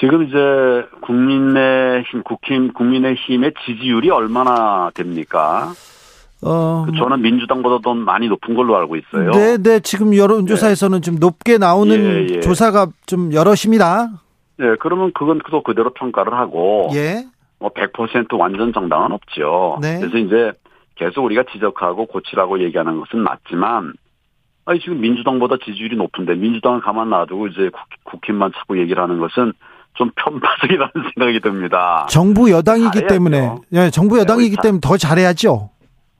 [0.00, 0.36] 지금 이제
[1.02, 5.72] 국민의힘, 국힘, 국민의힘의 지지율이 얼마나 됩니까?
[6.44, 9.30] 어, 저는 민주당보다 더 많이 높은 걸로 알고 있어요.
[9.32, 9.80] 네, 네.
[9.80, 12.40] 지금 여론조사에서는 좀 높게 나오는 예, 예.
[12.40, 14.08] 조사가 좀 여럿입니다.
[14.58, 17.24] 네, 그러면 그건 또 그대로 평가를 하고 예.
[17.60, 19.78] 뭐100% 완전 정당은 없죠.
[19.80, 19.98] 네.
[20.00, 20.52] 그래서 이제
[20.96, 23.94] 계속 우리가 지적하고 고치라고 얘기하는 것은 맞지만
[24.66, 29.52] 아니 지금 민주당보다 지지율이 높은데 민주당을 가만 놔두고 이제 국, 국힘만 자꾸 얘기를 하는 것은
[29.94, 32.06] 좀 편파적이라는 생각이 듭니다.
[32.10, 33.06] 정부 여당이기 잘해야죠.
[33.14, 35.70] 때문에, 예, 정부 여당이기 우리 다- 때문에 더 잘해야죠.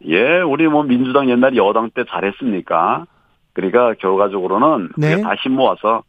[0.06, 3.06] 예, 우리 뭐 민주당 옛날 여당 때 잘했습니까?
[3.52, 5.14] 그러니까 결과적으로는 네.
[5.14, 6.02] 우리가 다시 모아서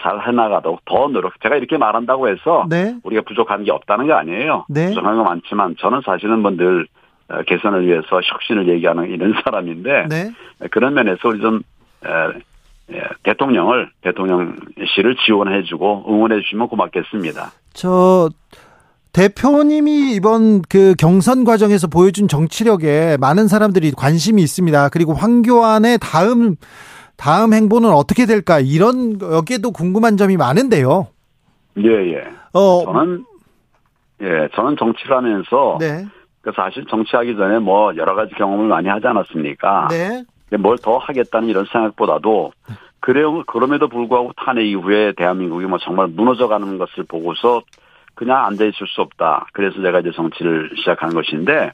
[0.00, 1.40] 잘 해나가도록 더 노력.
[1.42, 2.94] 제가 이렇게 말한다고 해서 네.
[3.02, 4.64] 우리가 부족한 게 없다는 게 아니에요.
[4.68, 4.88] 네.
[4.88, 6.86] 부족한 거 많지만 저는 사실은 뭐늘
[7.28, 10.30] 어, 개선을 위해서 혁신을 얘기하는 이런 사람인데 네.
[10.70, 11.62] 그런 면에서 우리 좀
[12.04, 17.50] 에, 에, 대통령을 대통령실을 지원해주고 응원해주시면 고맙겠습니다.
[17.72, 18.28] 저
[19.12, 24.88] 대표님이 이번 그 경선 과정에서 보여준 정치력에 많은 사람들이 관심이 있습니다.
[24.88, 26.56] 그리고 황교안의 다음
[27.16, 31.08] 다음 행보는 어떻게 될까 이런 여기에도 궁금한 점이 많은데요.
[31.78, 32.24] 예, 예.
[32.54, 33.24] 어, 저는
[34.22, 36.06] 예, 저는 정치를 하면서 네,
[36.40, 39.88] 그 사실 정치하기 전에 뭐 여러 가지 경험을 많이 하지 않았습니까?
[39.90, 40.24] 네,
[40.58, 42.52] 뭘 더 하겠다는 이런 생각보다도
[43.00, 43.42] 그래요.
[43.46, 47.62] 그럼에도 불구하고 탄핵 이후에 대한민국이 뭐 정말 무너져가는 것을 보고서
[48.14, 49.46] 그냥 앉아 있을 수 없다.
[49.52, 51.72] 그래서 제가 이제 정치를 시작한 것인데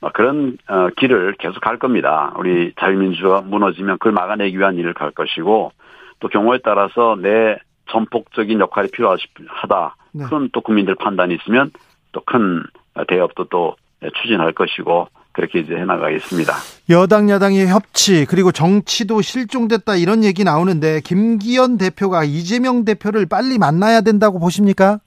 [0.00, 2.32] 뭐 그런 어, 길을 계속 갈 겁니다.
[2.36, 5.72] 우리 자유민주가 무너지면 그걸 막아내기 위한 일을 갈 것이고
[6.20, 7.56] 또 경우에 따라서 내
[7.90, 9.96] 전폭적인 역할이 필요하다.
[10.12, 10.24] 네.
[10.24, 11.70] 그런 또 국민들 판단이 있으면
[12.12, 12.62] 또 큰
[13.08, 13.76] 대업도 또
[14.20, 16.52] 추진할 것이고 그렇게 이제 해나가겠습니다.
[16.90, 24.02] 여당 야당의 협치 그리고 정치도 실종됐다 이런 얘기 나오는데 김기현 대표가 이재명 대표를 빨리 만나야
[24.02, 24.98] 된다고 보십니까?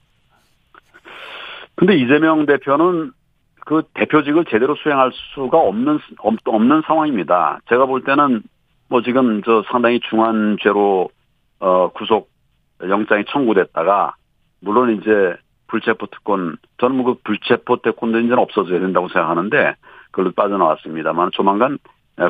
[1.76, 3.12] 근데 이재명 대표는
[3.64, 7.60] 그 대표직을 제대로 수행할 수가 없는 없, 없는 상황입니다.
[7.68, 8.42] 제가 볼 때는
[8.88, 11.10] 뭐 지금 저 상당히 중한 죄로
[11.58, 12.28] 어 구속
[12.80, 14.14] 영장이 청구됐다가
[14.60, 15.36] 물론 이제
[15.68, 19.74] 불체포 특권 저는 뭐그 불체포 특권도 이제는 없어져야 된다고 생각하는데
[20.10, 21.78] 그걸로 빠져나왔습니다만 조만간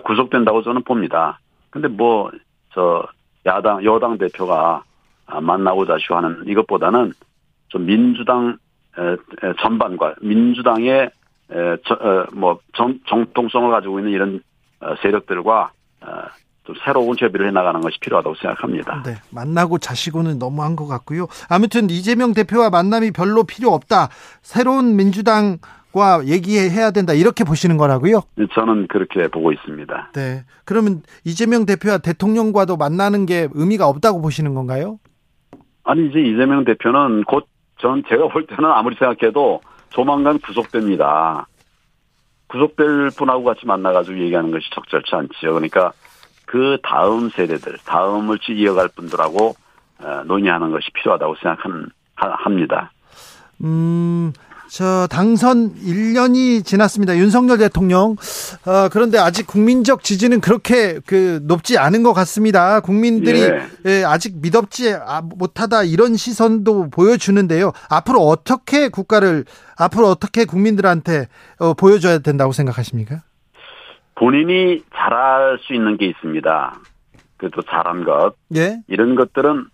[0.04, 1.38] 구속된다고 저는 봅니다.
[1.70, 2.30] 근데 뭐
[2.76, 3.08] 저
[3.46, 4.84] 야당 여당 대표가
[5.24, 7.12] 아, 만나고자 하는 이것보다는
[7.68, 8.58] 좀 민주당
[9.62, 11.10] 전반과 민주당의
[11.50, 14.40] 어, 뭐 정, 정통성을 가지고 있는 이런
[14.80, 15.70] 어, 세력들과
[16.00, 16.06] 어,
[16.64, 19.02] 좀 새로운 협의를 해나가는 것이 필요하다고 생각합니다.
[19.04, 21.28] 네, 만나고 자시고는 너무한 것 같고요.
[21.48, 24.08] 아무튼 이재명 대표와 만남이 별로 필요 없다.
[24.42, 25.58] 새로운 민주당
[25.92, 27.14] 과 얘기해야 된다.
[27.14, 28.20] 이렇게 보시는 거라고요?
[28.52, 30.10] 저는 그렇게 보고 있습니다.
[30.12, 30.44] 네.
[30.66, 34.98] 그러면 이재명 대표와 대통령과도 만나는 게 의미가 없다고 보시는 건가요?
[35.84, 37.46] 아니 이제 이재명 대표는 곧
[37.78, 41.46] 전 제가 볼 때는 아무리 생각해도 조만간 구속됩니다.
[42.48, 45.54] 구속될 분하고 같이 만나가지고 얘기하는 것이 적절치 않지요.
[45.54, 45.92] 그러니까
[46.46, 49.54] 그 다음 세대들, 다음을 이어갈 분들하고
[49.98, 52.92] 어, 논의하는 것이 필요하다고 생각합니다.
[53.64, 54.32] 음,
[54.68, 57.16] 저 당선 1년이 지났습니다.
[57.16, 58.16] 윤석열 대통령.
[58.66, 62.80] 어, 그런데 아직 국민적 지지는 그렇게 그 높지 않은 것 같습니다.
[62.80, 63.60] 국민들이 예.
[63.86, 67.72] 예, 아직 믿업지 아, 못하다 이런 시선도 보여주는데요.
[67.90, 69.44] 앞으로 어떻게 국가를
[69.78, 71.28] 앞으로 어떻게 국민들한테
[71.58, 73.22] 어, 보여줘야 된다고 생각하십니까?
[74.14, 76.80] 본인이 잘할 수 있는 게 있습니다.
[77.36, 78.80] 그래도 잘한 것 예.
[78.88, 79.66] 이런 것들은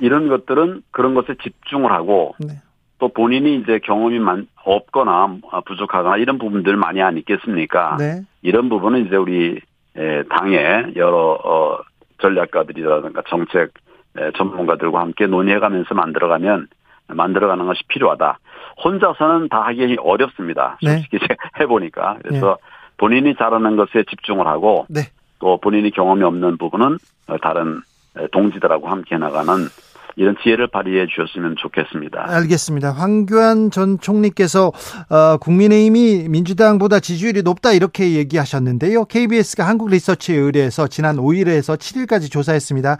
[0.00, 2.54] 이런 것들은 그런 것에 집중을 하고 네.
[3.00, 7.96] 또 본인이 이제 경험이 많, 없거나 부족하거나 이런 부분들 많이 안 있겠습니까?
[7.98, 8.22] 네.
[8.42, 9.58] 이런 부분은 이제 우리
[9.96, 11.78] 에, 당의 여러 어,
[12.20, 13.72] 전략가들이라든가 정책
[14.18, 16.68] 에, 전문가들과 함께 논의해가면서 만들어가면
[17.08, 18.38] 만들어가는 것이 필요하다.
[18.84, 20.78] 혼자서는 다 하기 어렵습니다.
[20.82, 20.98] 네.
[20.98, 21.18] 솔직히
[21.58, 22.58] 해보니까 그래서
[22.98, 25.00] 본인이 잘하는 것에 집중을 하고 네.
[25.38, 26.98] 또 본인이 경험이 없는 부분은
[27.28, 27.80] 어, 다른
[28.18, 29.54] 에, 동지들하고 함께 나가는
[30.16, 32.24] 이런 지혜를 발휘해 주셨으면 좋겠습니다.
[32.28, 32.92] 알겠습니다.
[32.92, 34.72] 황교안 전 총리께서
[35.08, 39.04] 어, 국민의힘이 민주당보다 지지율이 높다 이렇게 얘기하셨는데요.
[39.06, 42.98] KBS가 한국 리서치에 의뢰해서 지난 5일에서 7일까지 조사했습니다.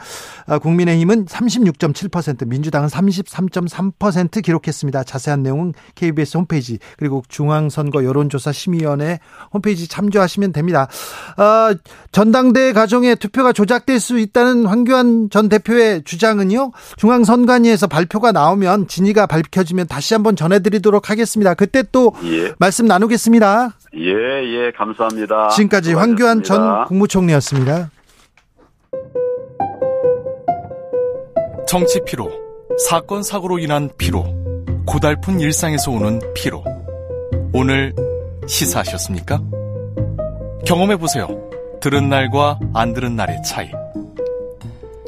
[0.48, 5.04] 어, 국민의힘은 36.7%, 민주당은 33.3% 기록했습니다.
[5.04, 9.18] 자세한 내용은 KBS 홈페이지 그리고 중앙선거 여론조사 심의위원회
[9.52, 10.88] 홈페이지 참조하시면 됩니다.
[11.36, 11.74] 어,
[12.12, 16.72] 전당대 과정에 투표가 조작될 수 있다는 황교안 전 대표의 주장은요.
[17.00, 21.54] 중앙선관위에서 발표가 나오면 진위가 밝혀지면 다시 한번 전해드리도록 하겠습니다.
[21.54, 22.52] 그때 또 예.
[22.58, 23.70] 말씀 나누겠습니다.
[23.96, 25.48] 예, 예, 감사합니다.
[25.48, 26.84] 지금까지 황교안 전 수고하셨습니다.
[26.84, 27.90] 국무총리였습니다.
[31.66, 32.30] 정치 피로,
[32.86, 34.26] 사건 사고로 인한 피로,
[34.84, 36.62] 고달픈 일상에서 오는 피로.
[37.54, 37.94] 오늘
[38.46, 39.40] 시사하셨습니까?
[40.66, 41.28] 경험해 보세요.
[41.80, 43.70] 들은 날과 안 들은 날의 차이.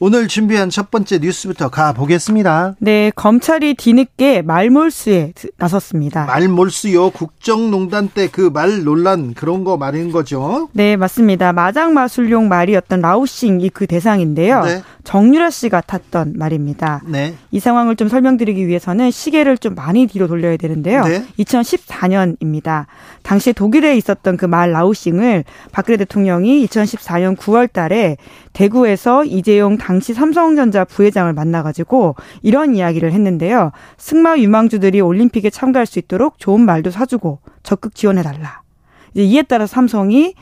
[0.00, 2.76] 오늘 준비한 첫 번째 뉴스부터 가보겠습니다.
[2.78, 6.24] 네, 검찰이 뒤늦게 말몰수에 나섰습니다.
[6.26, 7.10] 말몰수요.
[7.10, 10.68] 국정농단 때 그 말 논란 그런 거 말인 거죠.
[10.72, 11.52] 네, 맞습니다.
[11.52, 14.62] 마장 마술용 말이었던 라우싱이 그 대상인데요.
[14.64, 14.82] 네.
[15.02, 17.02] 정유라 씨가 탔던 말입니다.
[17.06, 17.34] 네.
[17.50, 21.02] 이 상황을 좀 설명드리기 위해서는 시계를 좀 많이 뒤로 돌려야 되는데요.
[21.04, 21.24] 네.
[21.40, 22.86] 2014년입니다.
[23.22, 28.16] 당시 독일에 있었던 그 말 라우싱을 박근혜 대통령이 2014년 9월 달에
[28.52, 33.72] 대구에서 이재용 당시 삼성전자 부회장을 만나가지고 이런 이야기를 했는데요.
[33.96, 38.60] 승마 유망주들이 올림픽에 참가할 수 있도록 좋은 말도 사주고 적극 지원해달라.
[39.14, 40.34] 이제 이에 따라 삼성이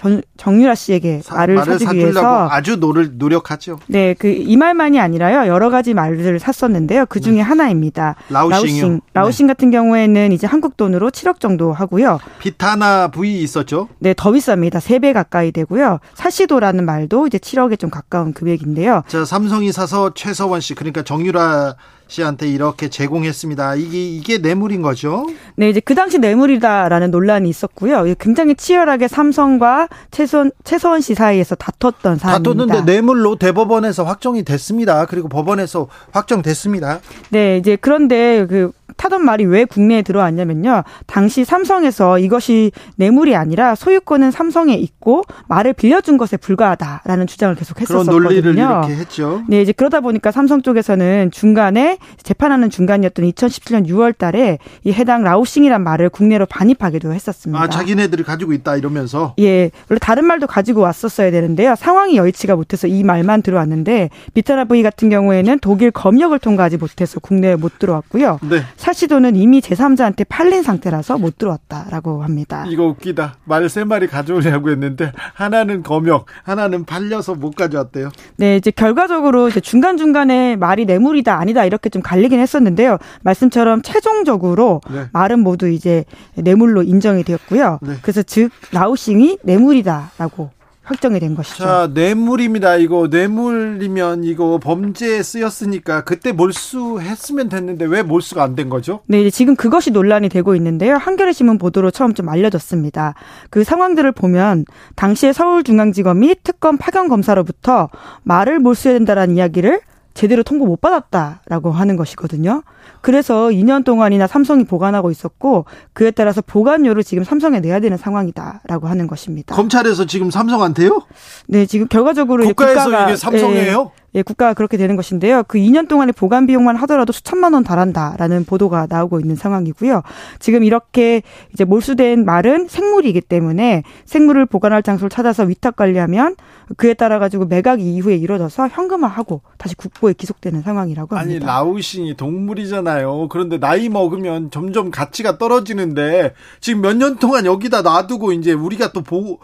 [0.00, 3.78] 전, 정유라 씨에게 사- 말을, 사주기 사주려고 위해서 아주 노를 노력하죠.
[3.86, 5.46] 네, 그 이 말만이 아니라요.
[5.46, 7.04] 여러 가지 말들을 샀었는데요.
[7.10, 8.14] 그 중에 하나입니다.
[8.28, 8.32] 네.
[8.34, 8.82] 라우싱이요.
[8.82, 9.00] 라우싱.
[9.12, 12.18] 라우싱 같은 경우에는 이제 한국 돈으로 7억 정도 하고요.
[12.38, 13.88] 비타나 V 있었죠.
[13.98, 14.76] 네, 더 비쌉니다.
[14.80, 15.98] 3배 가까이 되고요.
[16.14, 19.02] 살시도라는 말도 이제 7억에 좀 가까운 금액인데요.
[19.06, 21.74] 자, 삼성이 사서 최서원 씨 그러니까 정유라
[22.10, 23.76] 씨한테 이렇게 제공했습니다.
[23.76, 25.26] 이게 이게 뇌물인 거죠.
[25.54, 28.04] 네, 이제 그 당시 뇌물이다라는 논란이 있었고요.
[28.18, 32.66] 굉장히 치열하게 삼성과 최선 최서원 씨 사이에서 다퉜던 사안입니다.
[32.66, 35.06] 다퉜는데 뇌물로 대법원에서 확정이 됐습니다.
[35.06, 37.00] 그리고 법원에서 확정됐습니다.
[37.30, 40.84] 네, 이제 그런데 그 타던 말이 왜 국내에 들어왔냐면요.
[41.06, 48.00] 당시 삼성에서 이것이 뇌물이 아니라 소유권은 삼성에 있고 말을 빌려준 것에 불과하다라는 주장을 계속 그런
[48.00, 48.22] 했었거든요.
[48.22, 49.42] 논리를 이렇게 했죠.
[49.48, 55.82] 네, 이제 그러다 보니까 삼성 쪽에서는 중간에 재판하는 중간이었던 2017년 6월 달에 이 해당 라우싱이란
[55.82, 57.62] 말을 국내로 반입하기도 했었습니다.
[57.62, 61.74] 아, 자기네들이 가지고 있다 이러면서 예, 원래 다른 말도 가지고 왔었어야 되는데요.
[61.74, 67.56] 상황이 여의치가 못해서 이 말만 들어왔는데 비타나 부이 같은 경우에는 독일 검역을 통과하지 못해서 국내에
[67.56, 68.40] 못 들어왔고요.
[68.42, 68.62] 네.
[68.94, 72.64] 사시도는 이미 제3자한테 팔린 상태라서 못 들어왔다라고 합니다.
[72.68, 73.36] 이거 웃기다.
[73.44, 78.10] 말 세 마리 가져오려고 했는데 하나는 검역, 하나는 팔려서 못 가져왔대요.
[78.36, 82.98] 네, 이제 결과적으로 이제 중간중간에 말이 뇌물이다 아니다 이렇게 좀 갈리긴 했었는데요.
[83.22, 85.04] 말씀처럼 최종적으로 네.
[85.12, 86.04] 말은 모두 이제
[86.34, 87.78] 뇌물로 인정이 되었고요.
[87.82, 87.94] 네.
[88.02, 90.50] 그래서 즉 라우싱이 뇌물이다라고
[90.90, 91.62] 확정이 된 것이죠.
[91.62, 92.74] 자, 뇌물입니다.
[92.76, 98.98] 이거 뇌물이면 이거 범죄에 쓰였으니까 그때 몰수했으면 됐는데 왜 몰수가 안 된 거죠?
[99.06, 100.96] 네, 지금 그것이 논란이 되고 있는데요.
[100.96, 103.14] 한겨레 신문 보도로 처음 좀 알려졌습니다.
[103.50, 104.64] 그 상황들을 보면
[104.96, 107.88] 당시에 서울중앙지검이 특검 파견 검사로부터
[108.24, 109.80] 말을 몰수해야 된다라는 이야기를
[110.20, 112.62] 제대로 통보 못 받았다라고 하는 것이거든요.
[113.00, 115.64] 그래서 2년 동안이나 삼성이 보관하고 있었고
[115.94, 119.54] 그에 따라서 보관료를 지금 삼성에 내야 되는 상황이다라고 하는 것입니다.
[119.54, 121.00] 검찰에서 지금 삼성한테요?
[121.48, 123.92] 네, 지금 결과적으로 국가에서 이게 삼성이에요?
[124.14, 125.42] 예, 예, 국가가 그렇게 되는 것인데요.
[125.46, 130.02] 그 2년 동안의 보관 비용만 하더라도 수천만 원 달한다라는 보도가 나오고 있는 상황이고요.
[130.38, 131.22] 지금 이렇게
[131.52, 136.36] 이제 몰수된 말은 생물이기 때문에 생물을 보관할 장소를 찾아서 위탁 관리하면
[136.76, 141.46] 그에 따라 가지고 매각 이후에 이루어져서 현금화하고 다시 국보에 기속되는 상황이라고 아니 합니다.
[141.52, 143.28] 라우싱이 동물이잖아요.
[143.28, 149.00] 그런데 나이 먹으면 점점 가치가 떨어지는데 지금 몇 년 동안 여기다 놔두고 이제 우리가 또
[149.02, 149.38] 보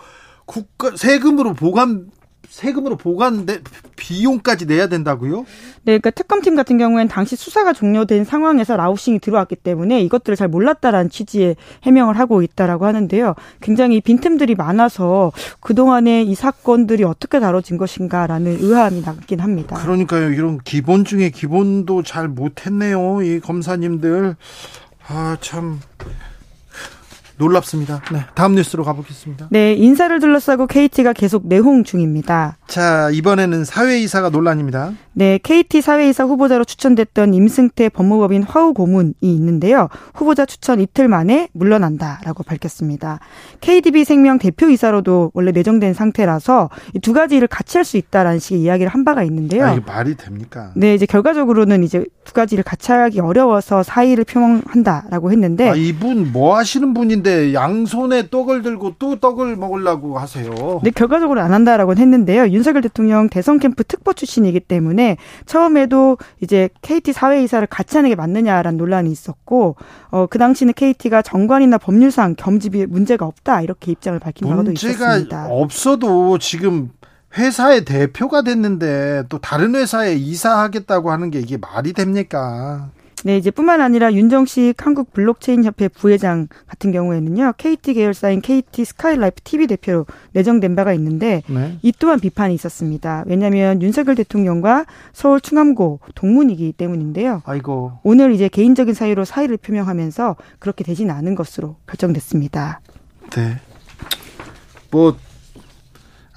[0.45, 2.07] 국가 세금으로 보관
[2.49, 3.47] 세금으로 보관
[3.97, 5.41] 비용까지 내야 된다고요?
[5.85, 11.11] 네, 그러니까 특검팀 같은 경우에는 당시 수사가 종료된 상황에서 라우싱이 들어왔기 때문에 이것들을 잘 몰랐다라는
[11.11, 13.35] 취지의 해명을 하고 있다라고 하는데요.
[13.61, 19.77] 굉장히 빈틈들이 많아서 그동안에 이 사건들이 어떻게 다뤄진 것인가라는 의아함이 남긴 합니다.
[19.77, 20.33] 그러니까요.
[20.33, 23.23] 이런 기본 중에 기본도 잘 못했네요.
[23.23, 24.37] 이 검사님들
[25.09, 25.81] 아 참.
[27.39, 28.03] 놀랍습니다.
[28.13, 29.49] 네, 다음 뉴스로 가보겠습니다.
[29.51, 32.57] 네, 인사를 둘러싸고 KT가 계속 내홍 중입니다.
[32.67, 34.93] 자, 이번에는 사회이사가 논란입니다.
[35.19, 39.89] 네, KT 사회이사 후보자로 추천됐던 임승태 법무법인 화우 고문이 있는데요.
[40.13, 43.21] 후보자 추천 이틀 만에 물러난다라고 밝혔습니다.
[43.63, 48.91] KDB 생명 대표이사로도 원래 내정된 상태라서 이두 가지 일을 같이 할 수 있다라는 식의 이야기를
[48.93, 49.65] 한 바가 있는데요.
[49.65, 50.73] 아, 이게 말이 됩니까?
[50.75, 56.57] 네, 이제 결과적으로는 이제 두 가지를 같이 하기 어려워서 사의를 표명한다라고 했는데 아, 이분 뭐
[56.59, 60.81] 하시는 분인데 양손에 떡을 들고 또 떡을 먹으려고 하세요.
[60.83, 62.49] 네, 결과적으로 안 한다라고는 했는데요.
[62.49, 65.06] 윤석열 대통령 대선 캠프 특보 출신이기 때문에
[65.47, 69.77] 처음에도 이제 KT 사회이사를 같이 하는 게 맞느냐라는 논란이 있었고,
[70.11, 74.93] 어, 그 당시는 KT가 정관이나 법률상 겸직이 문제가 없다 이렇게 입장을 밝힌 바가 또 문제가
[74.93, 75.47] 있었습니다.
[75.51, 76.91] 없어도 지금
[77.37, 82.91] 회사의 대표가 됐는데 또 다른 회사에 이사하겠다고 하는 게 이게 말이 됩니까?
[83.27, 89.41] 네, 이제 뿐만 아니라 윤정식 한국 블록체인 협회 부회장 같은 경우에는요, KT 계열사인 KT 스카이라이프
[89.43, 91.77] TV 대표로 내정된 바가 있는데, 네.
[91.83, 93.25] 이 또한 비판이 있었습니다.
[93.27, 97.43] 왜냐하면 윤석열 대통령과 서울 충암고 동문이기 때문인데요.
[97.47, 97.99] 아이고.
[98.05, 102.81] 오늘 이제 개인적인 사유로 사의를 표명하면서 그렇게 되진 않은 것으로 결정됐습니다.
[103.31, 103.57] 네.
[104.93, 105.17] 뭐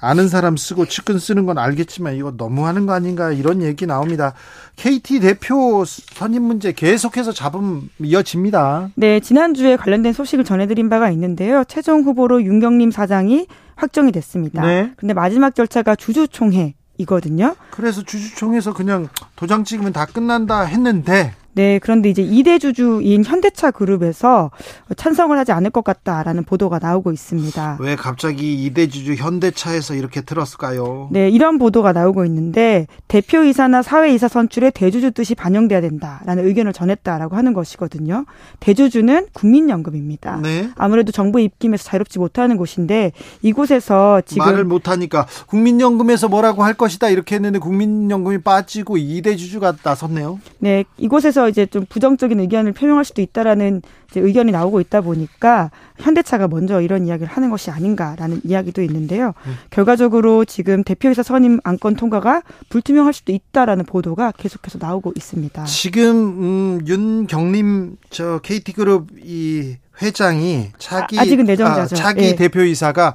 [0.00, 4.32] 아는 사람 쓰고 측근 쓰는 건 알겠지만 이거 너무하는 거 아닌가 이런 얘기 나옵니다.
[4.76, 8.90] KT 대표 선임 문제 계속해서 잡음 이어집니다.
[8.94, 11.64] 네, 지난주에 관련된 소식을 전해드린 바가 있는데요.
[11.68, 13.46] 최종 후보로 윤경림 사장이
[13.76, 14.62] 확정이 됐습니다.
[14.62, 14.92] 네.
[14.96, 17.56] 근데 마지막 절차가 주주총회 이거든요.
[17.70, 24.50] 그래서 주주총회에서 그냥 도장 찍으면 다 끝난다 했는데 네, 그런데 이제 2대 주주인 현대차 그룹에서
[24.96, 27.78] 찬성을 하지 않을 것 같다라는 보도가 나오고 있습니다.
[27.80, 31.08] 왜 갑자기 이대주주 현대차에서 이렇게 들었을까요?
[31.10, 37.52] 네, 이런 보도가 나오고 있는데 대표이사나 사회이사 선출에 대주주 뜻이 반영돼야 된다라는 의견을 전했다라고 하는
[37.52, 38.26] 것이거든요.
[38.60, 40.40] 대주주는 국민연금입니다.
[40.42, 40.70] 네.
[40.76, 43.12] 아무래도 정부 입김에서 자유롭지 못하는 곳인데
[43.42, 50.38] 이곳에서 지금 말을 못하니까 국민연금에서 뭐라고 할 것이다 이렇게 했는데 국민연금이 빠지고 이대주주가 나섰네요.
[50.58, 53.82] 네, 이곳에서 이제 좀 부정적인 의견을 표명할 수도 있다라는
[54.14, 59.34] 의견이 나오고 있다 보니까 현대차가 먼저 이런 이야기를 하는 것이 아닌가라는 이야기도 있는데요.
[59.70, 65.64] 결과적으로 지금 대표이사 선임 안건 통과가 불투명할 수도 있다라는 보도가 계속해서 나오고 있습니다.
[65.64, 71.94] 지금 음, 윤경림 저 KT그룹 이 회장이 차기 아, 아직은 내정자죠.
[71.94, 72.34] 아, 차기 예.
[72.34, 73.14] 대표이사가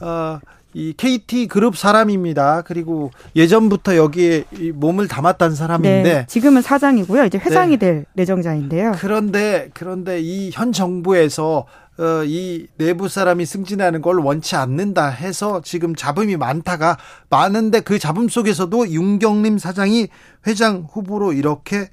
[0.00, 0.38] 어,
[0.76, 2.60] 이 KT 그룹 사람입니다.
[2.66, 7.24] 그리고 예전부터 여기에 이 몸을 담았다는 사람인데 네, 지금은 사장이고요.
[7.24, 7.86] 이제 회장이 네.
[7.86, 8.92] 될 예정자인데요.
[8.98, 11.64] 그런데 그런데 이 현 정부에서
[11.98, 16.98] 어, 이 내부 사람이 승진하는 걸 원치 않는다 해서 지금 잡음이 많다가
[17.30, 20.08] 많은데 그 잡음 속에서도 윤경림 사장이
[20.46, 21.88] 회장 후보로 이렇게 에,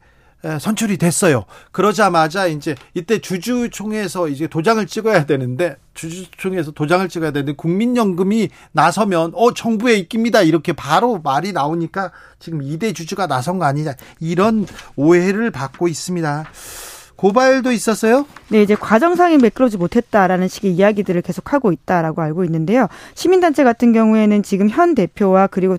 [0.60, 1.45] 선출이 됐어요.
[1.72, 9.53] 그러자마자 이제 이때 주주총회에서 이제 도장을 찍어야 되는데 주주총회에서 도장을 찍어야 되는데 국민연금이 나서면 어
[9.53, 14.65] 정부에 입깁니다 이렇게 바로 말이 나오니까 지금 이대 주주가 나선 거 아니냐 이런
[14.95, 16.45] 오해를 받고 있습니다.
[17.15, 18.26] 고발도 있었어요?
[18.54, 22.88] 네, 이제 과정상에 매끄러지 못했다라는 식의 이야기들을 계속하고 있다라고 알고 있는데요.
[23.16, 25.78] 시민단체 같은 경우에는 지금 현 대표와 그리고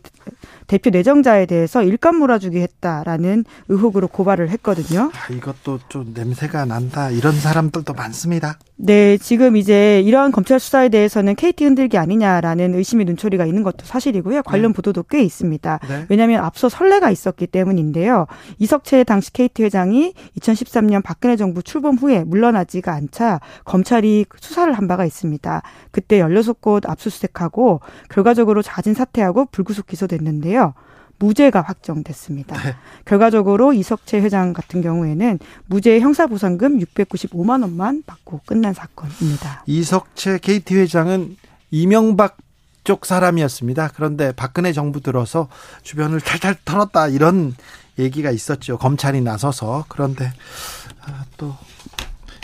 [0.67, 5.13] 대표 내정자에 대해서 일감 몰아주기 했다라는 의혹으로 고발을 했거든요.
[5.15, 7.11] 아, 이것도 좀 냄새가 난다.
[7.11, 8.59] 이런 사람들도 많습니다.
[8.77, 14.43] 네, 지금 이제 이러한 검찰 수사에 대해서는 KT 흔들기 아니냐라는 의심의 눈초리가 있는 것도 사실이고요.
[14.43, 15.81] 관련 보도도 꽤 있습니다.
[15.89, 16.07] 네.
[16.09, 18.27] 왜냐하면 앞서 선례가 있었기 때문인데요.
[18.59, 24.89] 이석채 당시 KT 회장이 2013년 박근혜 정부 출범 후에 물러나 지가 않자 검찰이 수사를 한
[24.89, 25.63] 바가 있습니다.
[25.91, 30.75] 그때 16곳 압수수색하고 결과적으로 자진 사퇴하고 불구속 기소됐는데요.
[31.19, 32.61] 무죄가 확정됐습니다.
[32.63, 32.75] 네.
[33.05, 39.63] 결과적으로 이석채 회장 같은 경우에는 무죄 형사보상금 695만 원만 받고 끝난 사건입니다.
[39.67, 41.37] 이석채 KT 회장은
[41.71, 42.37] 이명박
[42.85, 43.93] 쪽 사람이었습니다.
[43.95, 45.49] 그런데 박근혜 정부 들어서
[45.83, 47.55] 주변을 탈탈 털었다 이런
[47.99, 48.77] 얘기가 있었죠.
[48.77, 50.33] 검찰이 나서서 그런데
[51.01, 51.57] 아, 또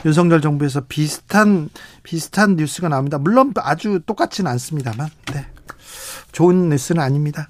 [0.05, 1.68] 윤석열 정부에서 비슷한
[2.02, 3.18] 비슷한 뉴스가 나옵니다.
[3.18, 5.47] 물론 아주 똑같지는 않습니다만, 네.
[6.32, 7.48] 좋은 뉴스는 아닙니다.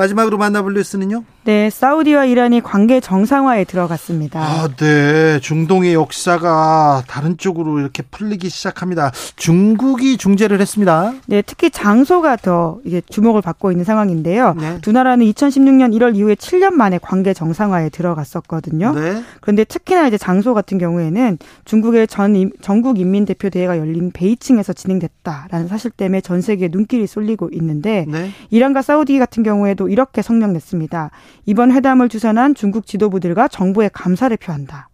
[0.00, 1.24] 마지막으로 만나볼 뉴스는요?
[1.44, 4.40] 네, 사우디와 이란이 관계 정상화에 들어갔습니다.
[4.40, 5.40] 아, 네.
[5.40, 9.10] 중동의 역사가 다른 쪽으로 이렇게 풀리기 시작합니다.
[9.36, 11.14] 중국이 중재를 했습니다.
[11.26, 14.54] 네, 특히 장소가 더 이게 주목을 받고 있는 상황인데요.
[14.60, 14.78] 네.
[14.82, 18.92] 두 나라는 2016년 1월 이후에 7년 만에 관계 정상화에 들어갔었거든요.
[18.92, 19.22] 네.
[19.40, 24.74] 그런데 특히나 이제 장소 같은 경우에는 중국의 전 임- 전국 인민 대표 대회가 열린 베이징에서
[24.74, 28.30] 진행됐다라는 사실 때문에 전 세계에 눈길이 쏠리고 있는데 네.
[28.50, 31.10] 이란과 사우디 같은 경우에도 이렇게 성명 냈습니다.
[31.46, 34.88] 이번 회담을 주선한 중국 지도부들과 정부에 감사를 표한다.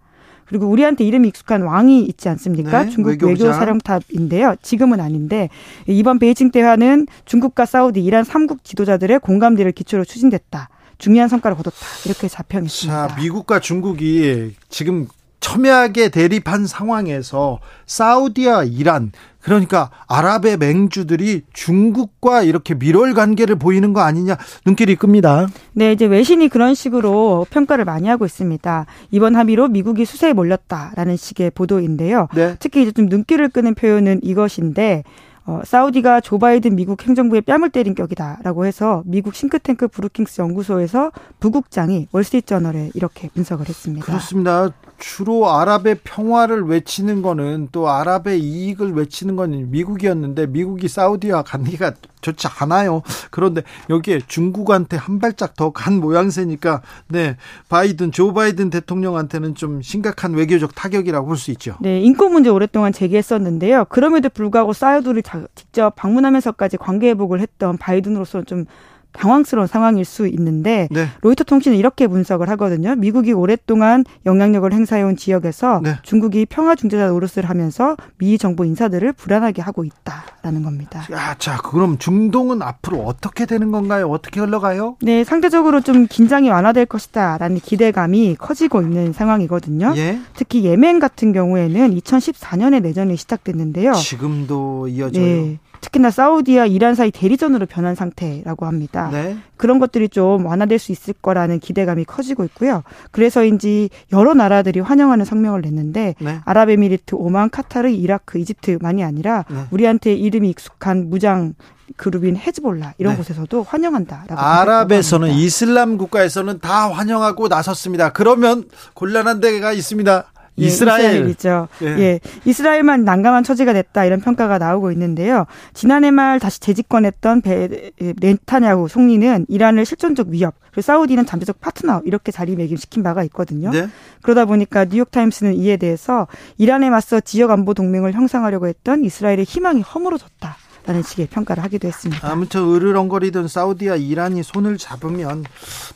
[0.45, 2.85] 그리고 우리한테 이름이 익숙한 왕이 있지 않습니까?
[2.85, 3.11] 네, 중국.
[3.23, 4.57] 외교 사령탑인데요.
[4.61, 5.49] 지금은 아닌데
[5.87, 10.69] 이번 베이징 대화는 중국과 사우디, 이란 3국 지도자들의 공감대를 기초로 추진됐다.
[10.99, 11.77] 중요한 성과를 거뒀다.
[12.05, 13.09] 이렇게 자평했습니다.
[13.09, 15.09] 자, 미국과 중국이 지금
[15.43, 24.39] 첨예하게 대립한 상황에서 사우디와 이란 그러니까 아랍의 맹주들이 중국과 이렇게 밀월 관계를 보이는 거 아니냐
[24.65, 25.49] 눈길이 끕니다.
[25.73, 28.87] 네, 이제 외신이 그런 식으로 평가를 많이 하고 있습니다.
[29.11, 32.29] 이번 합의로 미국이 수세에 몰렸다라는 식의 보도인데요.
[32.35, 32.55] 네.
[32.61, 35.03] 특히 이제 좀 눈길을 끄는 표현은 이것인데
[35.45, 41.11] 어, 사우디가 조 바이든 미국 행정부에 뺨을 때린 격이다라고 해서 미국 싱크탱크 브루킹스 연구소에서
[41.41, 44.07] 부국장이 월스트리트저널에 이렇게 분석을 했습니다.
[44.07, 44.71] 그렇습니다.
[44.99, 52.49] 주로 아랍의 평화를 외치는 거는 또 아랍의 이익을 외치는 건 미국이었는데 미국이 사우디와 관계가 좋지
[52.61, 53.03] 않아요.
[53.31, 57.37] 그런데 여기에 중국한테 한 발짝 더 간 모양새니까 네
[57.69, 61.77] 바이든 조 바이든 대통령한테는 좀 심각한 외교적 타격이라고 볼 수 있죠.
[61.81, 63.87] 네, 인권 문제 오랫동안 제기했었는데요.
[63.87, 68.65] 그럼에도 불구하고 사우디를 자- 직접 방문하면서까지 관계 회복을 했던 바이든으로서는 좀
[69.13, 71.09] 당황스러운 상황일 수 있는데 네.
[71.21, 72.95] 로이터 통신은 이렇게 분석을 하거든요.
[72.97, 75.97] 미국이 오랫동안 영향력을 행사해온 지역에서 네.
[76.03, 81.03] 중국이 평화 중재자 노릇을 하면서 미 정부 인사들을 불안하게 하고 있다라는 겁니다.
[81.13, 84.09] 아, 자, 그럼 중동은 앞으로 어떻게 되는 건가요?
[84.09, 84.97] 어떻게 흘러가요?
[85.03, 89.95] 네, 상대적으로 좀 긴장이 완화될 것이다라는 기대감이 커지고 있는 상황이거든요.
[89.97, 90.19] 예.
[90.35, 93.93] 특히 예멘 같은 경우에는 2014년에 내전이 시작됐는데요.
[93.93, 95.25] 지금도 이어져요.
[95.25, 95.59] 네.
[95.83, 99.11] 특히나 사우디와 이란 사이 대리전으로 변한 상태라고 합니다.
[99.13, 99.37] 네.
[99.57, 102.83] 그런 것들이 좀 완화될 수 있을 거라는 기대감이 커지고 있고요.
[103.11, 106.41] 그래서인지 여러 나라들이 환영하는 성명을 냈는데 네.
[106.45, 109.57] 아랍에미리트, 오만, 카타르, 이라크, 이집트만이 아니라 네.
[109.71, 111.55] 우리한테 이름이 익숙한 무장
[111.97, 113.19] 그룹인 헤즈볼라 이런 네.
[113.19, 115.31] 곳에서도 환영한다라고 아랍에서는.
[115.33, 118.13] 이슬람 국가에서는 다 환영하고 나섰습니다.
[118.13, 118.65] 그러면
[118.95, 120.32] 곤란한 데가 있습니다.
[120.59, 121.01] 예, 이스라엘.
[121.05, 121.69] 이스라엘 이죠.
[121.83, 121.87] 예.
[121.99, 122.21] 예.
[122.45, 125.47] 이스라엘만 난감한 처지가 됐다 이런 평가가 나오고 있는데요.
[125.75, 132.03] 지난해 말 다시 재집권했던 베, 예, 네타냐후 총리는 이란을 실존적 위협, 그리고 사우디는 잠재적 파트너
[132.05, 133.71] 이렇게 자리매김시킨 바가 있거든요.
[133.71, 133.89] 네.
[134.23, 136.27] 그러다 보니까 뉴욕 타임스는 이에 대해서
[136.59, 140.57] 이란에 맞서 지역 안보 동맹을 형성하려고 했던 이스라엘의 희망이 허물어졌다.
[140.85, 142.29] 라는 식의 평가를 하기도 했습니다.
[142.29, 145.45] 아무튼 으르렁거리던 사우디와 이란이 손을 잡으면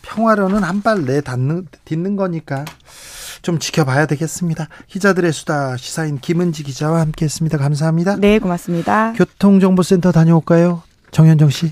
[0.03, 2.65] 평화로는 한 발 내딛는 딛는 거니까
[3.47, 4.67] 좀 지켜봐야 되겠습니다.
[4.89, 7.59] 기자들의 수다 시사인 김은지 기자와 함께했습니다.
[7.59, 8.17] 감사합니다.
[8.17, 9.13] 네, 고맙습니다.
[9.13, 10.83] 교통정보센터 다녀올까요?
[11.13, 11.71] 정현정 씨.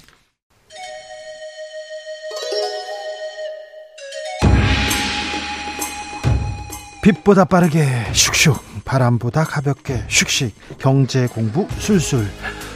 [7.03, 12.25] 빛보다 빠르게 슉슉 바람보다 가볍게 슉슉 경제 공부 술술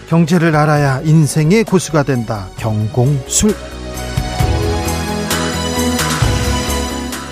[0.09, 3.55] 경제를 알아야 인생의 고수가 된다 경공술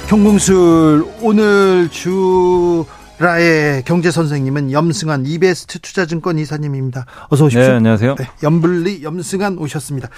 [0.09, 7.07] 경공술 오늘 주라의 경제 선생님은 염승환 이베스트 투자증권 이사님입니다.
[7.29, 7.69] 어서 오십시오.
[7.69, 8.15] 네, 안녕하세요.
[8.15, 10.09] 네, 염블리 염승환 오셨습니다.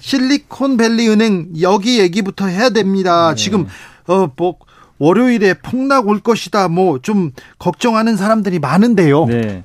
[0.00, 3.34] 실리콘밸리 은행 여기 얘기부터 해야 됩니다.
[3.34, 3.66] 지금
[4.06, 4.56] 어뭐
[4.98, 6.68] 월요일에 폭락 올 것이다.
[6.68, 9.26] 뭐 좀 걱정하는 사람들이 많은데요.
[9.26, 9.62] 네.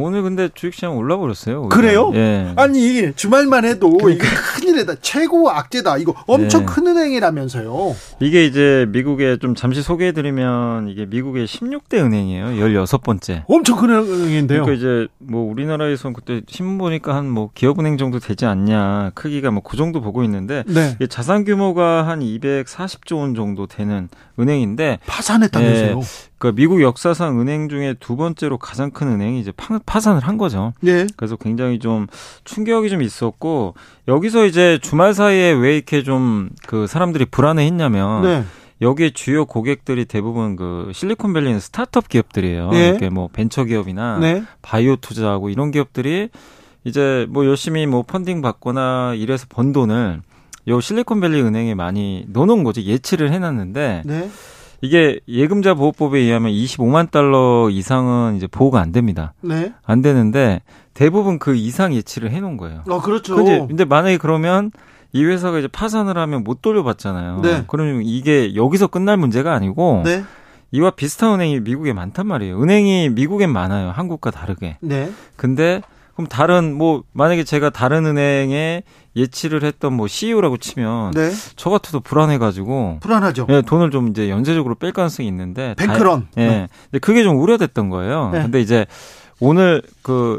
[0.00, 1.60] 오늘 근데 주식시장 올라버렸어요.
[1.62, 1.68] 오히려.
[1.68, 2.10] 그래요?
[2.14, 2.52] 예.
[2.56, 4.26] 아니 주말만 해도 그러니까.
[4.26, 4.94] 이거 큰일이다.
[5.00, 5.98] 최고 악재다.
[5.98, 6.66] 이거 엄청 네.
[6.66, 7.94] 큰 은행이라면서요.
[8.20, 12.46] 이게 이제 미국에 좀 잠시 소개해드리면 이게 미국의 16대 은행이에요.
[12.46, 13.44] 16번째.
[13.48, 14.64] 엄청 큰 은행인데요.
[14.64, 19.62] 그러니까 이제 뭐 우리나라에선 그때 신문 보니까 한 뭐 기업은행 정도 되지 않냐 크기가 뭐
[19.68, 20.92] 그 정도 보고 있는데 네.
[20.96, 24.08] 이게 자산 규모가 한 240조 원 정도 되는
[24.38, 26.00] 은행인데 파산했다면서요.
[26.38, 30.72] 그 미국 역사상 은행 중에 두 번째로 가장 큰 은행이 이제 파, 파산을 한 거죠.
[30.80, 31.06] 네.
[31.16, 32.06] 그래서 굉장히 좀
[32.44, 33.74] 충격이 좀 있었고
[34.06, 38.44] 여기서 이제 주말 사이에 왜 이렇게 좀 그 사람들이 불안해했냐면 네.
[38.80, 42.70] 여기에 주요 고객들이 대부분 그 실리콘밸리는 스타트업 기업들이에요.
[42.70, 42.88] 네.
[42.88, 44.42] 이렇게 뭐 벤처 기업이나 네.
[44.62, 46.28] 바이오 투자하고 이런 기업들이
[46.84, 50.20] 이제 뭐 열심히 뭐 펀딩 받거나 이래서 번 돈을
[50.68, 54.30] 요 실리콘밸리 은행에 많이 넣어놓은 거지 예치를 해놨는데 네.
[54.80, 59.34] 이게 예금자 보호법에 의하면 25만 달러 이상은 이제 보호가 안 됩니다.
[59.40, 59.72] 네.
[59.84, 60.62] 안 되는데
[60.94, 62.84] 대부분 그 이상 예치를 해놓은 거예요.
[62.88, 63.36] 어 그렇죠.
[63.36, 64.70] 근데, 근데 만약에 그러면
[65.12, 67.40] 이 회사가 이제 파산을 하면 못 돌려받잖아요.
[67.42, 67.64] 네.
[67.66, 70.22] 그러면 이게 여기서 끝날 문제가 아니고 네.
[70.70, 72.62] 이와 비슷한 은행이 미국에 많단 말이에요.
[72.62, 73.90] 은행이 미국엔 많아요.
[73.90, 74.76] 한국과 다르게.
[74.80, 75.10] 네.
[75.36, 75.80] 근데
[76.14, 78.82] 그럼 다른 뭐 만약에 제가 다른 은행에
[79.18, 81.30] 예치를 했던 뭐 CEO라고 치면 네.
[81.56, 83.46] 저 같아도 불안해가지고 불안하죠.
[83.50, 86.28] 예, 돈을 좀 이제 연쇄적으로 뺄 가능성이 있는데 다- 뱅크런.
[86.38, 86.68] 예.
[86.90, 88.30] 근데 그게 좀 우려됐던 거예요.
[88.32, 88.42] 네.
[88.42, 88.86] 근데 이제
[89.40, 90.38] 오늘 그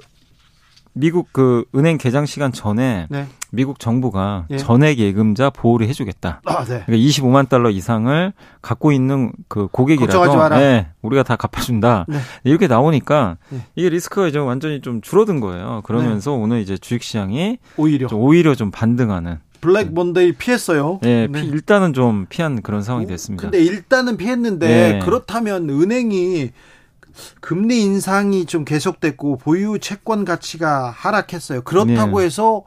[0.99, 3.25] 미국 그 은행 개장 시간 전에 네.
[3.51, 4.57] 미국 정부가 예.
[4.57, 6.41] 전액 예금자 보호를 해주겠다.
[6.45, 6.83] 아, 네.
[6.85, 10.49] 그러니까 25만 달러 이상을 갖고 있는 그 고객이라도.
[10.49, 12.05] 네, 우리가 다 갚아준다.
[12.09, 12.17] 네.
[12.43, 13.59] 이렇게 나오니까 네.
[13.75, 15.81] 이게 리스크가 이제 완전히 좀 줄어든 거예요.
[15.85, 19.37] 그러면서 오늘 이제 주식시장이 오히려 좀 오히려 좀 반등하는.
[19.61, 20.99] 블랙 먼데이 피했어요.
[21.03, 21.41] 예, 네.
[21.41, 23.41] 피- 일단은 좀 피한 그런 상황이 됐습니다.
[23.49, 24.99] 근데 일단은 피했는데 네.
[24.99, 26.51] 그렇다면 은행이
[27.41, 31.61] 금리 인상이 좀 계속됐고 보유 채권 가치가 하락했어요.
[31.61, 32.25] 그렇다고 네.
[32.25, 32.63] 해서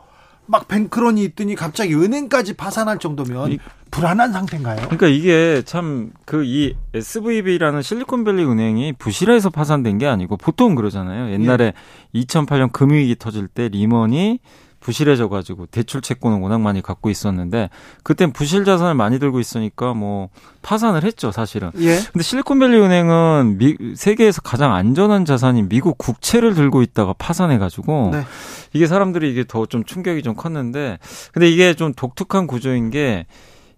[0.47, 3.59] 막 뱅크런이 있더니 갑자기 은행까지 파산할 정도면 이-
[3.93, 4.77] 불안한 상태인가요?
[4.83, 11.33] 그러니까 이게 참 그 이 SVB라는 실리콘밸리 은행이 부실해서 파산된 게 아니고 보통 그러잖아요.
[11.33, 11.75] 옛날에
[12.15, 14.41] 2008년 금융위기 터질 때 리먼이
[14.83, 17.71] 부실해져 가지고 대출 채권을 워낙 많이 갖고 있었는데
[18.03, 20.29] 그땐 부실 자산을 많이 들고 있으니까 뭐
[20.63, 21.71] 파산을 했죠, 사실은.
[21.79, 21.99] 예.
[22.13, 28.25] 근데 실리콘밸리 은행은 미, 세계에서 가장 안전한 자산인 미국 국채를 들고 있다가 파산해 가지고 네.
[28.73, 30.99] 이게 사람들이 이게 더 좀 충격이 좀 컸는데
[31.33, 32.91] 근데 이게 좀 독특한 구조인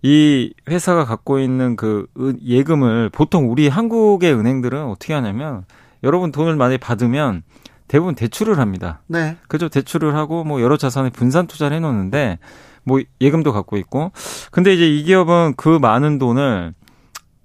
[0.03, 5.65] 게이 회사가 갖고 있는 그 은- 예금을 보통 우리 한국의 은행들은 어떻게 하냐면
[6.03, 7.43] 여러분 돈을 많이 받으면
[7.89, 9.01] 대부분 대출을 합니다.
[9.07, 9.37] 네.
[9.49, 9.69] 그죠?
[9.69, 12.39] 대출을 하고 뭐 여러 자산에 분산 투자를 해놓는데
[12.83, 14.13] 뭐 예금도 갖고 있고
[14.51, 16.75] 근데 이제 이 기업은 그 많은 돈을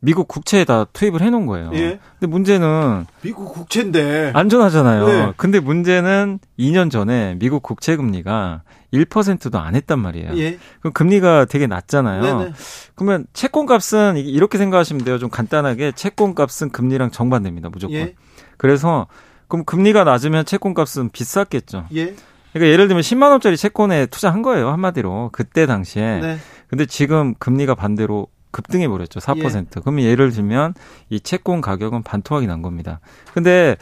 [0.02, 1.72] 미국 국채에다 투입을 해놓은 거예요.
[1.74, 2.00] 예.
[2.20, 4.32] 근데 문제는 미국 국채인데.
[4.34, 5.08] 안전하잖아요.
[5.08, 5.34] 네.
[5.36, 8.62] 근데 문제는 2년 전에 미국 국채 금리가
[8.94, 10.38] 1%도 안 했단 말이에요.
[10.38, 10.58] 예.
[10.80, 12.22] 그럼 금리가 되게 낮잖아요.
[12.22, 12.54] 네네.
[12.96, 15.18] 그러면 채권 값은 이- 이렇게 생각하시면 돼요.
[15.20, 17.68] 좀 간단하게 채권 값은 금리랑 정반대입니다.
[17.68, 17.98] 무조건.
[17.98, 18.16] 예.
[18.58, 19.08] 그래서
[19.50, 21.88] 그럼 금리가 낮으면 채권 값은 비쌌겠죠.
[21.96, 22.16] 예.
[22.54, 24.70] 그러니까 예를 들면 10만 원짜리 채권에 투자한 거예요.
[24.70, 25.30] 한마디로.
[25.34, 26.20] 그때 당시에.
[26.20, 26.38] 네.
[26.68, 29.20] 근데 지금 금리가 반대로 급등해 버렸죠.
[29.20, 29.82] 4%.
[29.82, 30.74] 그러면 예를 들면
[31.10, 33.00] 이 채권 가격은 반토막이 난 겁니다.
[33.34, 33.76] 근데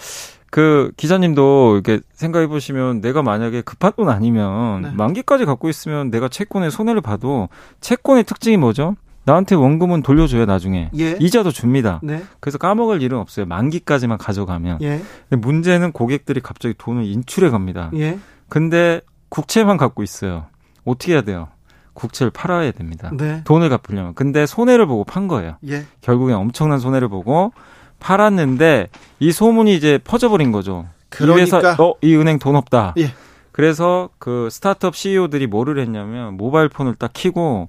[0.49, 4.91] 그 기자님도 이렇게 생각해 보시면 내가 만약에 급한 돈 아니면 네.
[4.91, 7.49] 만기까지 갖고 있으면 내가 채권에 손해를 봐도
[7.81, 8.95] 채권의 특징이 뭐죠?
[9.27, 11.17] 나한테 원금은 돌려줘요 나중에 예.
[11.19, 11.99] 이자도 줍니다.
[12.01, 12.23] 네.
[12.39, 13.45] 그래서 까먹을 일은 없어요.
[13.45, 14.77] 만기까지만 가져가면.
[14.81, 15.01] 예.
[15.29, 17.91] 근데 문제는 고객들이 갑자기 돈을 인출해 갑니다.
[17.95, 18.17] 예.
[18.47, 20.45] 근데 국채만 갖고 있어요.
[20.85, 21.49] 어떻게 해야 돼요?
[21.91, 23.11] 국채를 팔아야 됩니다.
[23.13, 23.41] 네.
[23.43, 24.13] 돈을 갚으려면.
[24.13, 25.57] 근데 손해를 보고 판 거예요.
[25.67, 25.83] 예.
[25.99, 27.51] 결국엔 엄청난 손해를 보고
[27.99, 28.87] 팔았는데
[29.19, 30.85] 이 소문이 이제 퍼져버린 거죠.
[31.09, 32.93] 그러니까- 이 회사, 어, 이 은행 돈 없다.
[32.97, 33.11] 예.
[33.51, 37.67] 그래서 그 스타트업 CEO들이 뭐를 했냐면 모바일 폰을 딱 키고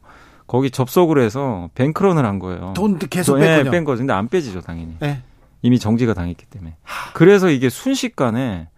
[0.49, 2.73] 거기 접속을 해서 뱅크런을 한 거예요.
[2.75, 3.70] 돈 계속 예, 뺐군요.
[3.70, 3.99] 뺀 거죠.
[3.99, 4.97] 근데 안 빼지죠, 당연히.
[5.03, 5.20] 예.
[5.62, 6.75] 이미 정지가 당했기 때문에.
[7.15, 8.69] 그래서 이게 순식간에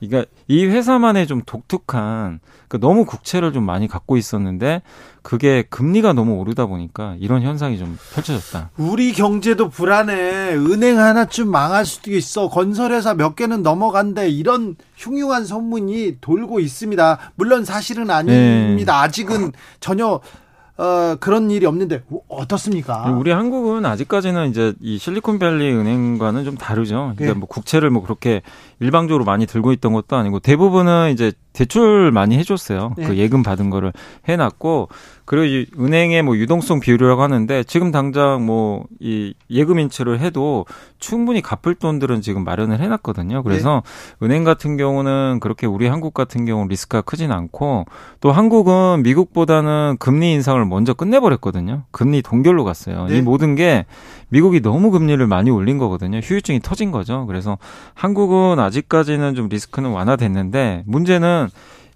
[0.00, 4.80] 그러니까 이 회사만의 좀 독특한 그 너무 국채를 좀 많이 갖고 있었는데
[5.20, 8.70] 그게 금리가 너무 오르다 보니까 이런 현상이 좀 펼쳐졌다.
[8.78, 10.54] 우리 경제도 불안해.
[10.54, 12.48] 은행 하나쯤 망할 수도 있어.
[12.48, 14.30] 건설회사 몇 개는 넘어간대.
[14.30, 17.18] 이런 흉흉한 소문이 돌고 있습니다.
[17.34, 19.02] 물론 사실은 아닙니다.
[19.02, 20.20] 아직은 전혀
[20.80, 23.10] 어, 그런 일이 없는데 어, 어떻습니까?
[23.10, 27.12] 우리 한국은 아직까지는 이제 이 실리콘밸리 은행과는 좀 다르죠.
[27.16, 27.32] 그러니까 예.
[27.38, 28.40] 뭐 국채를 뭐 그렇게
[28.80, 32.94] 일방적으로 많이 들고 있던 것도 아니고 대부분은 이제 대출 많이 해줬어요.
[32.98, 33.04] 예.
[33.04, 33.92] 그 예금 받은 거를
[34.28, 34.88] 해놨고
[35.24, 40.66] 그리고 이 은행의 뭐 유동성 비율이라고 하는데 지금 당장 뭐 이 예금 인출을 해도
[40.98, 43.42] 충분히 갚을 돈들은 지금 마련을 해놨거든요.
[43.42, 43.82] 그래서
[44.22, 47.86] 은행 같은 경우는 그렇게 우리 한국 같은 경우 는 리스크가 크진 않고
[48.20, 51.84] 또 한국은 미국보다는 금리 인상을 먼저 끝내버렸거든요.
[51.90, 53.06] 금리 동결로 갔어요.
[53.06, 53.18] 네.
[53.18, 53.86] 이 모든 게
[54.30, 56.18] 미국이 너무 금리를 많이 올린 거거든요.
[56.18, 57.26] 휴유증이 터진 거죠.
[57.26, 57.58] 그래서
[57.94, 61.48] 한국은 아직까지는 좀 리스크는 완화됐는데 문제는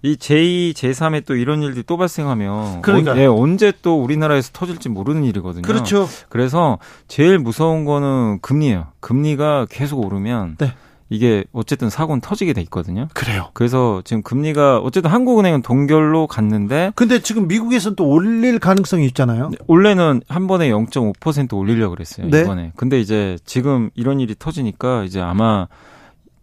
[0.03, 3.15] 이 제2, 제3의 또 이런 일들이 또 발생하면 그러니까요.
[3.15, 5.63] 언, 예, 언제 또 우리나라에서 터질지 모르는 일이거든요.
[5.63, 6.07] 그렇죠.
[6.29, 8.87] 그래서 제일 무서운 거는 금리예요.
[8.99, 10.73] 금리가 계속 오르면 네.
[11.09, 13.07] 이게 어쨌든 사고는 터지게 돼 있거든요.
[13.13, 13.49] 그래요.
[13.53, 19.51] 그래서 지금 금리가 어쨌든 한국은행은 동결로 갔는데 근데 지금 미국에서는 또 올릴 가능성이 있잖아요.
[19.67, 22.27] 원래는 한 번에 0.5% 올리려고 그랬어요.
[22.29, 22.41] 네.
[22.41, 22.71] 이번에.
[22.75, 25.67] 근데 이제 지금 이런 일이 터지니까 이제 아마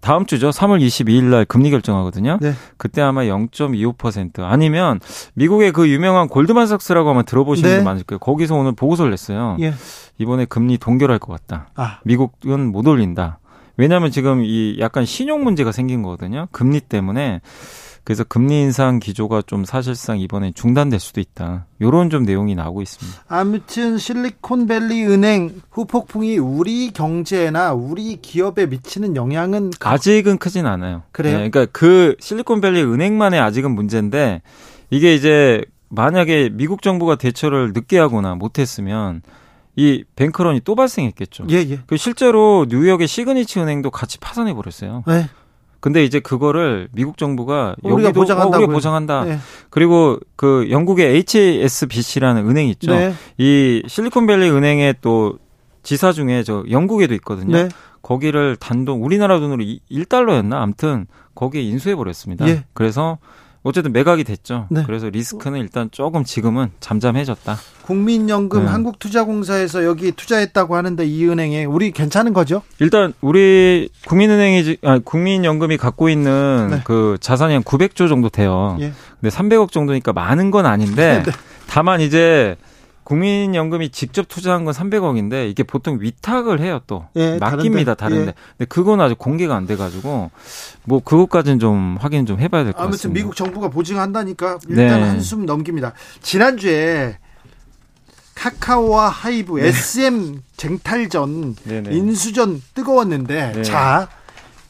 [0.01, 0.51] 다음 주죠.
[0.51, 2.39] 3월 22일 날 금리 결정하거든요.
[2.41, 2.55] 네.
[2.77, 4.99] 그때 아마 0.25% 아니면
[5.35, 7.77] 미국의 그 유명한 골드만삭스라고 아마 들어보시는 네.
[7.77, 8.19] 분 많을 거예요.
[8.19, 9.57] 거기서 오늘 보고서를 냈어요.
[9.61, 9.75] 예.
[10.19, 11.69] 이번에 금리 동결할 것 같다.
[11.77, 13.39] 아, 미국은 못 올린다.
[13.77, 16.49] 왜냐하면 지금 이 약간 신용 문제가 생긴 거거든요.
[16.53, 17.41] 금리 때문에.
[18.05, 21.67] 그래서 금리 인상 기조가 좀 사실상 이번에 중단될 수도 있다.
[21.81, 23.25] 요런 좀 내용이 나오고 있습니다.
[23.29, 31.05] 아무튼 실리콘밸리 은행 후폭풍이 우리 경제나 우리 기업에 미치는 영향은 아직은 크진 않아요.
[31.13, 31.39] 그래요?
[31.39, 34.43] 네, 그러니까 그 실리콘밸리 은행만의 아직은 문제인데
[34.91, 39.23] 이게 이제 만약에 미국 정부가 대처를 늦게 하거나 못했으면
[39.77, 41.47] 이 뱅크런이 또 발생했겠죠.
[41.51, 41.81] 예, 예.
[41.87, 45.03] 그 실제로 뉴욕의 시그니치 은행도 같이 파산해 버렸어요.
[45.07, 45.29] 네.
[45.81, 48.57] 근데 이제 그거를 미국 정부가 우리가 여기도 보장한다고요.
[48.57, 49.25] 어, 우리가 보장한다.
[49.25, 49.39] 네.
[49.69, 52.93] 그리고 그 영국의 HSBC라는 은행 있죠.
[52.95, 53.15] 네.
[53.39, 55.39] 이 실리콘밸리 은행의 또
[55.83, 57.57] 지사 중에 저 영국에도 있거든요.
[57.57, 57.69] 네.
[58.01, 60.55] 거기를 단독 우리나라 돈으로 1달러였나?
[60.55, 62.47] 아무튼 거기에 인수해 버렸습니다.
[62.49, 62.65] 예.
[62.75, 63.19] 그래서
[63.65, 64.67] 어쨌든 매각이 됐죠.
[64.71, 64.83] 네.
[64.85, 67.57] 그래서 리스크는 일단 조금 지금은 잠잠해졌다.
[67.83, 68.71] 국민연금 네.
[68.71, 72.63] 한국투자공사에서 여기 투자했다고 하는데 이 은행에 우리 괜찮은 거죠?
[72.81, 76.81] 일단 우리 국민은행이 지- 아, 국민연금이 갖고 있는 네.
[76.85, 78.77] 그 자산이 한 900조 정도 돼요.
[78.81, 78.93] 예.
[79.21, 81.33] 근데 300억 정도니까 많은 건 아닌데 네.
[81.69, 82.57] 다만 이제
[83.13, 87.95] 국민연금이 직접 투자한 건 300억인데 이게 보통 위탁을 해요 또 예, 맡깁니다 다른데.
[87.95, 90.31] 다른데 근데 그건 아직 공개가 안 돼가지고
[90.85, 92.95] 뭐 그것까지는 좀 확인 좀 해봐야 될 것 같습니다.
[93.09, 95.09] 아무튼 미국 정부가 보증한다니까 일단 네.
[95.09, 95.93] 한숨 넘깁니다.
[96.23, 97.19] 지난주에
[98.35, 101.95] 카카오와 하이브 SM 쟁탈전 네네.
[101.95, 103.63] 인수전 뜨거웠는데 네.
[103.63, 104.09] 자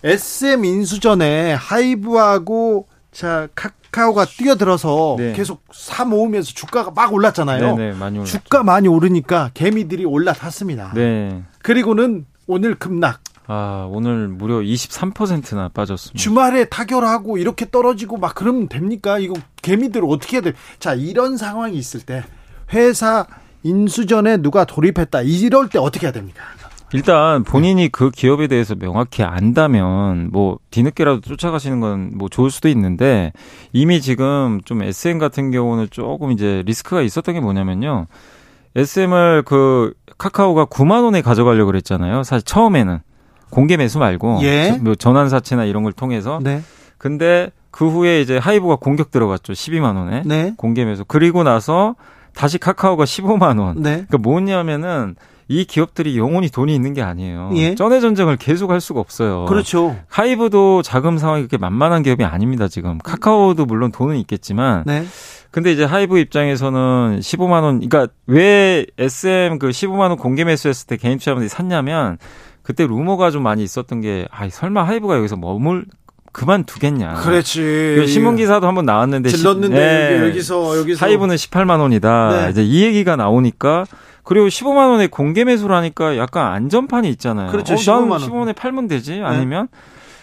[0.02, 5.32] SM 인수전에 하이브하고 자 카카오가 뛰어들어서 네.
[5.34, 7.76] 계속 사 모으면서 주가가 막 올랐잖아요.
[7.76, 8.38] 네네 많이 올랐죠.
[8.38, 10.92] 주가 많이 오르니까 개미들이 올라탔습니다.
[10.94, 11.42] 네.
[11.62, 13.20] 그리고는 오늘 급락.
[13.46, 16.18] 아 오늘 무려 23%나 빠졌습니다.
[16.18, 19.18] 주말에 타결하고 이렇게 떨어지고 막 그러면 됩니까?
[19.18, 20.52] 이거 개미들 어떻게 해야 돼?
[20.78, 22.24] 자, 이런 상황이 있을 때
[22.72, 23.26] 회사
[23.64, 25.22] 인수전에 누가 돌입했다.
[25.22, 26.42] 이럴 때 어떻게 해야 됩니까?
[26.94, 33.32] 일단 본인이 그 기업에 대해서 명확히 안다면 뭐 뒤늦게라도 쫓아가시는 건 뭐 좋을 수도 있는데
[33.72, 38.06] 이미 지금 좀 SM 같은 경우는 조금 이제 리스크가 있었던 게 뭐냐면요.
[38.76, 42.22] SM을 그 카카오가 9만 원에 가져가려고 그랬잖아요.
[42.22, 43.00] 사실 처음에는
[43.50, 44.78] 공개 매수 말고 예.
[44.80, 46.62] 뭐 전환 사채나 이런 걸 통해서 네.
[46.96, 49.52] 근데 그 후에 이제 하이브가 공격 들어갔죠.
[49.52, 50.54] 12만 원에 네.
[50.56, 51.04] 공개 매수.
[51.06, 51.96] 그리고 나서
[52.34, 53.82] 다시 카카오가 15만 원.
[53.82, 54.04] 네.
[54.06, 55.16] 그러니까 뭐냐면은
[55.48, 57.50] 이 기업들이 영원히 돈이 있는 게 아니에요.
[57.54, 57.74] 예.
[57.74, 59.44] 전의 전쟁을 계속 할 수가 없어요.
[59.46, 59.96] 그렇죠.
[60.08, 62.98] 하이브도 자금 상황이 그렇게 만만한 기업이 아닙니다, 지금.
[62.98, 64.84] 카카오도 물론 돈은 있겠지만.
[64.86, 65.04] 네.
[65.50, 70.96] 근데 이제 하이브 입장에서는 15만 원, 그러니까 왜 SM 그 15만 원 공개 매수했을 때
[70.96, 72.16] 개인 투자자분들이 샀냐면
[72.62, 75.84] 그때 루머가 좀 많이 있었던 게 아, 설마 하이브가 여기서 머물
[76.32, 77.14] 그만두겠냐.
[77.14, 77.60] 그렇지.
[77.98, 79.76] 그 신문 기사도 한번 나왔는데 시- 질렀는데
[80.18, 80.28] 네.
[80.28, 82.44] 여기서 여기서 하이브는 18만 원이다.
[82.46, 82.50] 네.
[82.50, 83.84] 이제 이 얘기가 나오니까
[84.24, 87.50] 그리고 15만 원에 공개 매수를 하니까 약간 안전판이 있잖아요.
[87.50, 88.20] 그렇죠, 어, 15만 원.
[88.20, 88.26] 네.
[88.26, 89.68] 15만 원에 팔면 되지 아니면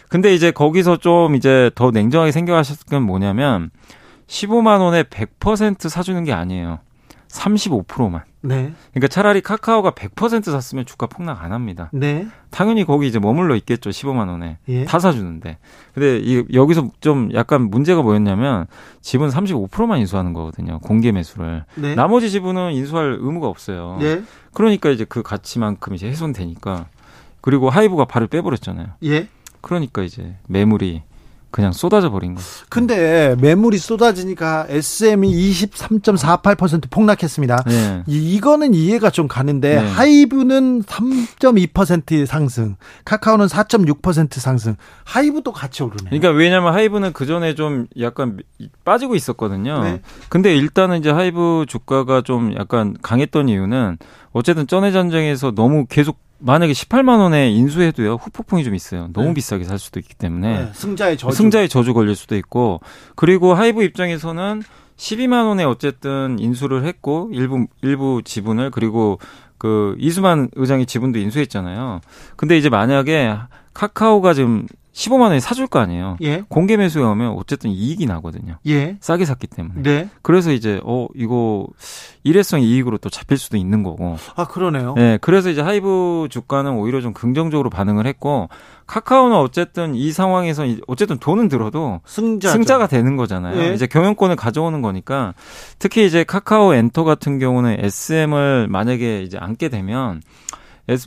[0.10, 3.70] 근데 이제 거기서 좀 이제 더 냉정하게 생각하셨을 건 뭐냐면
[4.28, 6.80] 15만 원에 100% 사주는 게 아니에요.
[7.30, 8.24] 35%만.
[8.42, 8.74] 네.
[8.92, 11.90] 그러니까 차라리 카카오가 100% 샀으면 주가 폭락 안 합니다.
[11.92, 12.28] 네.
[12.52, 13.90] 당연히 거기 이제 머물러 있겠죠.
[13.90, 14.58] 15만 원에.
[14.70, 14.86] 예.
[14.86, 15.58] 다 사주는데.
[15.94, 18.68] 근데 이 여기서 좀 약간 문제가 뭐였냐면
[19.02, 20.80] 지분 35%만 인수하는 거거든요.
[20.80, 21.66] 공개 매수를.
[21.76, 21.96] 네.
[21.96, 23.98] 나머지 지분은 인수할 의무가 없어요.
[24.02, 24.24] 예.
[24.54, 26.88] 그러니까 이제 그 가치만큼 이제 훼손되니까.
[27.42, 28.88] 그리고 하이브가 발을 빼버렸잖아요.
[29.04, 29.28] 예.
[29.62, 31.04] 그러니까 이제 매물이
[31.52, 32.48] 그냥 쏟아져 버린 거죠.
[32.70, 37.64] 근데 매물이 쏟아지니까 SM이 23.48% 폭락했습니다.
[37.66, 38.04] 네.
[38.08, 39.88] 이- 이거는 이해가 좀 가는데 네.
[39.90, 44.76] 하이브는 3.2% 상승, 카카오는 4.6% 상승.
[45.06, 46.04] 하이브도 같이 오르네.
[46.10, 48.38] 그러니까 왜냐면 하이브는 그 전에 좀 약간
[48.86, 49.84] 빠지고 있었거든요.
[49.84, 50.02] 네.
[50.30, 53.98] 근데 일단은 이제 하이브 주가가 좀 약간 강했던 이유는
[54.32, 59.10] 어쨌든 전의 전쟁에서 너무 계속 만약에 18만 원에 인수해도요 후폭풍이 좀 있어요.
[59.14, 59.34] 너무 네.
[59.36, 61.36] 비싸게 살 수도 있기 때문에 네, 승자의 저주.
[61.36, 62.82] 승자의 저주 걸릴 수도 있고
[63.16, 64.64] 그리고 하이브 입장에서는
[64.98, 69.20] 12만 원에 어쨌든 인수를 했고 일부 일부 지분을 그리고
[69.58, 72.02] 그 이수만 의장이 지분도 인수했잖아요.
[72.36, 73.38] 근데 이제 만약에
[73.74, 76.18] 카카오가 지금 15만 원에 사줄 거 아니에요.
[76.22, 76.44] 예.
[76.50, 78.58] 공개 매수에 오면 어쨌든 이익이 나거든요.
[78.68, 78.98] 예.
[79.00, 79.82] 싸게 샀기 때문에.
[79.84, 80.10] 네.
[80.22, 81.68] 그래서 이제 어 이거
[82.24, 84.18] 일회성 이익으로 또 잡힐 수도 있는 거고.
[84.36, 84.96] 아, 그러네요.
[84.96, 88.50] 네, 그래서 이제 하이브 주가는 오히려 좀 긍정적으로 반응을 했고
[88.88, 92.50] 카카오는 어쨌든 이 상황에서 이- 어쨌든 돈은 들어도 승자.
[92.52, 93.62] 승자가 되는 거잖아요.
[93.62, 93.74] 예.
[93.74, 95.34] 이제 경영권을 가져오는 거니까
[95.78, 100.22] 특히 이제 카카오 엔터 같은 경우는 SM을 만약에 이제 안게 되면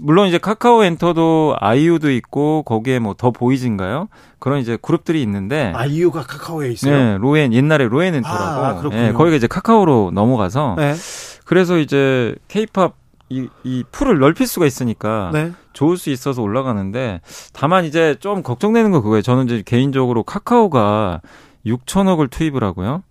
[0.01, 4.09] 물론 이제 카카오 엔터도 아이유도 있고 거기에 뭐 더 보이즈인가요?
[4.39, 6.97] 그런 이제 그룹들이 있는데 아이유가 카카오에 있어요.
[6.97, 9.09] 네, 로엔 옛날에 로엔 엔터라고 아.
[9.09, 10.95] 예, 거기가 이제 카카오로 넘어가서 네.
[11.45, 12.95] 그래서 이제 케이팝
[13.29, 15.53] 이, 이 풀을 넓힐 수가 있으니까 네.
[15.73, 17.21] 좋을 수 있어서 올라가는데
[17.55, 19.23] 다만 이제 좀 걱정되는 거 그거예요.
[19.23, 21.21] 저는 이제 개인적으로 카카오가
[21.67, 23.03] 6천억을 투입을 하고요.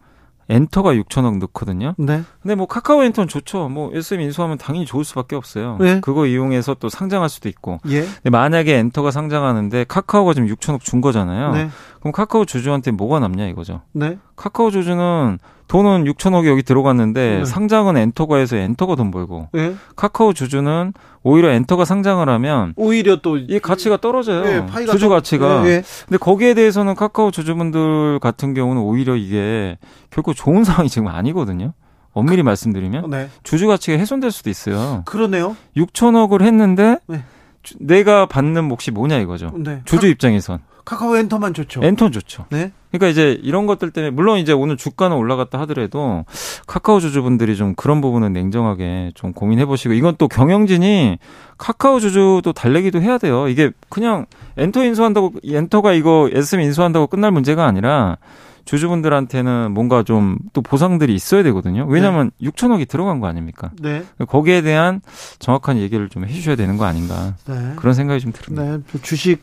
[0.51, 1.95] 엔터가 6천억 넣거든요.
[1.97, 2.23] 네.
[2.41, 3.69] 근데 뭐 카카오 엔터는 좋죠.
[3.69, 5.77] 뭐 SM 인수하면 당연히 좋을 수밖에 없어요.
[5.79, 5.99] 네.
[6.01, 7.79] 그거 이용해서 또 상장할 수도 있고.
[7.87, 8.01] 예.
[8.01, 11.53] 근데 만약에 엔터가 상장하는데 카카오가 지금 6천억 준 거잖아요.
[11.53, 11.69] 네.
[11.99, 13.81] 그럼 카카오 주주한테 뭐가 남냐 이거죠.
[13.93, 14.17] 네.
[14.35, 15.39] 카카오 주주는
[15.72, 17.45] 돈은 6천억이 여기 들어갔는데 네.
[17.45, 19.73] 상장은 엔터가 해서 엔터가 돈 벌고 네.
[19.95, 20.91] 카카오 주주는
[21.23, 24.43] 오히려 엔터가 상장을 하면 오히려 또 이 가치가 떨어져요.
[24.43, 25.64] 네, 주주 또- 가치가.
[25.64, 25.84] 네, 네.
[26.10, 29.77] 근데 거기에 대해서는 카카오 주주분들 같은 경우는 오히려 이게
[30.10, 31.72] 결코 좋은 상황이 지금 아니거든요.
[32.11, 33.30] 엄밀히 말씀드리면 네.
[33.43, 35.03] 주주 가치가 훼손될 수도 있어요.
[35.06, 35.56] 그러네요.
[35.77, 37.23] 6천억을 했는데 네.
[37.64, 39.53] 주- 내가 받는 몫이 뭐냐 이거죠.
[39.56, 39.80] 네.
[39.85, 41.81] 주주 입장에선 카, 카오 엔터만 좋죠.
[41.83, 42.45] 엔터는 좋죠.
[42.49, 42.71] 네.
[42.91, 46.25] 그러니까 이제 이런 것들 때문에 물론 이제 오늘 주가는 올라갔다 하더라도
[46.67, 51.17] 카카오 주주분들이 좀 그런 부분은 냉정하게 좀 고민해 보시고 이건 또 경영진이
[51.57, 53.47] 카카오 주주도 달래기도 해야 돼요.
[53.47, 54.25] 이게 그냥
[54.57, 58.17] 엔터 인수한다고 엔터가 이거 SM 인수한다고 끝날 문제가 아니라
[58.65, 61.85] 주주분들한테는 뭔가 좀 또 보상들이 있어야 되거든요.
[61.87, 63.71] 왜냐하면 6천억이 들어간 거 아닙니까?
[63.81, 64.03] 네.
[64.27, 65.01] 거기에 대한
[65.39, 67.73] 정확한 얘기를 좀 해주셔야 되는 거 아닌가 네.
[67.77, 68.77] 그런 생각이 좀 듭니다.
[68.77, 68.83] 네.
[68.91, 69.41] 또 주식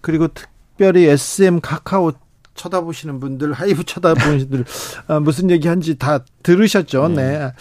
[0.00, 0.49] 그리고 특
[0.80, 2.12] 별히 SM 카카오
[2.54, 4.64] 쳐다보시는 분들, 하이브 쳐다보시는 분들
[5.08, 7.08] 아, 무슨 얘기한지 다 들으셨죠?
[7.08, 7.52] 네.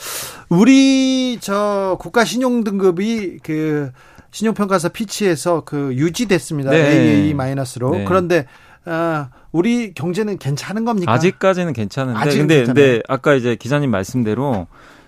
[0.47, 3.91] 우리 저 국가 신용 등급이 그
[4.31, 6.71] 신용평가사 피치에서 그 유지됐습니다.
[6.71, 6.77] 네.
[6.77, 7.91] AA 마이너스로.
[7.91, 8.05] 네.
[8.05, 8.45] 그런데
[8.85, 11.11] 아, 우리 경제는 괜찮은 겁니까?
[11.11, 12.73] 아직까지는 괜찮은데 아직은 근데 괜찮아요.
[12.76, 14.67] 근데 아까 이제 기자님 말씀대로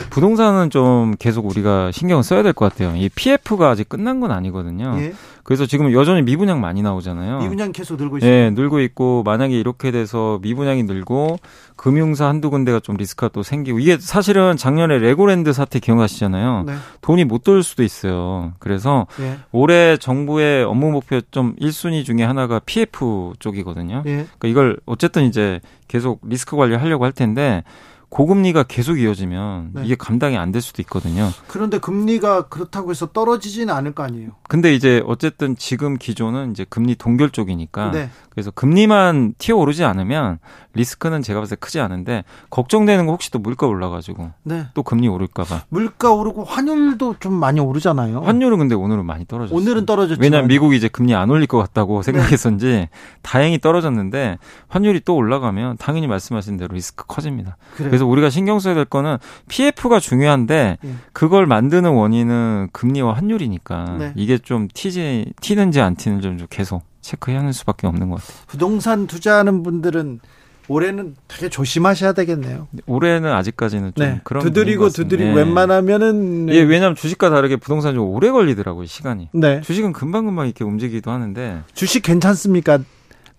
[0.09, 2.95] 부동산은 좀 계속 우리가 신경을 써야 될 것 같아요.
[2.95, 4.95] 이 PF가 아직 끝난 건 아니거든요.
[4.99, 5.13] 예.
[5.43, 7.39] 그래서 지금 여전히 미분양 많이 나오잖아요.
[7.39, 8.35] 미분양 계속 늘고 있습니다.
[8.35, 11.37] 예, 늘고 있고 만약에 이렇게 돼서 미분양이 늘고
[11.75, 16.63] 금융사 한두 군데가 좀 리스크가 또 생기고 이게 사실은 작년에 레고랜드 사태 기억나시잖아요.
[16.67, 16.75] 네.
[17.01, 18.53] 돈이 못 돌 수도 있어요.
[18.59, 19.37] 그래서 예.
[19.51, 24.03] 올해 정부의 업무 목표 좀 1순위 중에 하나가 PF 쪽이거든요.
[24.05, 24.27] 예.
[24.37, 27.63] 그러니까 이걸 어쨌든 이제 계속 리스크 관리하려고 할 텐데
[28.11, 29.81] 고금리가 계속 이어지면 네.
[29.85, 31.29] 이게 감당이 안 될 수도 있거든요.
[31.47, 34.31] 그런데 금리가 그렇다고 해서 떨어지지는 않을 거 아니에요.
[34.49, 38.09] 근데 이제 어쨌든 지금 기조는 이제 금리 동결 쪽이니까 네.
[38.29, 40.39] 그래서 금리만 튀어 오르지 않으면
[40.73, 44.65] 리스크는 제가 봤을 때 크지 않은데 걱정되는 거 혹시 또 물가 올라가지고 네.
[44.73, 45.61] 또 금리 오를까 봐.
[45.69, 48.21] 물가 오르고 환율도 좀 많이 오르잖아요.
[48.23, 49.57] 환율은 근데 오늘은 많이 떨어졌어요.
[49.57, 52.89] 오늘은 떨어졌지만 왜냐하면 미국이 이제 금리 안 올릴 것 같다고 생각했었는지
[53.21, 57.55] 다행히 떨어졌는데 환율이 또 올라가면 당연히 말씀하신 대로 리스크 커집니다.
[57.77, 57.91] 그래요.
[58.01, 59.17] 그래서 우리가 신경 써야 될 거는
[59.47, 60.89] PF가 중요한데 예.
[61.13, 64.13] 그걸 만드는 원인은 금리와 환율이니까 네.
[64.15, 68.37] 이게 좀 튀지 튀는지 안 튀는지 좀 계속 체크해야 하는 수밖에 없는 것 같아요.
[68.47, 70.19] 부동산 투자하는 분들은
[70.67, 72.67] 올해는 되게 조심하셔야 되겠네요.
[72.85, 74.21] 올해는 아직까지는 좀 네.
[74.23, 74.89] 그런 두드리고.
[74.89, 75.35] 두드리고 예.
[75.35, 79.29] 웬만하면은 예, 왜냐하면 주식과 다르게 부동산이 좀 오래 걸리더라고요 시간이.
[79.33, 79.61] 네.
[79.61, 82.79] 주식은 금방 금방 이렇게 움직이기도 하는데 주식 괜찮습니까?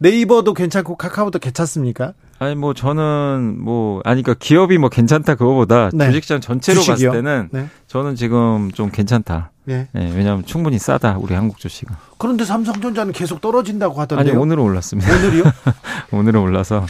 [0.02, 2.14] 네이버도 괜찮고 카카오도 괜찮습니까?
[2.40, 6.06] 아니 뭐 저는 뭐 아니 그러니까 기업이 뭐 괜찮다 그거보다 네.
[6.06, 7.10] 주식시장 전체로 주식이요?
[7.10, 7.68] 봤을 때는 네.
[7.86, 9.52] 저는 지금 좀 괜찮다.
[9.64, 9.88] 네.
[9.94, 11.94] 예, 왜냐하면 충분히 싸다 우리 한국 주식은.
[12.18, 14.32] 그런데 삼성전자는 계속 떨어진다고 하던데요.
[14.32, 15.08] 아니 오늘은 올랐습니다.
[15.14, 15.44] 오늘이요?
[16.10, 16.84] 오늘은 올라서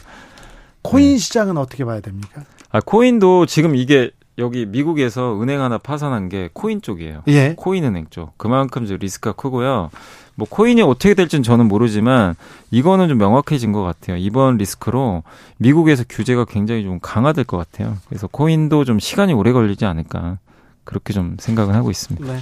[0.81, 2.45] 코인 시장은 어떻게 봐야 됩니까?
[2.71, 7.25] 아 코인도 지금 이게 여기 미국에서 은행 하나 파산한 게 코인 쪽이에요.
[7.29, 7.55] 예.
[7.59, 8.37] 코인 은행 쪽.
[8.39, 9.91] 그만큼 이제 리스크가 크고요.
[10.35, 12.35] 뭐 코인이 어떻게 될지는 저는 모르지만
[12.71, 14.17] 이거는 좀 명확해진 것 같아요.
[14.17, 15.23] 이번 리스크로
[15.59, 17.99] 미국에서 규제가 굉장히 좀 강화될 것 같아요.
[18.09, 20.39] 그래서 코인도 좀 시간이 오래 걸리지 않을까
[20.85, 22.33] 그렇게 좀 생각을 하고 있습니다.
[22.33, 22.41] 네.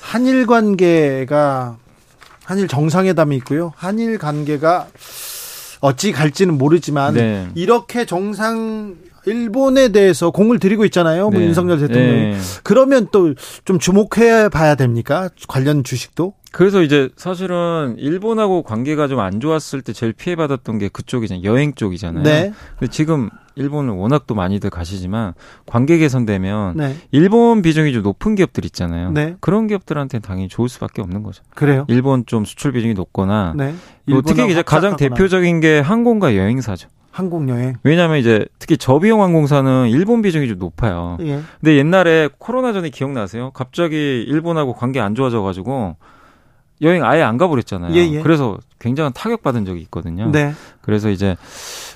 [0.00, 1.76] 한일 관계가
[2.44, 3.72] 한일 정상회담이 있고요.
[3.76, 4.88] 한일 관계가
[5.80, 7.48] 어찌 갈지는 모르지만 네.
[7.54, 8.96] 이렇게 정상
[9.26, 11.30] 일본에 대해서 공을 들이고 있잖아요.
[11.30, 11.46] 뭐 네.
[11.46, 12.32] 윤석열 대통령이.
[12.32, 12.38] 네.
[12.62, 13.34] 그러면 또
[13.64, 15.28] 좀 주목해 봐야 됩니까?
[15.48, 16.34] 관련 주식도?
[16.52, 21.44] 그래서 이제 사실은 일본하고 관계가 좀 안 좋았을 때 제일 피해받았던 게 그쪽이잖아요.
[21.44, 22.22] 여행 쪽이잖아요.
[22.24, 22.52] 네.
[22.78, 25.32] 근데 지금 일본은 워낙 또 많이들 가시지만
[25.66, 26.96] 관계 개선되면 네.
[27.12, 29.12] 일본 비중이 좀 높은 기업들 있잖아요.
[29.12, 29.36] 네.
[29.40, 31.42] 그런 기업들한테는 당연히 좋을 수밖에 없는 거죠.
[31.54, 31.84] 그래요?
[31.88, 33.74] 일본 좀 수출 비중이 높거나 네.
[34.06, 36.88] 뭐 특히 이제 가장 대표적인 게 항공과 여행사죠.
[37.14, 37.76] 한국 여행.
[37.84, 41.16] 왜냐하면 이제 특히 저비용 항공사는 일본 비중이 좀 높아요.
[41.20, 41.40] 예.
[41.60, 43.52] 근데 옛날에 코로나 전에 기억나세요?
[43.54, 45.94] 갑자기 일본하고 관계 안 좋아져가지고
[46.82, 47.94] 여행 아예 안 가버렸잖아요.
[47.94, 48.20] 예, 예.
[48.20, 50.28] 그래서 굉장한 타격 받은 적이 있거든요.
[50.32, 50.54] 네.
[50.80, 51.36] 그래서 이제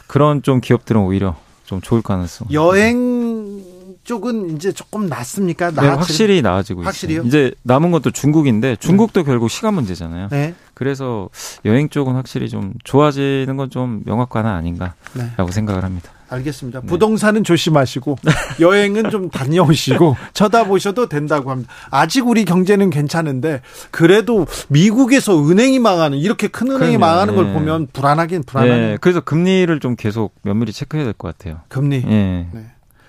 [0.06, 1.34] 그런 좀 기업들은 오히려
[1.64, 2.46] 좀 좋을 가능성.
[2.52, 3.64] 여행
[4.04, 5.72] 쪽은 이제 조금 낫습니까?
[5.72, 7.22] 네, 확실히 나아지고 확실히요?
[7.22, 7.28] 있어요.
[7.28, 10.28] 이제 남은 것도 중국인데 중국도 결국 시간 문제잖아요.
[10.30, 10.54] 네.
[10.78, 11.28] 그래서
[11.64, 15.50] 여행 쪽은 확실히 좀 좋아지는 건 좀 명확관화 아닌가라고 네.
[15.52, 16.10] 생각을 합니다.
[16.30, 16.82] 알겠습니다.
[16.82, 18.16] 부동산은 조심하시고
[18.60, 21.70] 여행은 좀 다녀오시고 쳐다보셔도 된다고 합니다.
[21.90, 23.60] 아직 우리 경제는 괜찮은데
[23.90, 26.98] 그래도 미국에서 은행이 망하는 이렇게 큰 은행이 그럼요.
[26.98, 27.52] 망하는 걸 네.
[27.54, 28.88] 보면 불안하긴 불안하네요.
[28.92, 31.60] 네, 그래서 금리를 좀 계속 면밀히 체크해야 될 것 같아요.
[31.68, 31.96] 금리.
[32.06, 32.46] 예.
[32.52, 32.66] 네.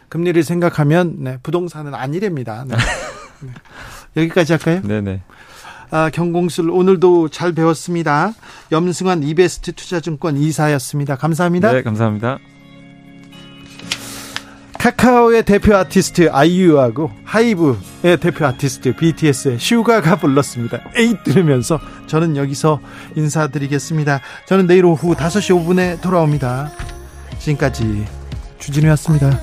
[0.10, 2.66] 금리를 생각하면 네, 부동산은 아니랍니다.
[2.68, 2.76] 네.
[3.41, 3.52] 네.
[4.24, 4.82] 여기까지 할까요?
[4.84, 5.22] 네네.
[5.91, 8.34] 아, 경공술 오늘도 잘 배웠습니다.
[8.72, 11.16] 염승환 이베스트 투자증권 이사였습니다.
[11.16, 11.72] 감사합니다.
[11.72, 12.40] 네, 감사합니다.
[14.78, 20.80] 카카오의 대표 아티스트 아이유하고 하이브의 대표 아티스트 BTS의 슈가가 불렀습니다.
[20.95, 22.80] 에이 들으면서 저는 여기서
[23.16, 24.22] 인사드리겠습니다.
[24.48, 26.72] 저는 내일 오후 5시 5분에 돌아옵니다.
[27.40, 28.06] 지금까지
[28.60, 29.38] 주진우였습니다.